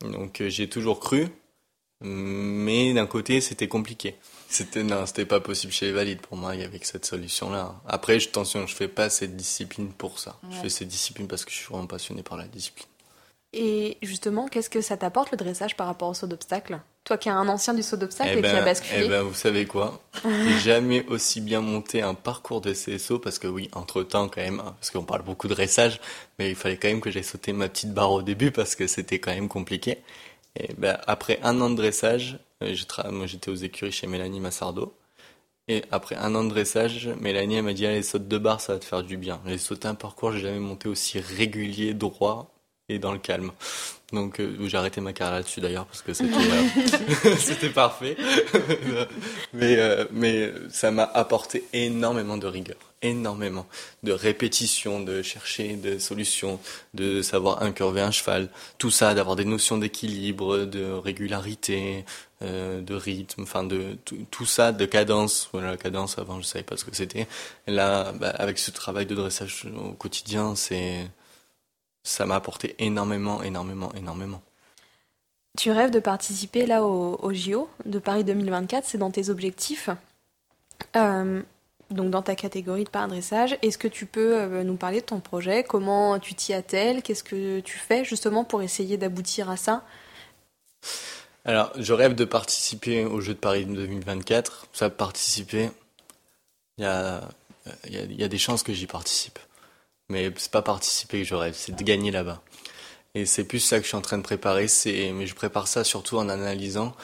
Donc 0.00 0.40
euh, 0.40 0.48
j'ai 0.48 0.68
toujours 0.68 0.98
cru, 0.98 1.28
mais 2.00 2.92
d'un 2.92 3.06
côté, 3.06 3.40
c'était 3.40 3.68
compliqué. 3.68 4.16
C'était 4.48 4.82
non, 4.82 5.06
c'était 5.06 5.26
pas 5.26 5.40
possible 5.40 5.72
chez 5.72 5.86
les 5.86 5.92
valides 5.92 6.20
pour 6.20 6.36
moi. 6.36 6.56
Il 6.56 6.60
y 6.60 6.64
avait 6.64 6.78
que 6.78 6.86
cette 6.86 7.04
solution-là. 7.04 7.80
Après, 7.86 8.18
je 8.18 8.28
attention, 8.28 8.66
je 8.66 8.74
fais 8.74 8.88
pas 8.88 9.10
cette 9.10 9.36
discipline 9.36 9.92
pour 9.92 10.18
ça. 10.18 10.38
Je 10.50 10.56
fais 10.56 10.68
cette 10.68 10.88
discipline 10.88 11.28
parce 11.28 11.44
que 11.44 11.52
je 11.52 11.56
suis 11.56 11.68
vraiment 11.68 11.86
passionné 11.86 12.22
par 12.22 12.36
la 12.36 12.46
discipline. 12.46 12.88
Et 13.52 13.98
justement, 14.02 14.48
qu'est-ce 14.48 14.70
que 14.70 14.80
ça 14.80 14.96
t'apporte 14.96 15.30
le 15.30 15.36
dressage 15.36 15.76
par 15.76 15.86
rapport 15.86 16.08
au 16.08 16.14
saut 16.14 16.26
d'obstacle 16.26 16.80
Toi 17.04 17.16
qui 17.16 17.28
es 17.28 17.32
un 17.32 17.48
ancien 17.48 17.74
du 17.74 17.82
saut 17.82 17.96
d'obstacle 17.96 18.38
et 18.38 18.42
qui 18.42 18.48
a 18.48 18.56
ben, 18.56 18.64
basculé. 18.64 19.02
Eh 19.04 19.08
ben, 19.08 19.22
vous 19.22 19.34
savez 19.34 19.66
quoi 19.66 20.00
J'ai 20.24 20.58
jamais 20.58 21.04
aussi 21.06 21.40
bien 21.40 21.60
monté 21.60 22.02
un 22.02 22.14
parcours 22.14 22.60
de 22.60 22.72
CSO 22.72 23.18
parce 23.18 23.38
que 23.38 23.46
oui, 23.46 23.70
entre 23.72 24.02
temps 24.02 24.28
quand 24.28 24.42
même, 24.42 24.60
hein, 24.60 24.74
parce 24.78 24.90
qu'on 24.90 25.04
parle 25.04 25.22
beaucoup 25.22 25.48
de 25.48 25.54
dressage, 25.54 26.00
mais 26.38 26.50
il 26.50 26.56
fallait 26.56 26.76
quand 26.76 26.88
même 26.88 27.00
que 27.00 27.10
j'aille 27.10 27.24
sauter 27.24 27.52
ma 27.52 27.68
petite 27.68 27.94
barre 27.94 28.12
au 28.12 28.22
début 28.22 28.50
parce 28.50 28.74
que 28.74 28.86
c'était 28.86 29.18
quand 29.18 29.32
même 29.32 29.48
compliqué. 29.48 29.98
Et 30.56 30.74
ben 30.76 30.98
après 31.06 31.38
un 31.42 31.60
an 31.60 31.70
de 31.70 31.76
dressage, 31.76 32.38
euh, 32.62 32.74
moi 33.10 33.26
j'étais 33.26 33.50
aux 33.50 33.54
écuries 33.54 33.92
chez 33.92 34.06
Mélanie 34.06 34.40
Massardo. 34.40 34.94
Et 35.68 35.84
après 35.90 36.16
un 36.16 36.34
an 36.34 36.44
de 36.44 36.50
dressage, 36.50 37.08
Mélanie 37.20 37.62
m'a 37.62 37.72
dit 37.72 37.86
allez 37.86 38.02
saute 38.02 38.26
deux 38.28 38.38
barres, 38.38 38.60
ça 38.60 38.74
va 38.74 38.78
te 38.78 38.84
faire 38.84 39.02
du 39.02 39.16
bien. 39.16 39.40
J'ai 39.46 39.58
sauté 39.58 39.88
un 39.88 39.94
parcours, 39.94 40.32
j'ai 40.32 40.40
jamais 40.40 40.58
monté 40.58 40.88
aussi 40.88 41.20
régulier, 41.20 41.94
droit 41.94 42.52
et 42.90 42.98
dans 42.98 43.12
le 43.12 43.18
calme. 43.18 43.52
Donc 44.12 44.40
euh, 44.40 44.56
j'ai 44.66 44.76
arrêté 44.76 45.00
ma 45.00 45.12
carrière 45.12 45.36
là-dessus 45.36 45.60
d'ailleurs 45.60 45.86
parce 45.86 46.02
que 46.02 46.12
c'était 46.12 46.30
euh, 47.66 47.70
parfait. 47.74 48.16
mais 49.52 49.76
euh, 49.78 50.04
mais 50.10 50.52
ça 50.70 50.90
m'a 50.90 51.04
apporté 51.04 51.64
énormément 51.72 52.36
de 52.36 52.46
rigueur, 52.46 52.76
énormément 53.02 53.66
de 54.02 54.12
répétition, 54.12 55.00
de 55.00 55.22
chercher 55.22 55.74
des 55.74 56.00
solutions, 56.00 56.58
de 56.94 57.22
savoir 57.22 57.62
incurver 57.62 58.00
un 58.00 58.10
cheval, 58.10 58.48
tout 58.78 58.90
ça, 58.90 59.14
d'avoir 59.14 59.36
des 59.36 59.44
notions 59.44 59.78
d'équilibre, 59.78 60.64
de 60.64 60.90
régularité, 60.92 62.04
de 62.42 62.94
rythme, 62.94 63.42
enfin 63.42 63.64
de 63.64 63.98
tout, 64.30 64.46
ça, 64.46 64.72
de 64.72 64.86
cadence. 64.86 65.50
Voilà, 65.52 65.72
la 65.72 65.76
cadence 65.76 66.18
avant 66.18 66.40
je 66.40 66.46
savais 66.46 66.64
pas 66.64 66.78
ce 66.78 66.84
que 66.84 66.96
c'était. 66.96 67.28
Là, 67.66 68.12
bah, 68.12 68.30
avec 68.30 68.58
ce 68.58 68.70
travail 68.70 69.06
de 69.06 69.14
dressage 69.14 69.66
au 69.76 69.92
quotidien, 69.92 70.56
c'est 70.56 71.06
ça 72.02 72.26
m'a 72.26 72.36
apporté 72.36 72.74
énormément, 72.78 73.42
énormément, 73.42 73.92
énormément. 73.94 74.42
Tu 75.58 75.70
rêves 75.70 75.90
de 75.90 76.00
participer 76.00 76.66
là 76.66 76.84
au, 76.84 77.18
au 77.20 77.32
JO 77.32 77.68
de 77.84 77.98
Paris 77.98 78.24
2024, 78.24 78.84
c'est 78.86 78.98
dans 78.98 79.10
tes 79.10 79.30
objectifs. 79.30 79.90
Euh, 80.96 81.42
donc 81.90 82.10
dans 82.10 82.22
ta 82.22 82.36
catégorie 82.36 82.84
de 82.84 82.88
paradressage, 82.88 83.58
est-ce 83.62 83.76
que 83.76 83.88
tu 83.88 84.06
peux 84.06 84.36
euh, 84.36 84.62
nous 84.62 84.76
parler 84.76 85.00
de 85.00 85.06
ton 85.06 85.20
projet? 85.20 85.64
Comment 85.64 86.18
tu 86.20 86.34
t'y 86.34 86.54
attelles? 86.54 87.02
Qu'est-ce 87.02 87.24
que 87.24 87.60
tu 87.60 87.78
fais 87.78 88.04
justement 88.04 88.44
pour 88.44 88.62
essayer 88.62 88.96
d'aboutir 88.96 89.50
à 89.50 89.56
ça? 89.56 89.84
Alors, 91.44 91.72
je 91.76 91.92
rêve 91.92 92.14
de 92.14 92.24
participer 92.24 93.04
au 93.04 93.20
Jeux 93.20 93.34
de 93.34 93.38
Paris 93.38 93.64
2024. 93.64 94.68
Ça 94.72 94.88
participer, 94.88 95.70
il 96.78 96.84
y 96.84 96.86
a, 96.86 97.22
il 97.86 97.94
y, 97.94 97.98
a, 97.98 98.04
y 98.04 98.22
a 98.22 98.28
des 98.28 98.38
chances 98.38 98.62
que 98.62 98.72
j'y 98.72 98.86
participe. 98.86 99.38
Mais 100.10 100.30
c'est 100.36 100.50
pas 100.50 100.60
participer 100.60 101.20
que 101.20 101.24
je 101.24 101.34
rêve, 101.34 101.54
c'est 101.56 101.74
de 101.74 101.82
gagner 101.82 102.10
là-bas. 102.10 102.42
Et 103.14 103.26
c'est 103.26 103.44
plus 103.44 103.60
ça 103.60 103.78
que 103.78 103.84
je 103.84 103.88
suis 103.88 103.96
en 103.96 104.02
train 104.02 104.18
de 104.18 104.22
préparer. 104.22 104.68
C'est, 104.68 105.12
mais 105.12 105.26
je 105.26 105.34
prépare 105.34 105.68
ça 105.68 105.84
surtout 105.84 106.18
en 106.18 106.28
analysant 106.28 106.94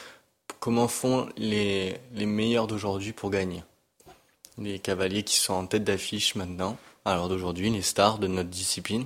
comment 0.59 0.87
font 0.87 1.29
les, 1.37 1.97
les 2.13 2.25
meilleurs 2.25 2.67
d'aujourd'hui 2.67 3.13
pour 3.13 3.31
gagner. 3.31 3.63
Les 4.57 4.79
cavaliers 4.79 5.23
qui 5.23 5.35
sont 5.35 5.53
en 5.53 5.65
tête 5.67 5.83
d'affiche 5.83 6.35
maintenant, 6.35 6.77
alors 7.05 7.29
d'aujourd'hui, 7.29 7.69
les 7.69 7.81
stars 7.81 8.19
de 8.19 8.27
notre 8.27 8.49
discipline, 8.49 9.05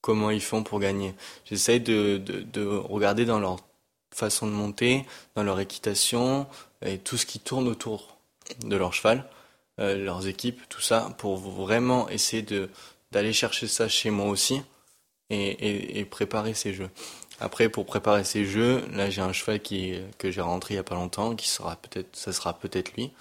comment 0.00 0.30
ils 0.30 0.42
font 0.42 0.62
pour 0.62 0.80
gagner. 0.80 1.14
J'essaye 1.46 1.80
de, 1.80 2.18
de, 2.18 2.42
de 2.42 2.64
regarder 2.64 3.24
dans 3.24 3.40
leur 3.40 3.58
façon 4.14 4.46
de 4.46 4.52
monter, 4.52 5.04
dans 5.34 5.42
leur 5.42 5.60
équitation 5.60 6.46
et 6.82 6.98
tout 6.98 7.16
ce 7.16 7.26
qui 7.26 7.40
tourne 7.40 7.68
autour 7.68 8.18
de 8.64 8.76
leur 8.76 8.94
cheval, 8.94 9.28
euh, 9.80 9.96
leurs 9.96 10.26
équipes, 10.26 10.60
tout 10.68 10.80
ça, 10.80 11.14
pour 11.18 11.36
vraiment 11.36 12.08
essayer 12.08 12.42
de 12.42 12.70
d'aller 13.12 13.32
chercher 13.32 13.66
ça 13.66 13.88
chez 13.88 14.10
moi 14.10 14.26
aussi 14.26 14.62
et, 15.30 16.00
et, 16.00 16.04
préparer 16.04 16.54
ces 16.54 16.72
jeux. 16.72 16.90
Après, 17.40 17.68
pour 17.68 17.86
préparer 17.86 18.24
ces 18.24 18.44
jeux, 18.44 18.84
là 18.92 19.10
j'ai 19.10 19.22
un 19.22 19.32
cheval 19.32 19.60
qui 19.60 19.98
que 20.18 20.30
j'ai 20.30 20.40
rentré 20.40 20.74
il 20.74 20.76
y 20.76 20.80
a 20.80 20.84
pas 20.84 20.94
longtemps, 20.94 21.34
qui 21.34 21.48
sera 21.48 21.76
peut-être, 21.76 22.14
ça 22.16 22.32
sera 22.32 22.58
peut-être 22.58 22.94
lui, 22.94 23.12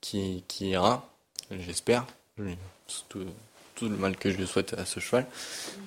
qui 0.00 0.44
qui 0.48 0.68
ira, 0.70 1.08
j'espère. 1.50 2.06
Tout, 3.08 3.26
tout 3.78 3.88
le 3.88 3.96
mal 3.96 4.16
que 4.16 4.30
je 4.30 4.36
lui 4.36 4.46
souhaite 4.46 4.74
à 4.74 4.84
ce 4.84 4.98
cheval 4.98 5.26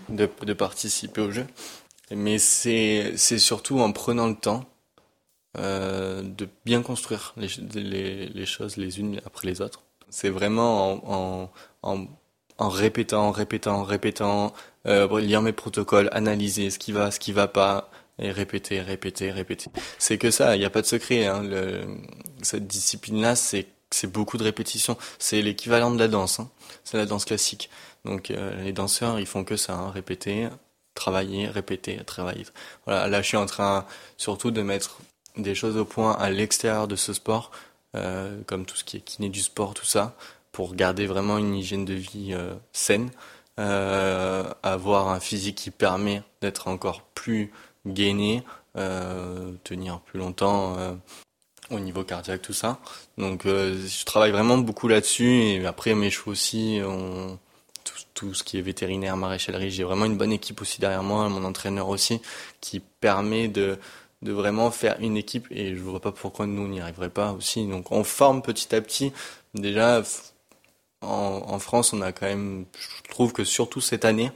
de, 0.10 0.26
participer 0.54 1.22
au 1.22 1.32
jeu. 1.32 1.46
Mais 2.10 2.40
c'est 2.40 3.18
surtout 3.18 3.80
en 3.80 3.92
prenant 3.92 4.28
le 4.28 4.36
temps 4.36 4.66
euh, 5.58 6.22
de 6.22 6.48
bien 6.66 6.82
construire 6.82 7.34
les, 7.38 8.28
les, 8.28 8.46
choses 8.46 8.78
les 8.78 9.00
unes 9.00 9.22
après 9.26 9.48
les 9.48 9.62
autres. 9.62 9.82
C'est 10.10 10.30
vraiment 10.30 10.94
en, 10.94 11.50
en, 11.84 12.00
en, 12.00 12.08
en 12.62 12.70
répétant, 12.70 13.32
répétant, 13.32 13.84
répétant, 13.84 14.54
euh, 14.86 15.20
lire 15.20 15.42
mes 15.42 15.52
protocoles, 15.52 16.10
analyser 16.12 16.70
ce 16.70 16.78
qui 16.78 16.92
va, 16.92 17.10
ce 17.10 17.20
qui 17.20 17.32
va 17.32 17.48
pas, 17.48 17.90
et 18.20 18.32
répéter, 18.32 18.82
répéter, 18.82 19.32
répéter. 19.32 19.72
C'est 19.98 20.20
que 20.20 20.30
ça, 20.30 20.56
il 20.56 20.60
n'y 20.60 20.66
a 20.66 20.70
pas 20.70 20.82
de 20.82 20.86
secret. 20.86 21.26
Hein. 21.26 21.44
Cette 22.44 22.68
discipline-là, 22.68 23.36
c'est 23.36 23.68
beaucoup 24.06 24.38
de 24.38 24.44
répétitions. 24.44 24.96
C'est 25.18 25.42
l'équivalent 25.42 25.90
de 25.90 25.98
la 25.98 26.08
danse. 26.08 26.40
Hein. 26.40 26.50
C'est 26.84 26.98
la 26.98 27.08
danse 27.08 27.26
classique. 27.26 27.70
Donc 28.06 28.30
euh, 28.30 28.62
les 28.64 28.74
danseurs, 28.74 29.20
ils 29.20 29.26
font 29.26 29.44
que 29.44 29.58
ça, 29.58 29.74
hein. 29.74 29.90
répéter, 29.90 30.50
travailler, 30.94 31.48
répéter, 31.48 31.98
travailler. 32.06 32.46
Voilà, 32.86 33.08
là 33.08 33.22
je 33.22 33.28
suis 33.28 33.38
en 33.38 33.46
train 33.48 33.86
surtout 34.18 34.52
de 34.52 34.62
mettre 34.62 35.00
des 35.38 35.56
choses 35.56 35.78
au 35.78 35.86
point 35.86 36.14
à 36.14 36.30
l'extérieur 36.30 36.88
de 36.88 36.96
ce 36.96 37.14
sport, 37.14 37.52
euh, 37.96 38.40
comme 38.46 38.66
tout 38.66 38.76
ce 38.76 38.84
qui 38.84 38.98
est 38.98 39.02
kiné 39.02 39.30
du 39.30 39.42
sport, 39.42 39.74
tout 39.74 39.86
ça, 39.86 40.16
pour 40.52 40.76
garder 40.76 41.06
vraiment 41.06 41.38
une 41.38 41.56
hygiène 41.56 41.86
de 41.86 41.94
vie 41.94 42.34
euh, 42.34 42.54
saine, 42.74 43.10
euh, 43.60 44.44
avoir 44.64 45.10
un 45.10 45.20
physique 45.20 45.58
qui 45.58 45.72
permet 45.72 46.24
d'être 46.42 46.68
encore 46.68 47.02
plus 47.02 47.52
gainé, 47.86 48.44
euh, 48.78 49.52
tenir 49.64 50.00
plus 50.02 50.20
longtemps 50.20 50.78
au 51.70 51.80
niveau 51.80 52.04
cardiaque, 52.04 52.42
tout 52.42 52.54
ça. 52.54 52.80
Donc 53.18 53.44
je 53.46 54.06
travaille 54.06 54.32
vraiment 54.32 54.58
beaucoup 54.58 54.88
là-dessus 54.88 55.42
et 55.42 55.66
après 55.66 55.96
mes 55.96 56.10
chevaux 56.10 56.32
aussi, 56.32 56.82
tout 58.14 58.34
ce 58.34 58.44
qui 58.44 58.58
est 58.58 58.62
vétérinaire, 58.62 59.18
maréchalerie. 59.18 59.72
J'ai 59.72 59.84
vraiment 59.84 60.06
une 60.06 60.18
bonne 60.18 60.32
équipe 60.32 60.62
aussi 60.62 60.80
derrière 60.80 61.04
moi, 61.04 61.28
mon 61.30 61.44
entraîneur 61.44 61.90
aussi, 61.90 62.22
qui 62.62 62.80
permet 62.80 63.48
de, 63.48 63.78
de 64.22 64.32
vraiment 64.32 64.72
faire 64.72 64.98
une 65.00 65.18
équipe 65.18 65.48
et 65.52 65.76
je 65.76 65.82
vois 65.82 66.00
pas 66.00 66.12
pourquoi 66.12 66.46
nous 66.46 66.68
n'y 66.68 66.80
arriverait 66.80 67.10
pas 67.10 67.32
aussi. 67.34 67.68
Donc 67.68 67.92
on 67.92 68.04
forme 68.04 68.42
petit 68.42 68.74
à 68.76 68.82
petit. 68.82 69.12
Déjà, 69.54 70.04
en, 71.02 71.60
France, 71.60 71.94
on 71.94 72.02
a 72.02 72.12
quand 72.12 72.28
même, 72.28 72.66
je 72.78 73.10
trouve 73.10 73.34
que 73.34 73.44
surtout 73.44 73.82
cette 73.82 74.06
année, 74.06 74.32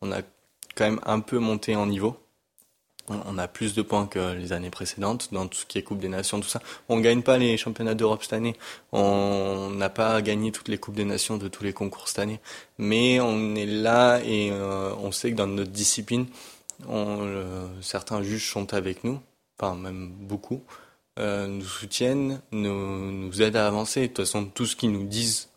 on 0.00 0.12
a 0.12 0.20
quand 0.74 0.84
même 0.84 1.00
un 1.04 1.20
peu 1.20 1.38
monté 1.38 1.76
en 1.76 1.86
niveau. 1.86 2.16
On 3.08 3.36
a 3.36 3.48
plus 3.48 3.74
de 3.74 3.82
points 3.82 4.06
que 4.06 4.32
les 4.32 4.52
années 4.52 4.70
précédentes 4.70 5.30
dans 5.32 5.48
tout 5.48 5.58
ce 5.58 5.66
qui 5.66 5.76
est 5.76 5.82
Coupe 5.82 5.98
des 5.98 6.08
Nations, 6.08 6.40
tout 6.40 6.48
ça. 6.48 6.62
On 6.88 7.00
gagne 7.00 7.22
pas 7.22 7.36
les 7.36 7.56
championnats 7.56 7.94
d'Europe 7.94 8.22
cette 8.22 8.32
année. 8.32 8.54
On 8.92 9.70
n'a 9.70 9.90
pas 9.90 10.22
gagné 10.22 10.52
toutes 10.52 10.68
les 10.68 10.78
Coupes 10.78 10.94
des 10.94 11.04
Nations 11.04 11.36
de 11.36 11.48
tous 11.48 11.64
les 11.64 11.72
concours 11.72 12.06
cette 12.06 12.20
année. 12.20 12.38
Mais 12.78 13.20
on 13.20 13.56
est 13.56 13.66
là 13.66 14.20
et 14.24 14.50
euh, 14.52 14.94
on 15.02 15.10
sait 15.10 15.32
que 15.32 15.36
dans 15.36 15.48
notre 15.48 15.72
discipline, 15.72 16.26
euh, 16.88 17.66
certains 17.80 18.22
juges 18.22 18.50
sont 18.50 18.72
avec 18.72 19.02
nous, 19.02 19.20
enfin 19.58 19.74
même 19.74 20.08
beaucoup, 20.08 20.62
euh, 21.18 21.46
nous 21.46 21.64
soutiennent, 21.64 22.40
nous, 22.52 23.10
nous 23.10 23.42
aident 23.42 23.56
à 23.56 23.66
avancer. 23.66 24.02
De 24.02 24.06
toute 24.06 24.18
façon, 24.18 24.46
tout 24.46 24.66
ce 24.66 24.76
qu'ils 24.76 24.92
nous 24.92 25.04
disent, 25.04 25.48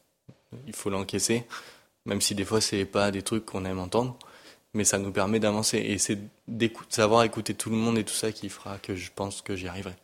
il 0.68 0.76
faut 0.76 0.90
l'encaisser, 0.90 1.46
même 2.06 2.22
si 2.22 2.36
des 2.36 2.46
fois 2.46 2.62
c'est 2.62 2.86
pas 2.86 3.12
des 3.12 3.22
trucs 3.22 3.46
qu'on 3.46 3.66
aime 3.66 3.80
entendre 3.80 4.18
mais 4.76 4.84
ça 4.84 5.00
nous 5.00 5.12
permet 5.12 5.40
d'avancer. 5.40 5.78
Et 5.78 5.98
c'est 5.98 6.20
de 6.48 6.70
savoir 6.90 7.24
écouter 7.24 7.56
tout 7.56 7.70
le 7.72 7.78
monde 7.78 7.98
et 7.98 8.04
tout 8.04 8.14
ça 8.14 8.32
qui 8.32 8.50
fera 8.50 8.78
que 8.78 8.96
je 8.96 9.10
pense 9.16 9.42
que 9.42 9.56
j'y 9.56 9.68
arriverai. 9.68 9.96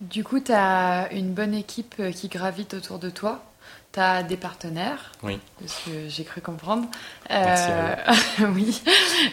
Du 0.00 0.22
coup, 0.22 0.38
tu 0.40 0.52
as 0.52 1.10
une 1.12 1.32
bonne 1.32 1.54
équipe 1.54 2.00
qui 2.12 2.28
gravite 2.28 2.74
autour 2.74 2.98
de 2.98 3.10
toi. 3.10 3.42
Tu 3.92 4.00
as 4.00 4.22
des 4.22 4.36
partenaires, 4.36 5.12
oui. 5.22 5.38
de 5.62 5.68
ce 5.68 5.84
que 5.84 6.08
j'ai 6.08 6.24
cru 6.24 6.40
comprendre. 6.40 6.86
Merci 7.30 7.68
euh, 7.70 8.46
oui, 8.54 8.82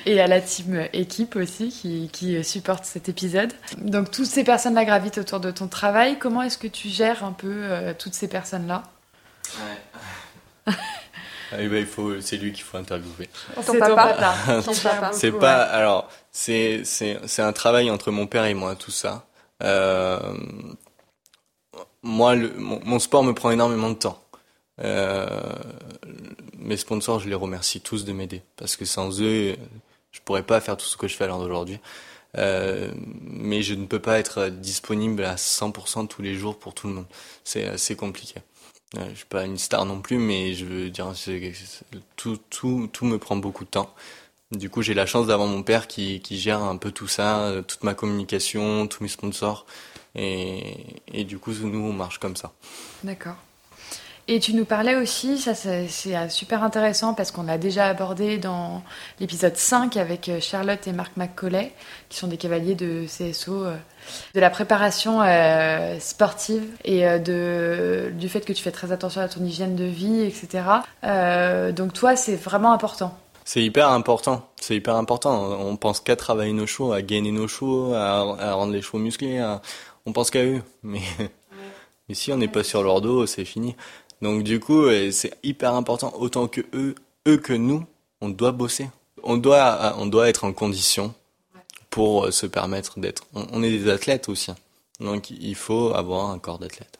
et 0.05 0.21
à 0.21 0.27
la 0.27 0.39
team 0.39 0.87
équipe 0.93 1.35
aussi 1.35 1.69
qui, 1.69 2.09
qui 2.13 2.41
supporte 2.43 2.85
cet 2.85 3.09
épisode. 3.09 3.51
Donc, 3.79 4.11
toutes 4.11 4.27
ces 4.27 4.43
personnes-là 4.43 4.85
gravitent 4.85 5.17
autour 5.17 5.39
de 5.39 5.51
ton 5.51 5.67
travail. 5.67 6.17
Comment 6.19 6.43
est-ce 6.43 6.59
que 6.59 6.67
tu 6.67 6.89
gères 6.89 7.25
un 7.25 7.33
peu 7.33 7.51
euh, 7.51 7.93
toutes 7.97 8.13
ces 8.13 8.27
personnes-là? 8.27 8.83
Ouais. 9.57 9.99
Ah 11.53 11.57
bah, 11.57 11.79
il 11.79 11.85
faut, 11.85 12.21
c'est 12.21 12.37
lui 12.37 12.53
qu'il 12.53 12.63
faut 12.63 12.77
interviewer. 12.77 13.29
Ton 13.65 13.77
papa. 13.79 14.61
c'est 15.11 15.33
pas, 15.33 15.63
alors, 15.63 16.09
c'est, 16.31 16.83
c'est, 16.85 17.19
c'est 17.25 17.41
un 17.41 17.51
travail 17.51 17.91
entre 17.91 18.11
mon 18.11 18.25
père 18.25 18.45
et 18.45 18.53
moi, 18.53 18.75
tout 18.75 18.91
ça. 18.91 19.25
Euh, 19.61 20.33
moi, 22.03 22.35
le, 22.35 22.53
mon, 22.57 22.79
mon, 22.85 22.99
sport 22.99 23.23
me 23.23 23.33
prend 23.33 23.51
énormément 23.51 23.89
de 23.89 23.95
temps. 23.95 24.23
Euh, 24.81 25.27
mes 26.57 26.77
sponsors, 26.77 27.19
je 27.19 27.27
les 27.27 27.35
remercie 27.35 27.81
tous 27.81 28.05
de 28.05 28.13
m'aider 28.13 28.41
parce 28.55 28.75
que 28.77 28.85
sans 28.85 29.21
eux, 29.21 29.55
je 30.11 30.19
pourrais 30.23 30.43
pas 30.43 30.61
faire 30.61 30.77
tout 30.77 30.85
ce 30.85 30.97
que 30.97 31.07
je 31.07 31.15
fais 31.15 31.25
à 31.25 31.27
l'heure 31.27 31.39
d'aujourd'hui. 31.39 31.79
Euh, 32.37 32.91
mais 33.21 33.61
je 33.61 33.73
ne 33.73 33.85
peux 33.85 33.99
pas 33.99 34.17
être 34.19 34.47
disponible 34.47 35.25
à 35.25 35.35
100% 35.35 36.07
tous 36.07 36.21
les 36.21 36.35
jours 36.35 36.57
pour 36.57 36.73
tout 36.73 36.87
le 36.87 36.93
monde. 36.93 37.05
C'est 37.43 37.67
assez 37.67 37.95
compliqué. 37.95 38.39
Je 38.93 39.15
suis 39.15 39.25
pas 39.25 39.45
une 39.45 39.57
star 39.57 39.85
non 39.85 40.01
plus, 40.01 40.17
mais 40.17 40.53
je 40.53 40.65
veux 40.65 40.89
dire, 40.89 41.13
tout, 42.17 42.37
tout, 42.49 42.89
tout 42.91 43.05
me 43.05 43.17
prend 43.17 43.37
beaucoup 43.37 43.63
de 43.63 43.69
temps. 43.69 43.93
Du 44.51 44.69
coup, 44.69 44.81
j'ai 44.81 44.93
la 44.93 45.05
chance 45.05 45.27
d'avoir 45.27 45.47
mon 45.47 45.63
père 45.63 45.87
qui, 45.87 46.19
qui 46.19 46.37
gère 46.37 46.61
un 46.61 46.75
peu 46.75 46.91
tout 46.91 47.07
ça, 47.07 47.43
euh, 47.43 47.61
toute 47.61 47.83
ma 47.83 47.93
communication, 47.93 48.85
tous 48.87 49.01
mes 49.01 49.07
sponsors. 49.07 49.65
Et, 50.13 50.75
et 51.07 51.23
du 51.23 51.39
coup, 51.39 51.53
nous, 51.53 51.79
on 51.79 51.93
marche 51.93 52.19
comme 52.19 52.35
ça. 52.35 52.51
D'accord. 53.03 53.37
Et 54.27 54.39
tu 54.39 54.53
nous 54.53 54.65
parlais 54.65 54.95
aussi, 54.95 55.37
ça 55.37 55.55
c'est 55.55 55.87
super 56.29 56.63
intéressant 56.63 57.13
parce 57.13 57.31
qu'on 57.31 57.43
l'a 57.43 57.57
déjà 57.57 57.87
abordé 57.87 58.37
dans 58.37 58.81
l'épisode 59.19 59.57
5 59.57 59.97
avec 59.97 60.31
Charlotte 60.39 60.87
et 60.87 60.93
Marc 60.93 61.17
McCauley, 61.17 61.73
qui 62.09 62.17
sont 62.17 62.27
des 62.27 62.37
cavaliers 62.37 62.75
de 62.75 63.05
CSO, 63.07 63.65
de 64.33 64.39
la 64.39 64.49
préparation 64.49 65.21
euh, 65.21 65.99
sportive 65.99 66.63
et 66.83 67.07
euh, 67.07 67.19
de, 67.19 68.11
du 68.11 68.29
fait 68.29 68.41
que 68.41 68.53
tu 68.53 68.63
fais 68.63 68.71
très 68.71 68.91
attention 68.91 69.21
à 69.21 69.27
ton 69.27 69.43
hygiène 69.43 69.75
de 69.75 69.85
vie, 69.85 70.21
etc. 70.21 70.63
Euh, 71.03 71.71
donc 71.71 71.93
toi, 71.93 72.15
c'est 72.15 72.35
vraiment 72.35 72.71
important. 72.71 73.17
C'est 73.43 73.63
hyper 73.63 73.89
important, 73.89 74.47
c'est 74.59 74.75
hyper 74.75 74.95
important. 74.95 75.57
On 75.59 75.75
pense 75.75 75.99
qu'à 75.99 76.15
travailler 76.15 76.53
nos 76.53 76.67
chevaux, 76.67 76.93
à 76.93 77.01
gainer 77.01 77.31
nos 77.31 77.47
chevaux, 77.47 77.93
à, 77.93 78.53
rendre 78.53 78.71
les 78.71 78.81
chevaux 78.81 78.99
musclés. 78.99 79.43
On 80.05 80.13
pense 80.13 80.29
qu'à 80.29 80.43
eux, 80.43 80.61
mais 80.83 81.01
si 82.11 82.31
on 82.31 82.37
n'est 82.37 82.47
pas 82.47 82.63
sur 82.63 82.83
leur 82.83 83.01
dos, 83.01 83.25
c'est 83.25 83.45
fini. 83.45 83.75
Donc 84.21 84.43
du 84.43 84.59
coup, 84.59 84.87
c'est 85.11 85.33
hyper 85.43 85.73
important, 85.73 86.13
autant 86.17 86.47
que 86.47 86.61
eux, 86.73 86.95
eux 87.27 87.37
que 87.37 87.53
nous, 87.53 87.85
on 88.21 88.29
doit 88.29 88.51
bosser. 88.51 88.89
On 89.23 89.37
doit, 89.37 89.95
on 89.97 90.05
doit 90.05 90.29
être 90.29 90.43
en 90.43 90.53
condition 90.53 91.13
pour 91.89 92.31
se 92.33 92.45
permettre 92.47 92.99
d'être. 92.99 93.25
On, 93.33 93.61
est 93.61 93.69
des 93.69 93.89
athlètes 93.89 94.29
aussi, 94.29 94.51
donc 94.99 95.29
il 95.29 95.55
faut 95.55 95.93
avoir 95.93 96.31
un 96.31 96.39
corps 96.39 96.57
d'athlète. 96.57 96.99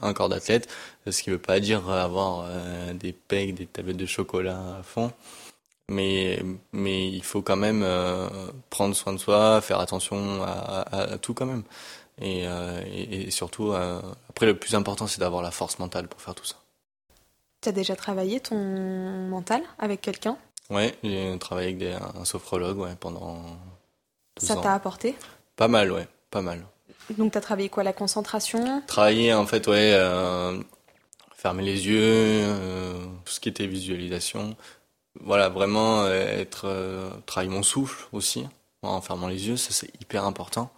Un 0.00 0.12
corps 0.12 0.28
d'athlète, 0.28 0.68
ce 1.08 1.22
qui 1.22 1.30
veut 1.30 1.38
pas 1.38 1.58
dire 1.60 1.88
avoir 1.90 2.46
euh, 2.48 2.94
des 2.94 3.12
pecs, 3.12 3.54
des 3.54 3.66
tablettes 3.66 3.96
de 3.96 4.06
chocolat 4.06 4.76
à 4.78 4.82
fond, 4.82 5.12
mais 5.88 6.40
mais 6.72 7.08
il 7.08 7.22
faut 7.24 7.42
quand 7.42 7.56
même 7.56 7.82
euh, 7.82 8.28
prendre 8.70 8.94
soin 8.94 9.12
de 9.12 9.18
soi, 9.18 9.60
faire 9.60 9.80
attention 9.80 10.42
à 10.44 11.18
tout 11.20 11.34
quand 11.34 11.46
même. 11.46 11.64
Et, 12.22 12.46
euh, 12.46 12.80
et, 12.86 13.22
et, 13.22 13.30
surtout, 13.32 13.72
euh, 13.72 14.00
après, 14.30 14.46
le 14.46 14.56
plus 14.56 14.76
important, 14.76 15.08
c'est 15.08 15.18
d'avoir 15.18 15.42
la 15.42 15.50
force 15.50 15.80
mentale 15.80 16.06
pour 16.06 16.20
faire 16.20 16.36
tout 16.36 16.44
ça. 16.44 16.54
Tu 17.60 17.68
as 17.68 17.72
déjà 17.72 17.96
travaillé 17.96 18.38
ton 18.38 18.56
mental 18.56 19.62
avec 19.78 20.00
quelqu'un? 20.00 20.36
Ouais, 20.70 20.94
j'ai 21.02 21.36
travaillé 21.40 21.68
avec 21.68 21.78
des, 21.78 21.92
un 21.92 22.24
sophrologue 22.24 22.78
ouais, 22.78 22.94
pendant. 22.98 23.42
Ça 24.36 24.54
t'a 24.56 24.72
apporté? 24.72 25.16
Pas 25.56 25.66
mal, 25.66 25.90
ouais, 25.90 26.06
pas 26.30 26.42
mal. 26.42 26.64
Donc, 27.18 27.32
tu 27.32 27.38
as 27.38 27.40
travaillé 27.40 27.68
quoi 27.68 27.82
La 27.82 27.92
concentration? 27.92 28.82
Travailler, 28.86 29.34
en 29.34 29.46
fait, 29.46 29.66
ouais, 29.66 29.92
euh, 29.92 30.62
fermer 31.34 31.64
les 31.64 31.88
yeux, 31.88 32.46
tout 33.24 33.32
ce 33.32 33.40
qui 33.40 33.48
était 33.48 33.66
visualisation. 33.66 34.56
Voilà, 35.20 35.48
vraiment 35.48 36.06
être 36.06 36.72
travailler 37.26 37.50
mon 37.50 37.64
souffle 37.64 38.06
aussi 38.12 38.46
en 38.82 39.00
fermant 39.00 39.28
les 39.28 39.48
yeux, 39.48 39.56
ça 39.56 39.72
c'est 39.72 39.92
hyper 40.00 40.24
important. 40.24 40.72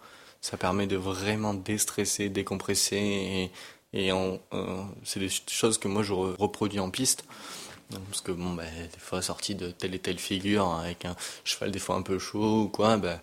Ça 0.45 0.57
permet 0.57 0.85
de 0.85 0.95
vraiment 0.95 1.55
déstresser, 1.55 2.29
décompresser 2.29 3.51
et, 3.93 4.07
et 4.07 4.11
c'est 5.03 5.19
des 5.19 5.29
choses 5.47 5.79
que 5.79 5.87
moi 5.87 6.03
je 6.03 6.13
reproduis 6.13 6.79
en 6.79 6.91
piste. 6.91 7.25
Parce 7.89 8.21
que 8.21 8.31
bon, 8.31 8.53
bah, 8.53 8.61
des 8.93 8.99
fois 8.99 9.23
sorti 9.23 9.55
de 9.55 9.71
telle 9.71 9.95
et 9.95 9.99
telle 9.99 10.19
figure 10.19 10.67
avec 10.67 11.05
un 11.05 11.15
cheval 11.45 11.71
des 11.71 11.79
fois 11.79 11.95
un 11.95 12.03
peu 12.03 12.19
chaud 12.19 12.61
ou 12.65 12.67
quoi, 12.67 12.97
bah, 12.97 13.19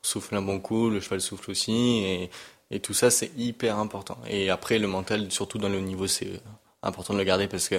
souffle 0.00 0.36
un 0.36 0.42
bon 0.42 0.60
coup, 0.60 0.90
le 0.90 1.00
cheval 1.00 1.20
souffle 1.20 1.50
aussi 1.50 1.72
et, 1.72 2.30
et 2.70 2.78
tout 2.78 2.94
ça 2.94 3.10
c'est 3.10 3.32
hyper 3.36 3.80
important. 3.80 4.18
Et 4.28 4.48
après 4.48 4.78
le 4.78 4.86
mental, 4.86 5.32
surtout 5.32 5.58
dans 5.58 5.68
le 5.68 5.80
niveau, 5.80 6.06
c'est 6.06 6.40
important 6.84 7.14
de 7.14 7.18
le 7.18 7.24
garder 7.24 7.48
parce 7.48 7.68
que 7.68 7.76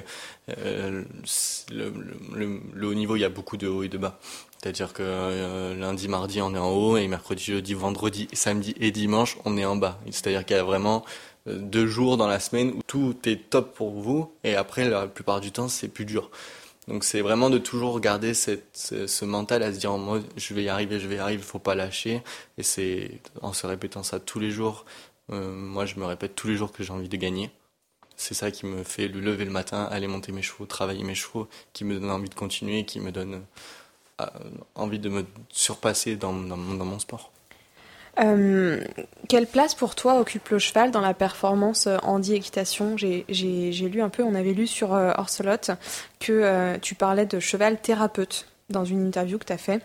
euh, 0.58 1.04
le, 1.72 2.88
haut 2.88 2.94
niveau 2.94 3.16
il 3.16 3.22
y 3.22 3.26
a 3.26 3.30
beaucoup 3.30 3.58
de 3.58 3.68
hauts 3.68 3.84
et 3.84 3.90
de 3.90 3.98
bas. 3.98 4.20
C'est-à-dire 4.62 4.94
que 4.94 5.04
euh, 5.04 5.76
lundi, 5.76 6.08
mardi, 6.08 6.42
on 6.42 6.56
est 6.56 6.60
en 6.60 6.72
haut, 6.72 6.98
et 6.98 7.08
mercredi, 7.08 7.44
jeudi, 7.44 7.74
vendredi, 7.76 8.28
samedi 8.34 8.74
et 8.80 8.92
dimanche, 8.92 9.38
on 9.46 9.58
est 9.58 9.66
en 9.66 9.76
bas. 9.76 10.00
C'est-à-dire 10.10 10.44
qu'il 10.44 10.58
y 10.58 10.60
a 10.60 10.64
vraiment 10.64 11.06
euh, 11.48 11.60
deux 11.60 11.86
jours 11.86 12.18
dans 12.18 12.28
la 12.28 12.40
semaine 12.40 12.72
où 12.72 12.82
tout 12.88 13.16
est 13.26 13.50
top 13.50 13.76
pour 13.76 13.92
vous, 13.92 14.32
et 14.44 14.56
après, 14.56 14.90
la 14.90 15.08
plupart 15.08 15.40
du 15.40 15.52
temps, 15.52 15.68
c'est 15.68 15.88
plus 15.88 16.06
dur. 16.06 16.32
Donc 16.88 17.04
c'est 17.04 17.22
vraiment 17.22 17.50
de 17.50 17.58
toujours 17.58 18.00
garder 18.00 18.34
cette, 18.34 18.70
ce, 19.08 19.26
mental 19.26 19.64
à 19.64 19.74
se 19.74 19.80
dire 19.80 19.92
moi 19.98 20.20
je 20.38 20.54
vais 20.54 20.64
y 20.64 20.70
arriver, 20.70 21.00
je 21.00 21.08
vais 21.08 21.16
y 21.16 21.20
arriver, 21.20 21.42
il 21.42 21.46
faut 21.46 21.60
pas 21.60 21.74
lâcher. 21.76 22.22
Et 22.58 22.64
c'est 22.64 23.22
en 23.42 23.54
se 23.54 23.66
répétant 23.66 24.04
ça 24.04 24.20
tous 24.20 24.40
les 24.40 24.52
jours, 24.52 24.86
moi 25.30 25.88
je 25.88 25.96
me 26.00 26.06
répète 26.06 26.36
tous 26.36 26.48
les 26.48 26.56
jours 26.56 26.72
que 26.72 26.84
j'ai 26.84 26.92
envie 26.92 27.10
de 27.10 27.18
gagner. 27.18 27.50
C'est 28.18 28.34
ça 28.34 28.52
qui 28.52 28.66
me 28.66 28.84
fait 28.84 29.08
le 29.08 29.20
lever 29.20 29.46
le 29.46 29.52
matin, 29.52 29.88
aller 29.92 30.08
monter 30.08 30.32
mes 30.32 30.42
chevaux, 30.42 30.66
travailler 30.66 31.04
mes 31.04 31.16
chevaux, 31.16 31.48
qui 31.74 31.84
me 31.84 32.00
donne 32.00 32.10
envie 32.10 32.30
de 32.30 32.36
continuer, 32.36 32.86
qui 32.86 33.00
me 33.00 33.12
donne 33.12 33.42
envie 34.76 35.00
de 35.00 35.10
me 35.10 35.26
surpasser 35.50 36.16
dans, 36.16 36.32
mon 36.32 37.00
sport. 37.00 37.32
Euh, 38.22 38.82
quelle 39.28 39.46
place 39.46 39.76
pour 39.76 39.94
toi 39.96 40.20
occupe 40.20 40.48
le 40.50 40.60
cheval 40.60 40.92
dans 40.92 41.02
la 41.02 41.14
performance 41.14 41.90
handi-équitation 42.04 42.96
J'ai 42.98 43.90
lu 43.90 44.02
un 44.02 44.10
peu, 44.10 44.24
on 44.24 44.36
avait 44.36 44.54
lu 44.54 44.68
sur 44.68 44.94
euh, 44.94 45.12
Orsolot 45.18 45.76
que 46.20 46.32
euh, 46.32 46.78
tu 46.82 46.96
parlais 46.96 47.26
de 47.26 47.40
cheval 47.40 47.80
thérapeute 47.80 48.48
dans 48.70 48.86
une 48.86 49.06
interview 49.06 49.38
que 49.38 49.46
tu 49.46 49.54
as 49.54 49.58
fait. 49.58 49.82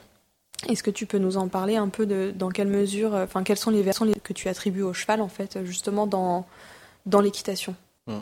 Est-ce 0.68 0.82
que 0.82 0.90
tu 0.90 1.06
peux 1.06 1.18
nous 1.18 1.38
en 1.38 1.48
parler 1.48 1.76
un 1.76 1.88
peu 1.88 2.06
de 2.06 2.32
dans 2.36 2.50
quelle 2.50 2.68
mesure, 2.68 3.14
enfin 3.14 3.42
quelles 3.42 3.58
sont 3.58 3.70
les 3.70 3.82
versions 3.82 4.06
que 4.22 4.32
tu 4.32 4.48
attribues 4.48 4.82
au 4.82 4.92
cheval 4.92 5.22
en 5.22 5.28
fait, 5.28 5.58
justement 5.64 6.06
dans 6.06 7.20
l'équitation? 7.20 7.74
Hmm. 8.06 8.20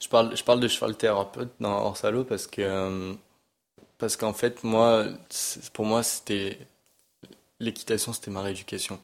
je, 0.00 0.08
parle, 0.08 0.36
je 0.36 0.44
parle 0.44 0.60
de 0.60 0.68
cheval 0.68 0.96
thérapeute 0.96 1.50
dans 1.60 1.84
Orsalo 1.86 2.24
parce 2.24 2.46
que 2.46 3.16
parce 3.98 4.16
qu'en 4.16 4.32
fait, 4.32 4.62
moi, 4.64 5.06
pour 5.72 5.84
moi, 5.84 6.02
c'était 6.04 6.58
l'équitation, 7.60 8.12
c'était 8.12 8.30
ma 8.30 8.42
rééducation. 8.42 9.00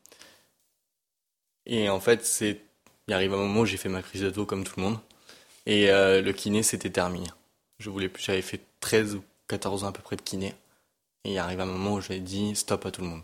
Et 1.66 1.88
en 1.88 2.00
fait, 2.00 2.24
c'est 2.24 2.60
il 3.08 3.14
arrive 3.14 3.34
un 3.34 3.38
moment 3.38 3.60
où 3.60 3.66
j'ai 3.66 3.76
fait 3.76 3.88
ma 3.88 4.02
crise 4.02 4.22
de 4.22 4.30
dos 4.30 4.46
comme 4.46 4.64
tout 4.64 4.74
le 4.78 4.84
monde. 4.84 4.98
Et 5.66 5.90
euh, 5.90 6.22
le 6.22 6.32
kiné, 6.32 6.62
c'était 6.62 6.90
terminé. 6.90 7.26
Je 7.78 7.90
voulais 7.90 8.08
plus, 8.08 8.22
j'avais 8.22 8.42
fait 8.42 8.60
13 8.80 9.16
ou 9.16 9.24
14 9.48 9.84
ans 9.84 9.88
à 9.88 9.92
peu 9.92 10.02
près 10.02 10.16
de 10.16 10.22
kiné. 10.22 10.54
Et 11.24 11.32
il 11.32 11.38
arrive 11.38 11.60
un 11.60 11.66
moment 11.66 11.94
où 11.94 12.00
j'ai 12.00 12.20
dit 12.20 12.54
stop 12.56 12.86
à 12.86 12.90
tout 12.90 13.02
le 13.02 13.08
monde. 13.08 13.22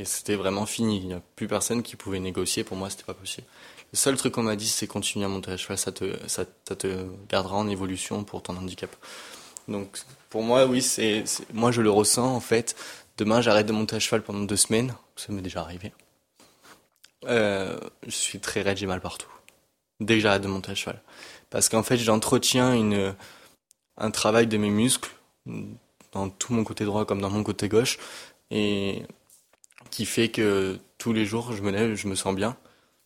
Et 0.00 0.06
c'était 0.06 0.34
vraiment 0.34 0.64
fini. 0.64 0.96
Il 0.96 1.08
n'y 1.08 1.12
a 1.12 1.20
plus 1.36 1.46
personne 1.46 1.82
qui 1.82 1.94
pouvait 1.94 2.20
négocier. 2.20 2.64
Pour 2.64 2.74
moi, 2.78 2.88
c'était 2.88 3.04
pas 3.04 3.12
possible. 3.12 3.46
Le 3.92 3.98
seul 3.98 4.16
truc 4.16 4.32
qu'on 4.32 4.42
m'a 4.42 4.56
dit, 4.56 4.66
c'est 4.66 4.86
continuer 4.86 5.26
à 5.26 5.28
monter 5.28 5.50
à 5.50 5.58
cheval. 5.58 5.76
Ça 5.76 5.92
te, 5.92 6.16
ça, 6.26 6.46
te 6.46 7.06
gardera 7.28 7.56
en 7.56 7.68
évolution 7.68 8.24
pour 8.24 8.42
ton 8.42 8.56
handicap. 8.56 8.90
Donc 9.68 9.98
pour 10.30 10.42
moi, 10.42 10.64
oui, 10.64 10.80
c'est 10.80 11.24
moi 11.52 11.70
je 11.70 11.82
le 11.82 11.90
ressens 11.90 12.34
en 12.34 12.40
fait. 12.40 12.76
Demain, 13.18 13.42
j'arrête 13.42 13.66
de 13.66 13.72
monter 13.72 13.96
à 13.96 13.98
cheval 13.98 14.22
pendant 14.22 14.40
deux 14.40 14.56
semaines. 14.56 14.94
Ça 15.16 15.34
m'est 15.34 15.42
déjà 15.42 15.60
arrivé. 15.60 15.92
Euh, 17.26 17.78
je 18.06 18.10
suis 18.10 18.40
très 18.40 18.62
raide, 18.62 18.78
j'ai 18.78 18.86
mal 18.86 19.02
partout. 19.02 19.28
Dès 20.00 20.14
que 20.14 20.20
j'arrête 20.20 20.40
de 20.40 20.48
monter 20.48 20.70
à 20.70 20.74
cheval, 20.74 21.02
parce 21.50 21.68
qu'en 21.68 21.82
fait, 21.82 21.98
j'entretiens 21.98 22.72
une 22.72 23.14
un 23.98 24.10
travail 24.10 24.46
de 24.46 24.56
mes 24.56 24.70
muscles 24.70 25.10
dans 26.12 26.30
tout 26.30 26.54
mon 26.54 26.64
côté 26.64 26.86
droit 26.86 27.04
comme 27.04 27.20
dans 27.20 27.28
mon 27.28 27.42
côté 27.42 27.68
gauche 27.68 27.98
et 28.50 29.02
qui 29.90 30.06
fait 30.06 30.28
que 30.28 30.78
tous 30.98 31.12
les 31.12 31.26
jours 31.26 31.52
je 31.52 31.62
me 31.62 31.70
lève, 31.70 31.94
je 31.94 32.08
me 32.08 32.14
sens 32.14 32.34
bien. 32.34 32.56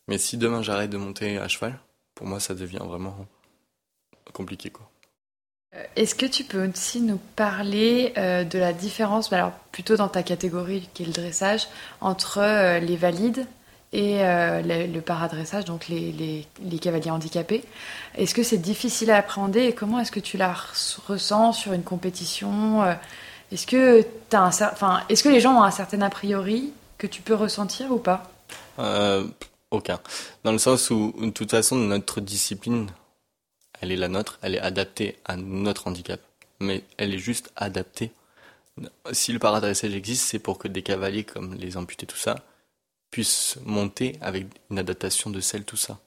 Mais 0.07 0.17
si 0.17 0.37
demain 0.37 0.61
j'arrête 0.61 0.89
de 0.89 0.97
monter 0.97 1.37
à 1.37 1.47
cheval, 1.47 1.79
pour 2.13 2.27
moi 2.27 2.39
ça 2.39 2.53
devient 2.53 2.83
vraiment 2.83 3.25
compliqué 4.33 4.69
quoi. 4.69 4.89
Euh, 5.75 5.83
est-ce 5.95 6.15
que 6.15 6.25
tu 6.25 6.43
peux 6.43 6.67
aussi 6.67 7.01
nous 7.01 7.19
parler 7.35 8.13
euh, 8.17 8.43
de 8.43 8.59
la 8.59 8.73
différence, 8.73 9.29
bah, 9.29 9.37
alors 9.37 9.51
plutôt 9.71 9.95
dans 9.95 10.07
ta 10.07 10.23
catégorie 10.23 10.87
qui 10.93 11.03
est 11.03 11.05
le 11.05 11.11
dressage, 11.11 11.67
entre 12.01 12.39
euh, 12.39 12.79
les 12.79 12.95
valides 12.95 13.45
et 13.93 14.17
le, 14.19 14.99
paradressage, 14.99 15.63
donc 15.63 15.87
les, 15.87 16.45
cavaliers 16.81 17.11
handicapés? 17.11 17.63
Est-ce 18.17 18.35
que 18.35 18.43
c'est 18.43 18.57
difficile 18.57 19.09
à 19.09 19.15
appréhender 19.15 19.61
et 19.61 19.73
comment 19.73 20.01
est-ce 20.01 20.11
que 20.11 20.19
tu 20.19 20.35
la 20.35 20.53
ressens 21.07 21.53
sur 21.53 21.71
une 21.71 21.83
compétition 21.83 22.83
Est-ce 23.51 23.67
que, 23.67 24.05
enfin, 24.33 25.03
est 25.09 25.21
que 25.21 25.29
les 25.29 25.39
gens 25.39 25.59
ont 25.59 25.63
un 25.63 25.71
certain 25.71 26.01
a 26.01 26.09
priori 26.09 26.71
que 26.97 27.07
tu 27.07 27.21
peux 27.21 27.35
ressentir 27.35 27.91
ou 27.91 27.99
pas? 27.99 28.31
Aucun. 29.71 29.99
Dans 30.43 30.51
le 30.51 30.57
sens 30.57 30.89
où, 30.89 31.13
de 31.19 31.29
toute 31.29 31.51
façon, 31.51 31.75
notre 31.75 32.21
discipline, 32.21 32.89
elle 33.81 33.91
est 33.91 33.97
la 33.97 34.07
nôtre, 34.07 34.39
elle 34.41 34.55
est 34.55 34.59
adaptée 34.59 35.17
à 35.25 35.35
notre 35.35 35.87
handicap. 35.87 36.21
Mais 36.59 36.83
elle 36.97 37.13
est 37.13 37.19
juste 37.19 37.51
adaptée. 37.55 38.11
Si 39.11 39.31
le 39.31 39.39
paradressage 39.39 39.93
existe, 39.93 40.25
c'est 40.25 40.39
pour 40.39 40.57
que 40.57 40.67
des 40.67 40.81
cavaliers 40.81 41.23
comme 41.23 41.53
les 41.55 41.77
amputés, 41.77 42.05
tout 42.05 42.17
ça, 42.17 42.35
puissent 43.11 43.57
monter 43.65 44.17
avec 44.21 44.47
une 44.69 44.79
adaptation 44.79 45.29
de 45.29 45.39
selle, 45.39 45.63
tout 45.63 45.77
ça. 45.77 45.99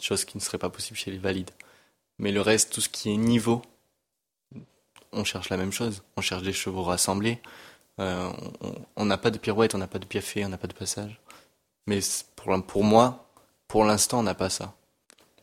Chose 0.00 0.24
qui 0.24 0.36
ne 0.36 0.42
serait 0.42 0.58
pas 0.58 0.70
possible 0.70 0.98
chez 0.98 1.10
les 1.10 1.18
valides. 1.18 1.50
Mais 2.18 2.32
le 2.32 2.40
reste, 2.40 2.72
tout 2.72 2.80
ce 2.80 2.88
qui 2.88 3.10
est 3.10 3.16
niveau, 3.16 3.62
on 5.12 5.24
cherche 5.24 5.48
la 5.48 5.56
même 5.56 5.72
chose. 5.72 6.02
On 6.16 6.20
cherche 6.20 6.42
des 6.42 6.52
chevaux 6.52 6.82
rassemblés. 6.82 7.40
Euh, 8.00 8.30
on 8.96 9.04
n'a 9.04 9.18
pas 9.18 9.30
de 9.30 9.38
pirouette, 9.38 9.74
on 9.74 9.78
n'a 9.78 9.86
pas 9.86 9.98
de 9.98 10.06
piafé, 10.06 10.44
on 10.44 10.48
n'a 10.48 10.58
pas 10.58 10.66
de 10.66 10.74
passage. 10.74 11.20
Mais 11.86 12.00
pour, 12.36 12.66
pour 12.66 12.84
moi, 12.84 13.28
pour 13.68 13.84
l'instant, 13.84 14.20
on 14.20 14.22
n'a 14.22 14.34
pas 14.34 14.50
ça. 14.50 14.74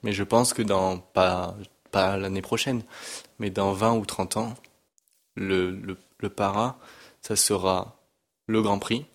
Mais 0.04 0.14
je 0.14 0.24
pense 0.24 0.54
que 0.54 0.62
dans, 0.62 0.98
pas, 0.98 1.56
pas 1.92 2.18
l'année 2.18 2.42
prochaine, 2.42 2.84
mais 3.38 3.50
dans 3.50 3.74
20 3.74 3.96
ou 3.96 4.06
30 4.06 4.38
ans, 4.38 4.54
le, 5.36 5.72
le, 5.72 5.98
le 6.20 6.30
para, 6.30 6.78
ça 7.22 7.36
sera 7.36 7.98
le 8.48 8.62
Grand 8.62 8.80
Prix, 8.80 9.06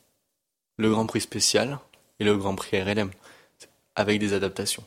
le 0.76 0.90
Grand 0.90 1.06
Prix 1.06 1.22
spécial 1.22 1.78
et 2.20 2.24
le 2.24 2.36
Grand 2.36 2.54
Prix 2.54 2.80
RLM, 2.80 3.10
avec 3.96 4.20
des 4.20 4.32
adaptations. 4.32 4.84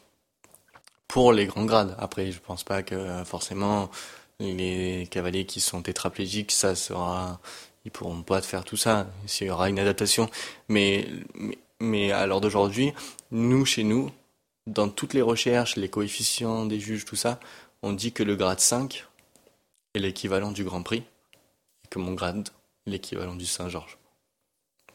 Pour 1.08 1.32
les 1.32 1.46
grands 1.46 1.66
grades. 1.66 1.96
Après, 2.00 2.32
je 2.32 2.40
pense 2.40 2.64
pas 2.64 2.84
que 2.84 3.24
forcément 3.24 3.90
les 4.40 5.08
cavaliers 5.10 5.46
qui 5.46 5.60
sont 5.60 5.82
tétraplégiques, 5.82 6.52
ça 6.52 6.76
sera, 6.76 7.40
ils 7.86 7.92
pourront 7.92 8.24
pas 8.24 8.42
faire 8.42 8.64
tout 8.64 8.78
ça. 8.78 9.08
S'il 9.26 9.48
y 9.48 9.50
aura 9.50 9.70
une 9.70 9.80
adaptation, 9.80 10.30
mais 10.68 11.08
mais, 11.80 12.12
à 12.12 12.26
l'heure 12.26 12.42
d'aujourd'hui, 12.42 12.94
nous 13.32 13.66
chez 13.66 13.84
nous, 13.84 14.12
dans 14.66 14.90
toutes 14.90 15.14
les 15.14 15.22
recherches, 15.22 15.76
les 15.76 15.90
coefficients 15.90 16.66
des 16.66 16.80
juges, 16.80 17.06
tout 17.06 17.16
ça, 17.16 17.40
on 17.84 17.94
dit 17.94 18.12
que 18.12 18.24
le 18.24 18.36
grade 18.36 18.60
5 18.60 19.06
est 19.94 20.00
l'équivalent 20.00 20.52
du 20.52 20.64
Grand 20.64 20.82
Prix 20.82 21.04
et 21.86 21.88
que 21.90 22.00
mon 22.00 22.14
grade 22.14 22.50
l'équivalent 22.86 23.36
du 23.36 23.46
Saint-Georges. 23.46 23.98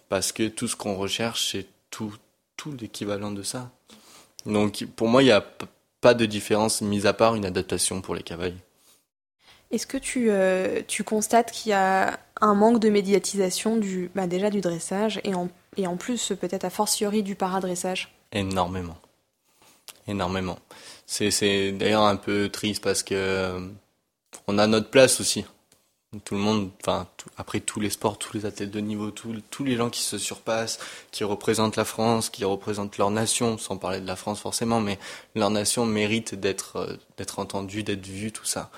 Parce 0.08 0.32
que 0.32 0.48
tout 0.48 0.66
ce 0.66 0.76
qu'on 0.76 0.96
recherche, 0.96 1.52
c'est 1.52 1.66
tout, 1.90 2.14
tout 2.56 2.72
l'équivalent 2.72 3.30
de 3.30 3.42
ça. 3.42 3.70
Donc 4.44 4.84
pour 4.96 5.08
moi, 5.08 5.22
il 5.22 5.26
n'y 5.26 5.32
a 5.32 5.46
pas 6.00 6.14
de 6.14 6.26
différence, 6.26 6.80
mis 6.80 7.06
à 7.06 7.12
part 7.12 7.36
une 7.36 7.46
adaptation 7.46 8.00
pour 8.00 8.14
les 8.14 8.22
cavaliers. 8.22 8.56
Est-ce 9.72 9.86
que 9.86 9.96
tu, 9.96 10.30
euh, 10.30 10.82
tu 10.86 11.02
constates 11.02 11.50
qu'il 11.50 11.70
y 11.70 11.72
a 11.72 12.18
un 12.40 12.54
manque 12.54 12.78
de 12.78 12.90
médiatisation 12.90 13.76
du, 13.76 14.10
bah 14.14 14.26
déjà 14.26 14.50
du 14.50 14.60
dressage 14.60 15.20
et 15.24 15.34
en, 15.34 15.48
et 15.76 15.86
en 15.86 15.96
plus 15.96 16.32
peut-être 16.40 16.64
a 16.64 16.70
fortiori 16.70 17.22
du 17.22 17.34
paradressage? 17.34 18.14
Énormément 18.32 18.96
énormément. 20.08 20.58
C'est 21.06 21.72
d'ailleurs 21.72 22.02
un 22.02 22.16
peu 22.16 22.48
triste 22.48 22.82
parce 22.82 23.02
que 23.02 23.14
euh, 23.14 23.60
on 24.46 24.58
a 24.58 24.66
notre 24.66 24.90
place 24.90 25.20
aussi. 25.20 25.44
Tout 26.24 26.34
le 26.34 26.40
monde, 26.40 26.70
enfin 26.82 27.08
après 27.38 27.60
tous 27.60 27.80
les 27.80 27.88
sports, 27.88 28.18
tous 28.18 28.36
les 28.36 28.44
athlètes 28.44 28.70
de 28.70 28.80
niveau, 28.80 29.10
tous 29.10 29.64
les 29.64 29.76
gens 29.76 29.88
qui 29.88 30.02
se 30.02 30.18
surpassent, 30.18 30.78
qui 31.10 31.24
représentent 31.24 31.76
la 31.76 31.86
France, 31.86 32.28
qui 32.28 32.44
représentent 32.44 32.98
leur 32.98 33.10
nation, 33.10 33.56
sans 33.56 33.78
parler 33.78 33.98
de 33.98 34.06
la 34.06 34.16
France 34.16 34.38
forcément, 34.38 34.80
mais 34.80 34.98
leur 35.34 35.48
nation 35.48 35.86
mérite 35.86 36.34
d'être 36.34 36.76
euh, 36.76 36.96
d'être 37.16 37.38
entendue, 37.38 37.82
d'être 37.82 38.06
vue, 38.06 38.30
tout 38.30 38.44
ça. 38.44 38.70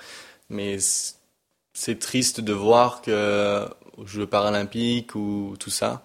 Mais 0.49 0.77
c'est 1.73 1.99
triste 1.99 2.41
de 2.41 2.53
voir 2.53 3.01
que 3.01 3.67
aux 3.97 4.05
Jeux 4.05 4.27
paralympiques 4.27 5.15
ou 5.15 5.55
tout 5.59 5.69
ça, 5.69 6.03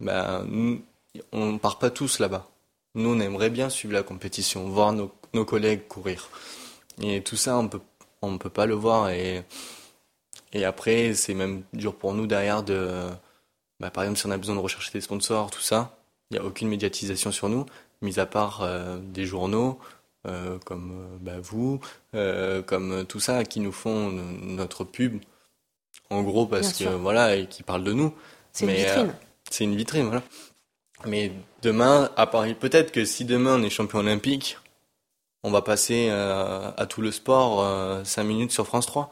ben 0.00 0.46
on 1.32 1.58
part 1.58 1.78
pas 1.78 1.90
tous 1.90 2.18
là-bas. 2.18 2.48
Nous, 2.94 3.10
on 3.10 3.20
aimerait 3.20 3.50
bien 3.50 3.70
suivre 3.70 3.94
la 3.94 4.02
compétition, 4.02 4.68
voir 4.68 4.92
nos, 4.92 5.10
collègues 5.44 5.86
courir. 5.88 6.28
Et 7.00 7.22
tout 7.22 7.36
ça, 7.36 7.56
on 7.56 7.68
peut, 7.68 7.80
on 8.20 8.38
peut 8.38 8.50
pas 8.50 8.66
le 8.66 8.74
voir. 8.74 9.10
Et, 9.10 9.44
et 10.52 10.64
après, 10.64 11.14
c'est 11.14 11.34
même 11.34 11.62
dur 11.72 11.94
pour 11.94 12.14
nous 12.14 12.26
derrière 12.26 12.62
de. 12.62 13.08
Bah, 13.80 13.90
par 13.90 14.04
exemple, 14.04 14.20
si 14.20 14.26
on 14.26 14.30
a 14.30 14.36
besoin 14.36 14.54
de 14.54 14.60
rechercher 14.60 14.92
des 14.92 15.00
sponsors, 15.00 15.50
tout 15.50 15.60
ça, 15.60 15.96
il 16.30 16.34
n'y 16.34 16.40
a 16.40 16.44
aucune 16.44 16.68
médiatisation 16.68 17.32
sur 17.32 17.48
nous, 17.48 17.66
mis 18.02 18.20
à 18.20 18.26
part 18.26 18.62
euh, 18.62 18.98
des 18.98 19.24
journaux 19.24 19.78
euh, 20.26 20.58
comme 20.64 20.92
euh, 20.92 21.18
bah, 21.20 21.40
vous, 21.40 21.80
comme 22.66 23.04
tout 23.06 23.20
ça, 23.20 23.44
qui 23.44 23.60
nous 23.60 23.72
font 23.72 24.10
notre 24.10 24.84
pub. 24.84 25.20
En 26.10 26.22
gros, 26.22 26.46
parce 26.46 26.72
que 26.74 26.84
voilà, 26.84 27.36
et 27.36 27.46
qui 27.46 27.62
parlent 27.62 27.84
de 27.84 27.92
nous. 27.92 28.14
C'est 28.52 28.66
une 28.66 28.72
vitrine. 28.72 29.14
c'est 29.50 29.64
une 29.64 29.76
vitrine, 29.76 30.06
voilà. 30.06 30.22
Mais 31.06 31.32
demain, 31.62 32.10
à 32.16 32.26
Paris, 32.26 32.54
peut-être 32.54 32.92
que 32.92 33.04
si 33.04 33.24
demain 33.24 33.58
on 33.58 33.62
est 33.62 33.70
champion 33.70 34.00
olympique, 34.00 34.58
on 35.42 35.50
va 35.50 35.62
passer 35.62 36.10
à 36.10 36.86
tout 36.88 37.00
le 37.00 37.10
sport 37.10 37.66
5 38.04 38.22
minutes 38.24 38.52
sur 38.52 38.66
France 38.66 38.86
3 38.86 39.10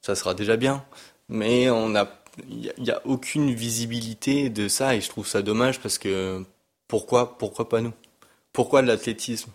ça 0.00 0.14
sera 0.14 0.34
déjà 0.34 0.56
bien. 0.56 0.84
Mais 1.28 1.70
on 1.70 1.94
a, 1.94 2.08
il 2.48 2.72
n'y 2.78 2.90
a, 2.90 3.00
aucune 3.04 3.52
visibilité 3.52 4.50
de 4.50 4.68
ça 4.68 4.96
et 4.96 5.00
je 5.00 5.08
trouve 5.08 5.26
ça 5.26 5.42
dommage 5.42 5.80
parce 5.80 5.98
que 5.98 6.44
pourquoi, 6.88 7.38
pourquoi 7.38 7.68
pas 7.68 7.80
nous? 7.80 7.92
Pourquoi 8.52 8.82
l'athlétisme? 8.82 9.50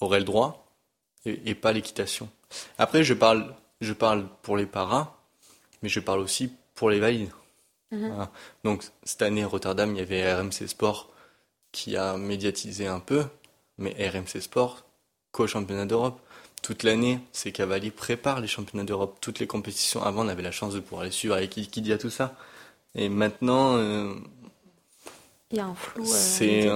Aurait 0.00 0.18
le 0.18 0.24
droit 0.24 0.66
et, 1.26 1.54
pas 1.54 1.72
l'équitation 1.72 2.28
Après, 2.76 3.02
je 3.02 3.14
parle, 3.14 3.54
je 3.80 3.92
parle 3.92 4.28
pour 4.42 4.56
les 4.56 4.66
paras, 4.66 5.14
mais 5.82 5.88
je 5.88 6.00
parle 6.00 6.20
aussi 6.20 6.52
pour 6.74 6.90
les 6.90 7.00
valides. 7.00 7.30
Mhm. 7.90 8.28
Donc 8.64 8.84
cette 9.04 9.22
année 9.22 9.42
à 9.42 9.46
Rotterdam, 9.46 9.94
il 9.94 9.98
y 9.98 10.02
avait 10.02 10.34
RMC 10.34 10.66
Sport 10.66 11.10
qui 11.72 11.96
a 11.96 12.16
médiatisé 12.16 12.86
un 12.86 13.00
peu, 13.00 13.24
mais 13.78 13.92
RMC 14.08 14.40
Sport, 14.40 14.84
co-championnat 15.32 15.86
d'Europe 15.86 16.20
toute 16.64 16.82
l'année, 16.82 17.20
ces 17.32 17.52
cavaliers 17.52 17.90
préparent 17.90 18.40
les 18.40 18.46
championnats 18.46 18.84
d'Europe. 18.84 19.18
Toutes 19.20 19.38
les 19.38 19.46
compétitions 19.46 20.02
avant, 20.02 20.24
on 20.24 20.28
avait 20.28 20.40
la 20.40 20.50
chance 20.50 20.72
de 20.72 20.80
pouvoir 20.80 21.04
les 21.04 21.10
suivre 21.10 21.34
avec 21.34 21.50
qui, 21.50 21.66
qui 21.66 21.82
dit 21.82 21.92
à 21.92 21.98
tout 21.98 22.08
ça. 22.08 22.34
Et 22.94 23.10
maintenant, 23.10 23.76
euh, 23.76 24.14
il 25.50 25.58
y 25.58 25.60
a 25.60 25.66
un 25.66 25.74
flou. 25.74 26.04
Euh, 26.04 26.06
c'est 26.06 26.70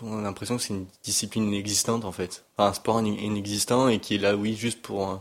on 0.00 0.18
a 0.18 0.22
l'impression 0.22 0.56
que 0.56 0.62
c'est 0.62 0.74
une 0.74 0.86
discipline 1.02 1.44
inexistante 1.44 2.04
en 2.04 2.12
fait, 2.12 2.44
un 2.58 2.72
sport 2.72 3.00
inexistant 3.00 3.88
et 3.88 3.98
qui 3.98 4.14
est 4.14 4.18
là, 4.18 4.36
oui, 4.36 4.54
juste 4.54 4.80
pour 4.80 5.20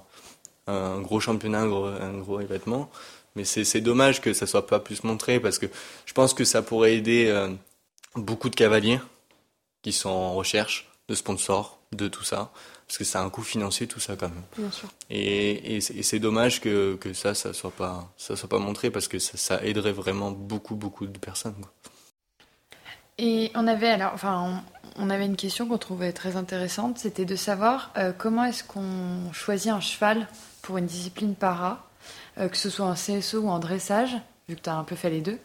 un, 0.67 1.01
gros 1.01 1.19
championnat, 1.19 1.61
un 1.61 1.67
gros, 1.67 1.85
un 1.85 2.17
gros 2.19 2.39
événement. 2.39 2.89
Mais 3.35 3.45
c'est 3.45 3.81
dommage 3.81 4.19
que 4.19 4.33
ça 4.33 4.45
soit 4.45 4.67
pas 4.67 4.79
plus 4.79 5.03
montré 5.03 5.39
parce 5.39 5.57
que 5.57 5.65
je 6.05 6.13
pense 6.13 6.33
que 6.33 6.43
ça 6.43 6.61
pourrait 6.61 6.95
aider 6.95 7.27
euh, 7.27 7.49
beaucoup 8.15 8.49
de 8.49 8.55
cavaliers 8.55 8.99
qui 9.83 9.93
sont 9.93 10.09
en 10.09 10.33
recherche 10.33 10.89
de 11.07 11.15
sponsors, 11.15 11.79
de 11.93 12.07
tout 12.07 12.23
ça 12.23 12.51
parce 12.91 12.97
que 12.97 13.03
ça 13.05 13.21
a 13.21 13.23
un 13.23 13.29
coût 13.29 13.41
financier 13.41 13.87
tout 13.87 14.01
ça 14.01 14.17
quand 14.17 14.27
même. 14.27 14.43
Bien 14.57 14.69
sûr. 14.69 14.89
Et, 15.09 15.77
et 15.77 16.03
c'est 16.03 16.19
dommage 16.19 16.59
que, 16.59 16.97
que, 16.99 17.13
ça, 17.13 17.33
ça 17.33 17.53
soit 17.53 17.71
pas, 17.71 18.11
ça 18.17 18.35
soit 18.35 18.49
pas 18.49 18.59
montré 18.59 18.91
parce 18.91 19.07
que 19.07 19.17
ça, 19.17 19.37
ça 19.37 19.63
aiderait 19.63 19.93
vraiment 19.93 20.31
beaucoup, 20.31 20.75
beaucoup 20.75 21.07
de 21.07 21.17
personnes. 21.17 21.55
Et 23.23 23.51
on 23.53 23.67
avait 23.67 23.87
alors, 23.87 24.13
enfin, 24.15 24.63
on, 24.95 25.09
avait 25.11 25.27
une 25.27 25.35
question 25.35 25.67
qu'on 25.67 25.77
trouvait 25.77 26.11
très 26.11 26.37
intéressante, 26.37 26.97
c'était 26.97 27.23
de 27.23 27.35
savoir 27.35 27.91
euh, 27.95 28.13
comment 28.17 28.45
est-ce 28.45 28.63
qu'on 28.63 29.31
choisit 29.31 29.71
un 29.71 29.79
cheval 29.79 30.27
pour 30.63 30.79
une 30.79 30.87
discipline 30.87 31.35
para, 31.35 31.87
euh, 32.39 32.49
que 32.49 32.57
ce 32.57 32.71
soit 32.71 32.87
en 32.87 32.95
CSO 32.95 33.41
ou 33.41 33.49
en 33.49 33.59
dressage, 33.59 34.17
vu 34.49 34.55
que 34.55 34.61
tu 34.61 34.71
as 34.71 34.75
un 34.75 34.83
peu 34.83 34.95
fait 34.95 35.11
les 35.11 35.21
deux. 35.21 35.37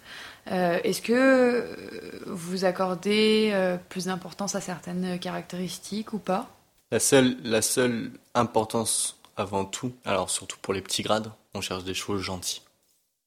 Euh, 0.51 0.79
est-ce 0.85 1.03
que 1.03 2.25
vous 2.25 2.65
accordez 2.65 3.55
plus 3.91 4.07
d'importance 4.07 4.55
à 4.55 4.63
certaines 4.63 5.19
caractéristiques 5.19 6.15
ou 6.15 6.19
pas? 6.19 6.49
La 6.91 6.99
seule, 6.99 7.37
la 7.45 7.61
seule 7.61 8.11
importance 8.35 9.19
avant 9.37 9.67
tout, 9.67 9.93
alors 10.07 10.31
surtout 10.31 10.57
pour 10.63 10.73
les 10.73 10.81
petits 10.81 11.03
grades, 11.03 11.31
on 11.53 11.61
cherche 11.61 11.85
des 11.85 11.93
chevaux 11.93 12.17
gentils. 12.17 12.63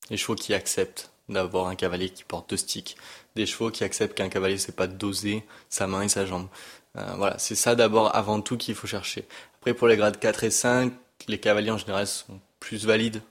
Des 0.10 0.18
chevaux 0.18 0.34
qui 0.34 0.56
acceptent 0.56 1.12
d'avoir 1.30 1.68
un 1.68 1.76
cavalier 1.76 2.10
qui 2.10 2.24
porte 2.24 2.50
deux 2.50 2.58
sticks. 2.58 2.98
Des 3.40 3.46
chevaux 3.46 3.72
qui 3.72 3.86
acceptent 3.86 4.18
qu'un 4.18 4.28
cavalier 4.28 4.56
ne 4.56 4.60
sait 4.60 4.74
pas 4.74 4.88
doser 4.88 5.46
sa 5.70 5.88
main 5.88 6.02
et 6.02 6.10
sa 6.10 6.26
jambe. 6.26 6.50
Euh, 6.98 7.14
voilà, 7.16 7.40
c'est 7.40 7.56
ça 7.56 7.74
d'abord 7.74 8.14
avant 8.14 8.42
tout 8.42 8.58
qu'il 8.58 8.76
faut 8.76 8.86
chercher. 8.86 9.24
Après 9.62 9.74
pour 9.74 9.88
les 9.88 9.96
grades 9.96 10.20
4 10.20 10.44
et 10.44 10.52
5, 10.52 10.92
les 11.30 11.38
cavaliers 11.38 11.72
en 11.72 11.78
général 11.78 12.06
sont 12.06 12.42
plus 12.60 12.86
valides. 12.86 13.22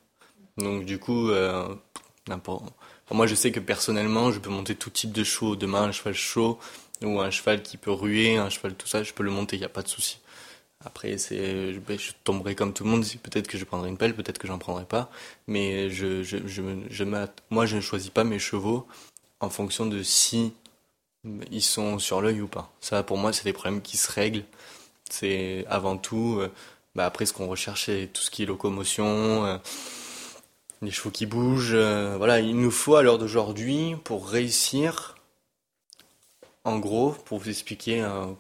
Donc 0.57 0.87
du 0.87 0.99
coup, 0.99 1.29
euh, 1.29 1.69
n'importe. 2.27 2.65
moi 3.11 3.27
je 3.27 3.35
sais 3.35 3.53
que 3.53 3.61
personnellement, 3.61 4.33
je 4.33 4.39
peux 4.39 4.49
monter 4.49 4.75
tout 4.77 4.89
type 4.89 5.13
de 5.13 5.25
chevaux. 5.25 5.57
Demain, 5.57 5.83
un 5.83 5.93
cheval 5.93 6.15
chaud, 6.15 6.59
ou 7.03 7.21
un 7.21 7.31
cheval 7.31 7.63
qui 7.63 7.77
peut 7.77 7.93
ruer, 7.93 8.39
un 8.39 8.49
cheval 8.49 8.77
tout 8.77 8.89
ça, 8.89 9.03
je 9.03 9.13
peux 9.13 9.23
le 9.23 9.31
monter, 9.31 9.57
il 9.57 9.61
n'y 9.61 9.67
a 9.67 9.69
pas 9.69 9.83
de 9.83 9.89
souci. 9.89 10.21
Après, 10.87 11.19
c'est, 11.19 11.75
je, 11.75 11.81
ben, 11.81 11.99
tomberai 12.25 12.55
comme 12.55 12.73
tout 12.73 12.85
le 12.85 12.89
monde. 12.89 13.05
Peut-être 13.23 13.47
que 13.47 13.59
je 13.59 13.67
prendrai 13.67 13.91
une 13.91 13.99
pelle, 13.99 14.15
peut-être 14.15 14.39
que 14.39 14.49
j'en 14.49 14.57
prendrai 14.57 14.87
pas. 14.87 15.11
Mais 15.47 15.91
je, 15.91 16.23
je 16.23 17.05
moi, 17.51 17.67
je 17.67 17.77
ne 17.77 17.83
choisis 17.83 18.09
pas 18.09 18.25
mes 18.25 18.39
chevaux 18.39 18.89
en 19.41 19.51
fonction 19.51 19.87
de 19.87 20.03
si 20.03 20.53
ils 21.51 21.63
sont 21.63 21.99
sur 21.99 22.21
l'œil 22.21 22.41
ou 22.41 22.49
pas. 22.49 22.73
Ça, 22.81 23.03
pour 23.03 23.19
moi, 23.19 23.33
c'est 23.33 23.45
des 23.45 23.53
problèmes 23.53 23.83
qui 23.83 23.97
se 23.97 24.11
règlent. 24.11 24.45
C'est 25.11 25.65
avant 25.69 25.97
tout, 25.97 26.39
euh, 26.41 26.53
bah, 26.95 27.07
après, 27.07 27.27
ce 27.27 27.33
qu'on 27.33 27.49
recherche, 27.49 27.87
c'est 27.87 28.11
tout 28.13 28.23
ce 28.23 28.31
qui 28.31 28.43
est 28.43 28.47
locomotion, 28.47 29.45
euh, 29.47 29.59
les 30.83 30.91
chevaux 30.91 31.11
qui 31.11 31.27
bougent. 31.27 31.75
Euh, 31.75 32.17
voilà, 32.17 32.41
il 32.41 32.57
nous 32.57 32.71
faut 32.71 32.97
à 32.97 33.03
l'heure 33.03 33.19
d'aujourd'hui, 33.19 33.97
pour 34.05 34.29
réussir, 34.29 35.17
en 36.65 36.79
gros, 36.79 37.13
pour 37.25 37.39
vous 37.39 37.49
expliquer 37.49 38.01
un, 38.01 38.37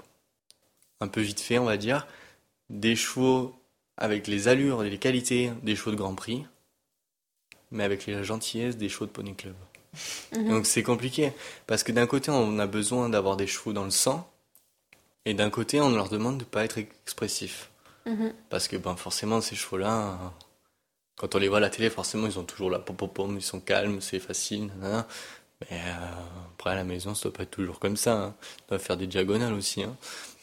peu 1.08 1.20
vite 1.20 1.40
fait, 1.40 1.58
on 1.58 1.64
va 1.64 1.76
dire, 1.76 2.06
des 2.70 2.96
chevaux 2.96 3.54
avec 3.96 4.26
les 4.26 4.48
allures 4.48 4.84
et 4.84 4.90
les 4.90 4.98
qualités 4.98 5.52
des 5.62 5.74
chevaux 5.74 5.90
de 5.90 5.96
Grand 5.96 6.14
Prix, 6.14 6.44
mais 7.70 7.84
avec 7.84 8.06
la 8.06 8.22
gentillesse 8.22 8.76
des 8.76 8.88
chevaux 8.88 9.06
de 9.06 9.10
Pony 9.10 9.34
Club. 9.34 9.54
Mhm. 10.34 10.48
Donc 10.48 10.66
c'est 10.66 10.82
compliqué, 10.82 11.32
parce 11.66 11.82
que 11.82 11.92
d'un 11.92 12.06
côté 12.06 12.30
on 12.30 12.58
a 12.58 12.66
besoin 12.66 13.08
d'avoir 13.08 13.36
des 13.36 13.46
chevaux 13.46 13.72
dans 13.72 13.84
le 13.84 13.90
sang, 13.90 14.30
et 15.24 15.34
d'un 15.34 15.50
côté 15.50 15.80
on 15.80 15.90
leur 15.90 16.08
demande 16.08 16.38
de 16.38 16.44
ne 16.44 16.48
pas 16.48 16.64
être 16.64 16.78
expressif. 16.78 17.70
Mhm. 18.06 18.32
Parce 18.50 18.68
que 18.68 18.76
ben, 18.76 18.96
forcément 18.96 19.40
ces 19.40 19.56
chevaux-là, 19.56 20.18
quand 21.16 21.34
on 21.34 21.38
les 21.38 21.48
voit 21.48 21.58
à 21.58 21.60
la 21.60 21.70
télé, 21.70 21.90
forcément 21.90 22.26
ils 22.26 22.38
ont 22.38 22.44
toujours 22.44 22.70
la 22.70 22.78
pom 22.78 22.96
pom 22.96 23.08
pom, 23.08 23.36
ils 23.36 23.42
sont 23.42 23.60
calmes, 23.60 24.00
c'est 24.00 24.20
facile. 24.20 24.70
Mais 25.60 25.66
euh, 25.72 26.06
après 26.54 26.70
à 26.70 26.74
la 26.76 26.84
maison, 26.84 27.14
ça 27.14 27.24
doit 27.24 27.32
pas 27.32 27.42
être 27.42 27.50
toujours 27.50 27.80
comme 27.80 27.96
ça. 27.96 28.12
Hein. 28.12 28.34
On 28.62 28.74
doit 28.74 28.78
faire 28.78 28.96
des 28.96 29.06
diagonales 29.06 29.52
aussi. 29.52 29.82
Hein. 29.82 29.96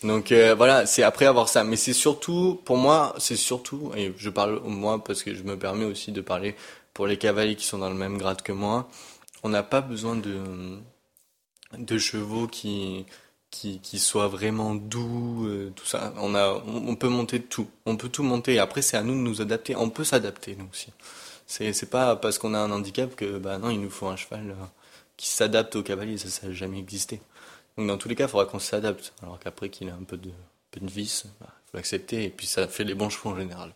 Donc 0.04 0.32
euh, 0.32 0.54
voilà, 0.56 0.86
c'est 0.86 1.04
après 1.04 1.26
avoir 1.26 1.48
ça. 1.48 1.64
Mais 1.64 1.78
c'est 1.78 1.94
surtout, 1.94 2.62
pour 2.66 2.78
moi, 2.78 3.16
c'est 3.18 3.38
surtout, 3.38 3.92
et 3.96 4.14
je 4.18 4.30
parle 4.30 4.62
moi 4.66 5.04
parce 5.04 5.24
que 5.24 5.34
je 5.34 5.44
me 5.44 5.58
permets 5.58 5.86
aussi 5.86 6.12
de 6.12 6.22
parler 6.22 6.56
pour 6.94 7.08
les 7.08 7.18
cavaliers 7.18 7.56
qui 7.56 7.66
sont 7.66 7.78
dans 7.78 7.90
le 7.90 7.96
même 7.96 8.18
grade 8.18 8.42
que 8.42 8.52
moi. 8.52 8.90
On 9.46 9.50
n'a 9.50 9.62
pas 9.62 9.82
besoin 9.82 10.16
de 11.78 11.98
chevaux 12.00 12.48
qui 12.48 13.06
soient 14.00 14.28
vraiment 14.28 14.74
doux, 14.74 15.46
euh, 15.46 15.72
tout 15.76 15.86
ça. 15.86 16.16
On 16.18 16.96
peut 16.96 17.10
monter 17.10 17.40
tout. 17.40 17.68
On 17.86 17.96
peut 17.96 18.10
tout 18.10 18.24
monter. 18.24 18.58
Après, 18.58 18.82
c'est 18.82 18.98
à 18.98 19.04
nous 19.04 19.14
de 19.14 19.20
nous 19.20 19.42
adapter. 19.44 19.76
On 19.76 19.92
peut 19.92 20.04
s'adapter 20.04 20.56
nous 20.56 20.68
aussi. 20.72 20.88
C'est 21.46 21.92
pas 21.92 22.16
parce 22.16 22.40
qu'on 22.40 22.56
a 22.56 22.58
un 22.58 22.72
handicap 22.72 23.16
que 23.16 23.38
bah 23.38 23.60
non, 23.60 23.70
il 23.70 23.80
nous 23.80 23.92
faut 23.92 24.08
un 24.08 24.16
cheval 24.16 24.56
qui 25.16 25.30
s'adapte 25.30 25.76
au 25.76 25.84
cavalier, 25.84 26.18
ça, 26.18 26.30
ça 26.30 26.48
n'a 26.48 26.54
jamais 26.54 26.80
existé. 26.80 27.22
Donc 27.78 27.86
dans 27.86 28.00
tous 28.00 28.10
les 28.10 28.16
cas, 28.16 28.24
il 28.24 28.30
faudra 28.32 28.48
qu'on 28.48 28.58
s'adapte. 28.58 29.14
Alors 29.22 29.38
qu'après 29.38 29.70
qu'il 29.70 29.92
a 29.92 29.94
un 29.94 30.06
peu 30.06 30.18
de, 30.18 30.32
vis, 30.82 31.26
il 31.26 31.32
bah, 31.40 31.54
faut 31.68 31.78
l'accepter 31.78 32.24
et 32.24 32.30
puis 32.30 32.48
ça 32.48 32.68
fait 32.68 32.84
les 32.84 32.96
bons 32.96 33.12
chevaux 33.12 33.30
en 33.30 33.38
général. 33.38 33.76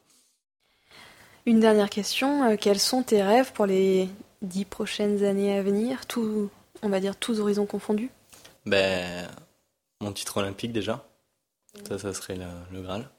Une 1.45 1.59
dernière 1.59 1.91
question, 1.91 2.49
euh, 2.49 2.55
quels 2.59 2.79
sont 2.79 3.03
tes 3.03 3.21
rêves 3.21 3.53
pour 3.53 3.67
les 3.67 4.09
dix 4.41 4.65
prochaines 4.65 5.23
années 5.23 5.57
à 5.57 5.63
venir, 5.63 6.05
tout, 6.05 6.49
on 6.81 6.89
va 6.89 6.99
dire 6.99 7.15
tous 7.15 7.39
horizons 7.39 7.65
confondus 7.65 8.09
Ben, 8.65 9.27
mon 10.01 10.11
titre 10.11 10.37
olympique 10.37 10.71
déjà, 10.71 11.05
ça, 11.87 11.99
ça 11.99 12.13
serait 12.13 12.37
le 12.71 12.81
Graal. 12.81 13.09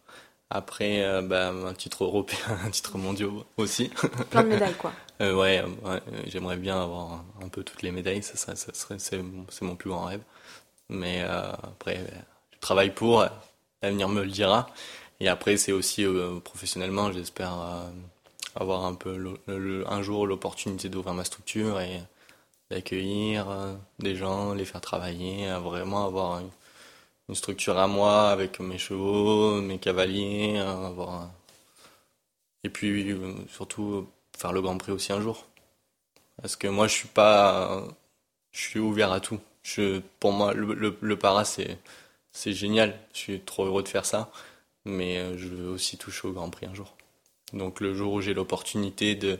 Après, 0.52 1.04
euh, 1.04 1.22
bah, 1.22 1.50
un 1.50 1.74
titre 1.74 2.02
européen, 2.04 2.38
un 2.64 2.70
titre 2.70 2.98
mondial 2.98 3.30
aussi. 3.56 3.88
Plein 4.30 4.42
de 4.42 4.48
médailles, 4.48 4.74
quoi. 4.74 4.92
euh, 5.20 5.34
ouais, 5.34 5.62
ouais 5.84 6.00
j'aimerais 6.26 6.56
bien 6.56 6.82
avoir 6.82 7.24
un, 7.40 7.48
peu 7.48 7.62
toutes 7.62 7.82
les 7.82 7.92
médailles, 7.92 8.22
ça, 8.22 8.36
ça, 8.36 8.56
ça 8.56 8.74
serait, 8.74 8.98
c'est, 8.98 9.22
mon 9.62 9.76
plus 9.76 9.90
grand 9.90 10.06
rêve. 10.06 10.22
Mais 10.88 11.22
euh, 11.22 11.52
après, 11.52 12.04
je 12.52 12.58
travaille 12.58 12.90
pour, 12.90 13.24
l'avenir 13.80 14.08
me 14.08 14.24
le 14.24 14.30
dira. 14.30 14.68
Et 15.20 15.28
après, 15.28 15.56
c'est 15.56 15.72
aussi 15.72 16.04
professionnellement, 16.42 17.12
j'espère 17.12 17.52
avoir 18.57 18.84
un 18.84 18.94
peu 18.94 19.36
un 19.48 20.03
jour 20.03 20.26
l'opportunité 20.26 20.88
d'ouvrir 20.88 21.14
ma 21.14 21.24
structure 21.24 21.80
et 21.80 22.01
d'accueillir 22.70 23.46
des 23.98 24.16
gens, 24.16 24.55
les 24.55 24.64
faire 24.64 24.80
travailler, 24.80 25.51
vraiment 25.62 26.07
avoir 26.07 26.40
une, 26.40 26.51
structure 27.34 27.78
à 27.78 27.86
moi 27.86 28.30
avec 28.30 28.59
mes 28.59 28.78
chevaux, 28.78 29.61
mes 29.61 29.78
cavaliers, 29.78 30.59
avoir 30.59 31.30
et 32.64 32.70
puis 32.70 33.11
euh, 33.12 33.34
surtout 33.48 34.09
faire 34.36 34.53
le 34.53 34.61
Grand 34.62 34.76
Prix 34.78 34.92
aussi 34.92 35.12
un 35.12 35.20
jour. 35.20 35.46
Parce 36.40 36.57
que 36.57 36.68
moi 36.68 36.88
je 36.88 36.94
suis 36.94 37.09
pas, 37.09 37.84
je 38.53 38.61
suis 38.61 38.80
ouvert 38.80 39.12
à 39.12 39.20
tout. 39.20 39.40
Je, 39.62 40.01
pour 40.20 40.32
moi 40.32 40.55
le, 40.55 40.96
le, 41.01 41.18
para 41.18 41.44
c'est 41.44 41.78
c'est 42.32 42.53
génial. 42.53 42.98
Je 43.12 43.18
suis 43.18 43.40
trop 43.40 43.66
heureux 43.66 43.82
de 43.82 43.88
faire 43.88 44.07
ça. 44.07 44.30
mais 44.84 45.18
euh, 45.18 45.36
je 45.38 45.48
veux 45.48 45.68
aussi 45.70 45.98
toucher 45.98 46.28
au 46.28 46.32
Grand 46.32 46.51
Prix 46.51 46.66
un 46.66 46.74
jour. 46.74 46.96
Donc 47.53 47.80
le 47.80 47.94
jour 47.94 48.12
où 48.14 48.20
j'ai 48.20 48.34
l'opportunité 48.34 49.14
de, 49.14 49.38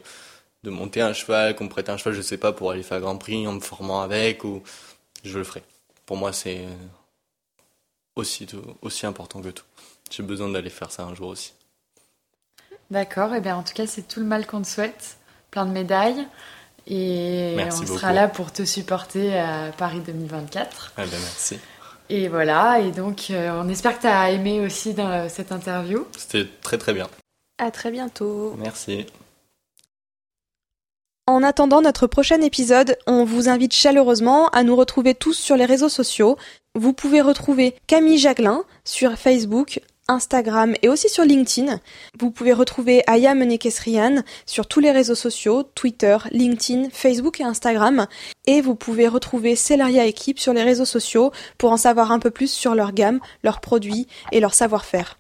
de 0.63 0.71
monter 0.71 1.01
un 1.01 1.13
cheval, 1.13 1.55
qu'on 1.57 1.65
me 1.65 1.69
prête 1.69 1.89
un 1.89 1.97
cheval, 1.97 2.15
je 2.15 2.23
sais 2.23 2.39
pas, 2.39 2.53
pour 2.53 2.71
aller 2.71 2.83
faire 2.83 3.01
Grand 3.01 3.17
Prix 3.17 3.47
en 3.47 3.53
me 3.53 3.61
formant 3.61 4.03
avec, 4.03 4.45
ou 4.45 4.63
je 5.25 5.39
le 5.39 5.45
ferai. 5.45 5.63
Pour 6.07 6.17
moi, 6.17 6.33
c'est 6.33 6.65
aussi, 8.17 8.47
aussi 8.83 9.07
important 9.07 9.41
que 9.41 9.49
tout. 9.49 9.65
J'ai 10.11 10.23
besoin 10.23 10.49
d'aller 10.49 10.71
faire 10.71 10.91
ça 10.91 11.05
un 11.05 11.15
jour 11.15 11.29
aussi. 11.29 11.53
D'accord, 12.91 13.33
et 13.35 13.39
eh 13.39 13.41
bien 13.41 13.57
en 13.57 13.63
tout 13.63 13.73
cas, 13.73 13.87
c'est 13.87 14.09
tout 14.09 14.19
le 14.19 14.27
mal 14.27 14.47
qu'on 14.47 14.63
te 14.63 14.67
souhaite. 14.67 15.17
Plein 15.51 15.67
de 15.67 15.71
médailles. 15.71 16.27
Et 16.87 17.57
on 17.61 17.87
sera 17.87 18.13
là 18.13 18.27
pour 18.27 18.53
te 18.53 18.65
supporter 18.65 19.39
à 19.39 19.71
Paris 19.77 20.01
2024. 20.01 20.95
Ah 20.97 21.05
ben 21.05 21.11
merci. 21.11 21.59
Et 22.09 22.27
voilà, 22.27 22.81
et 22.81 22.91
donc 22.91 23.29
euh, 23.31 23.53
on 23.63 23.69
espère 23.69 23.97
que 23.97 24.01
tu 24.03 24.09
as 24.09 24.33
aimé 24.33 24.61
aussi 24.61 24.95
dans 24.95 25.29
cette 25.29 25.53
interview. 25.53 26.07
C'était 26.17 26.49
très 26.63 26.79
très 26.79 26.93
bien. 26.93 27.09
À 27.61 27.71
très 27.71 27.91
bientôt. 27.91 28.55
Merci. 28.59 29.05
En 31.27 31.43
attendant 31.43 31.83
notre 31.83 32.07
prochain 32.07 32.41
épisode, 32.41 32.97
on 33.07 33.25
vous 33.25 33.51
invite 33.51 33.75
chaleureusement 33.75 34.49
à 34.49 34.65
nous 34.65 34.75
retrouver 34.75 35.15
tous 35.15 35.35
sur 35.35 35.57
les 35.57 35.67
réseaux 35.67 35.91
sociaux. 35.91 36.39
Vous 36.75 36.95
pouvez 36.95 37.21
retrouver 37.21 37.77
Camille 37.87 38.17
Jacquelin 38.17 38.65
sur 38.85 39.13
Facebook, 39.19 39.81
Instagram 40.09 40.75
et 40.81 40.89
aussi 40.89 41.11
sur 41.11 41.25
LinkedIn. 41.25 41.81
Vous 42.19 42.31
pouvez 42.31 42.55
retrouver 42.55 43.03
Aya 43.07 43.35
Menekesrian 43.35 44.23
sur 44.47 44.67
tous 44.67 44.81
les 44.81 44.91
réseaux 44.91 45.15
sociaux, 45.15 45.63
Twitter, 45.63 46.17
LinkedIn, 46.31 46.89
Facebook 46.91 47.41
et 47.41 47.45
Instagram. 47.45 48.07
Et 48.47 48.63
vous 48.63 48.75
pouvez 48.75 49.07
retrouver 49.07 49.55
Celaria 49.55 50.07
Equipe 50.07 50.41
sur 50.41 50.55
les 50.55 50.63
réseaux 50.63 50.87
sociaux 50.87 51.31
pour 51.59 51.73
en 51.73 51.77
savoir 51.77 52.11
un 52.11 52.21
peu 52.21 52.31
plus 52.31 52.51
sur 52.51 52.75
leur 52.75 52.93
gamme, 52.93 53.21
leurs 53.45 53.61
produits 53.61 54.09
et 54.33 54.41
leur 54.41 54.55
savoir-faire. 54.55 55.19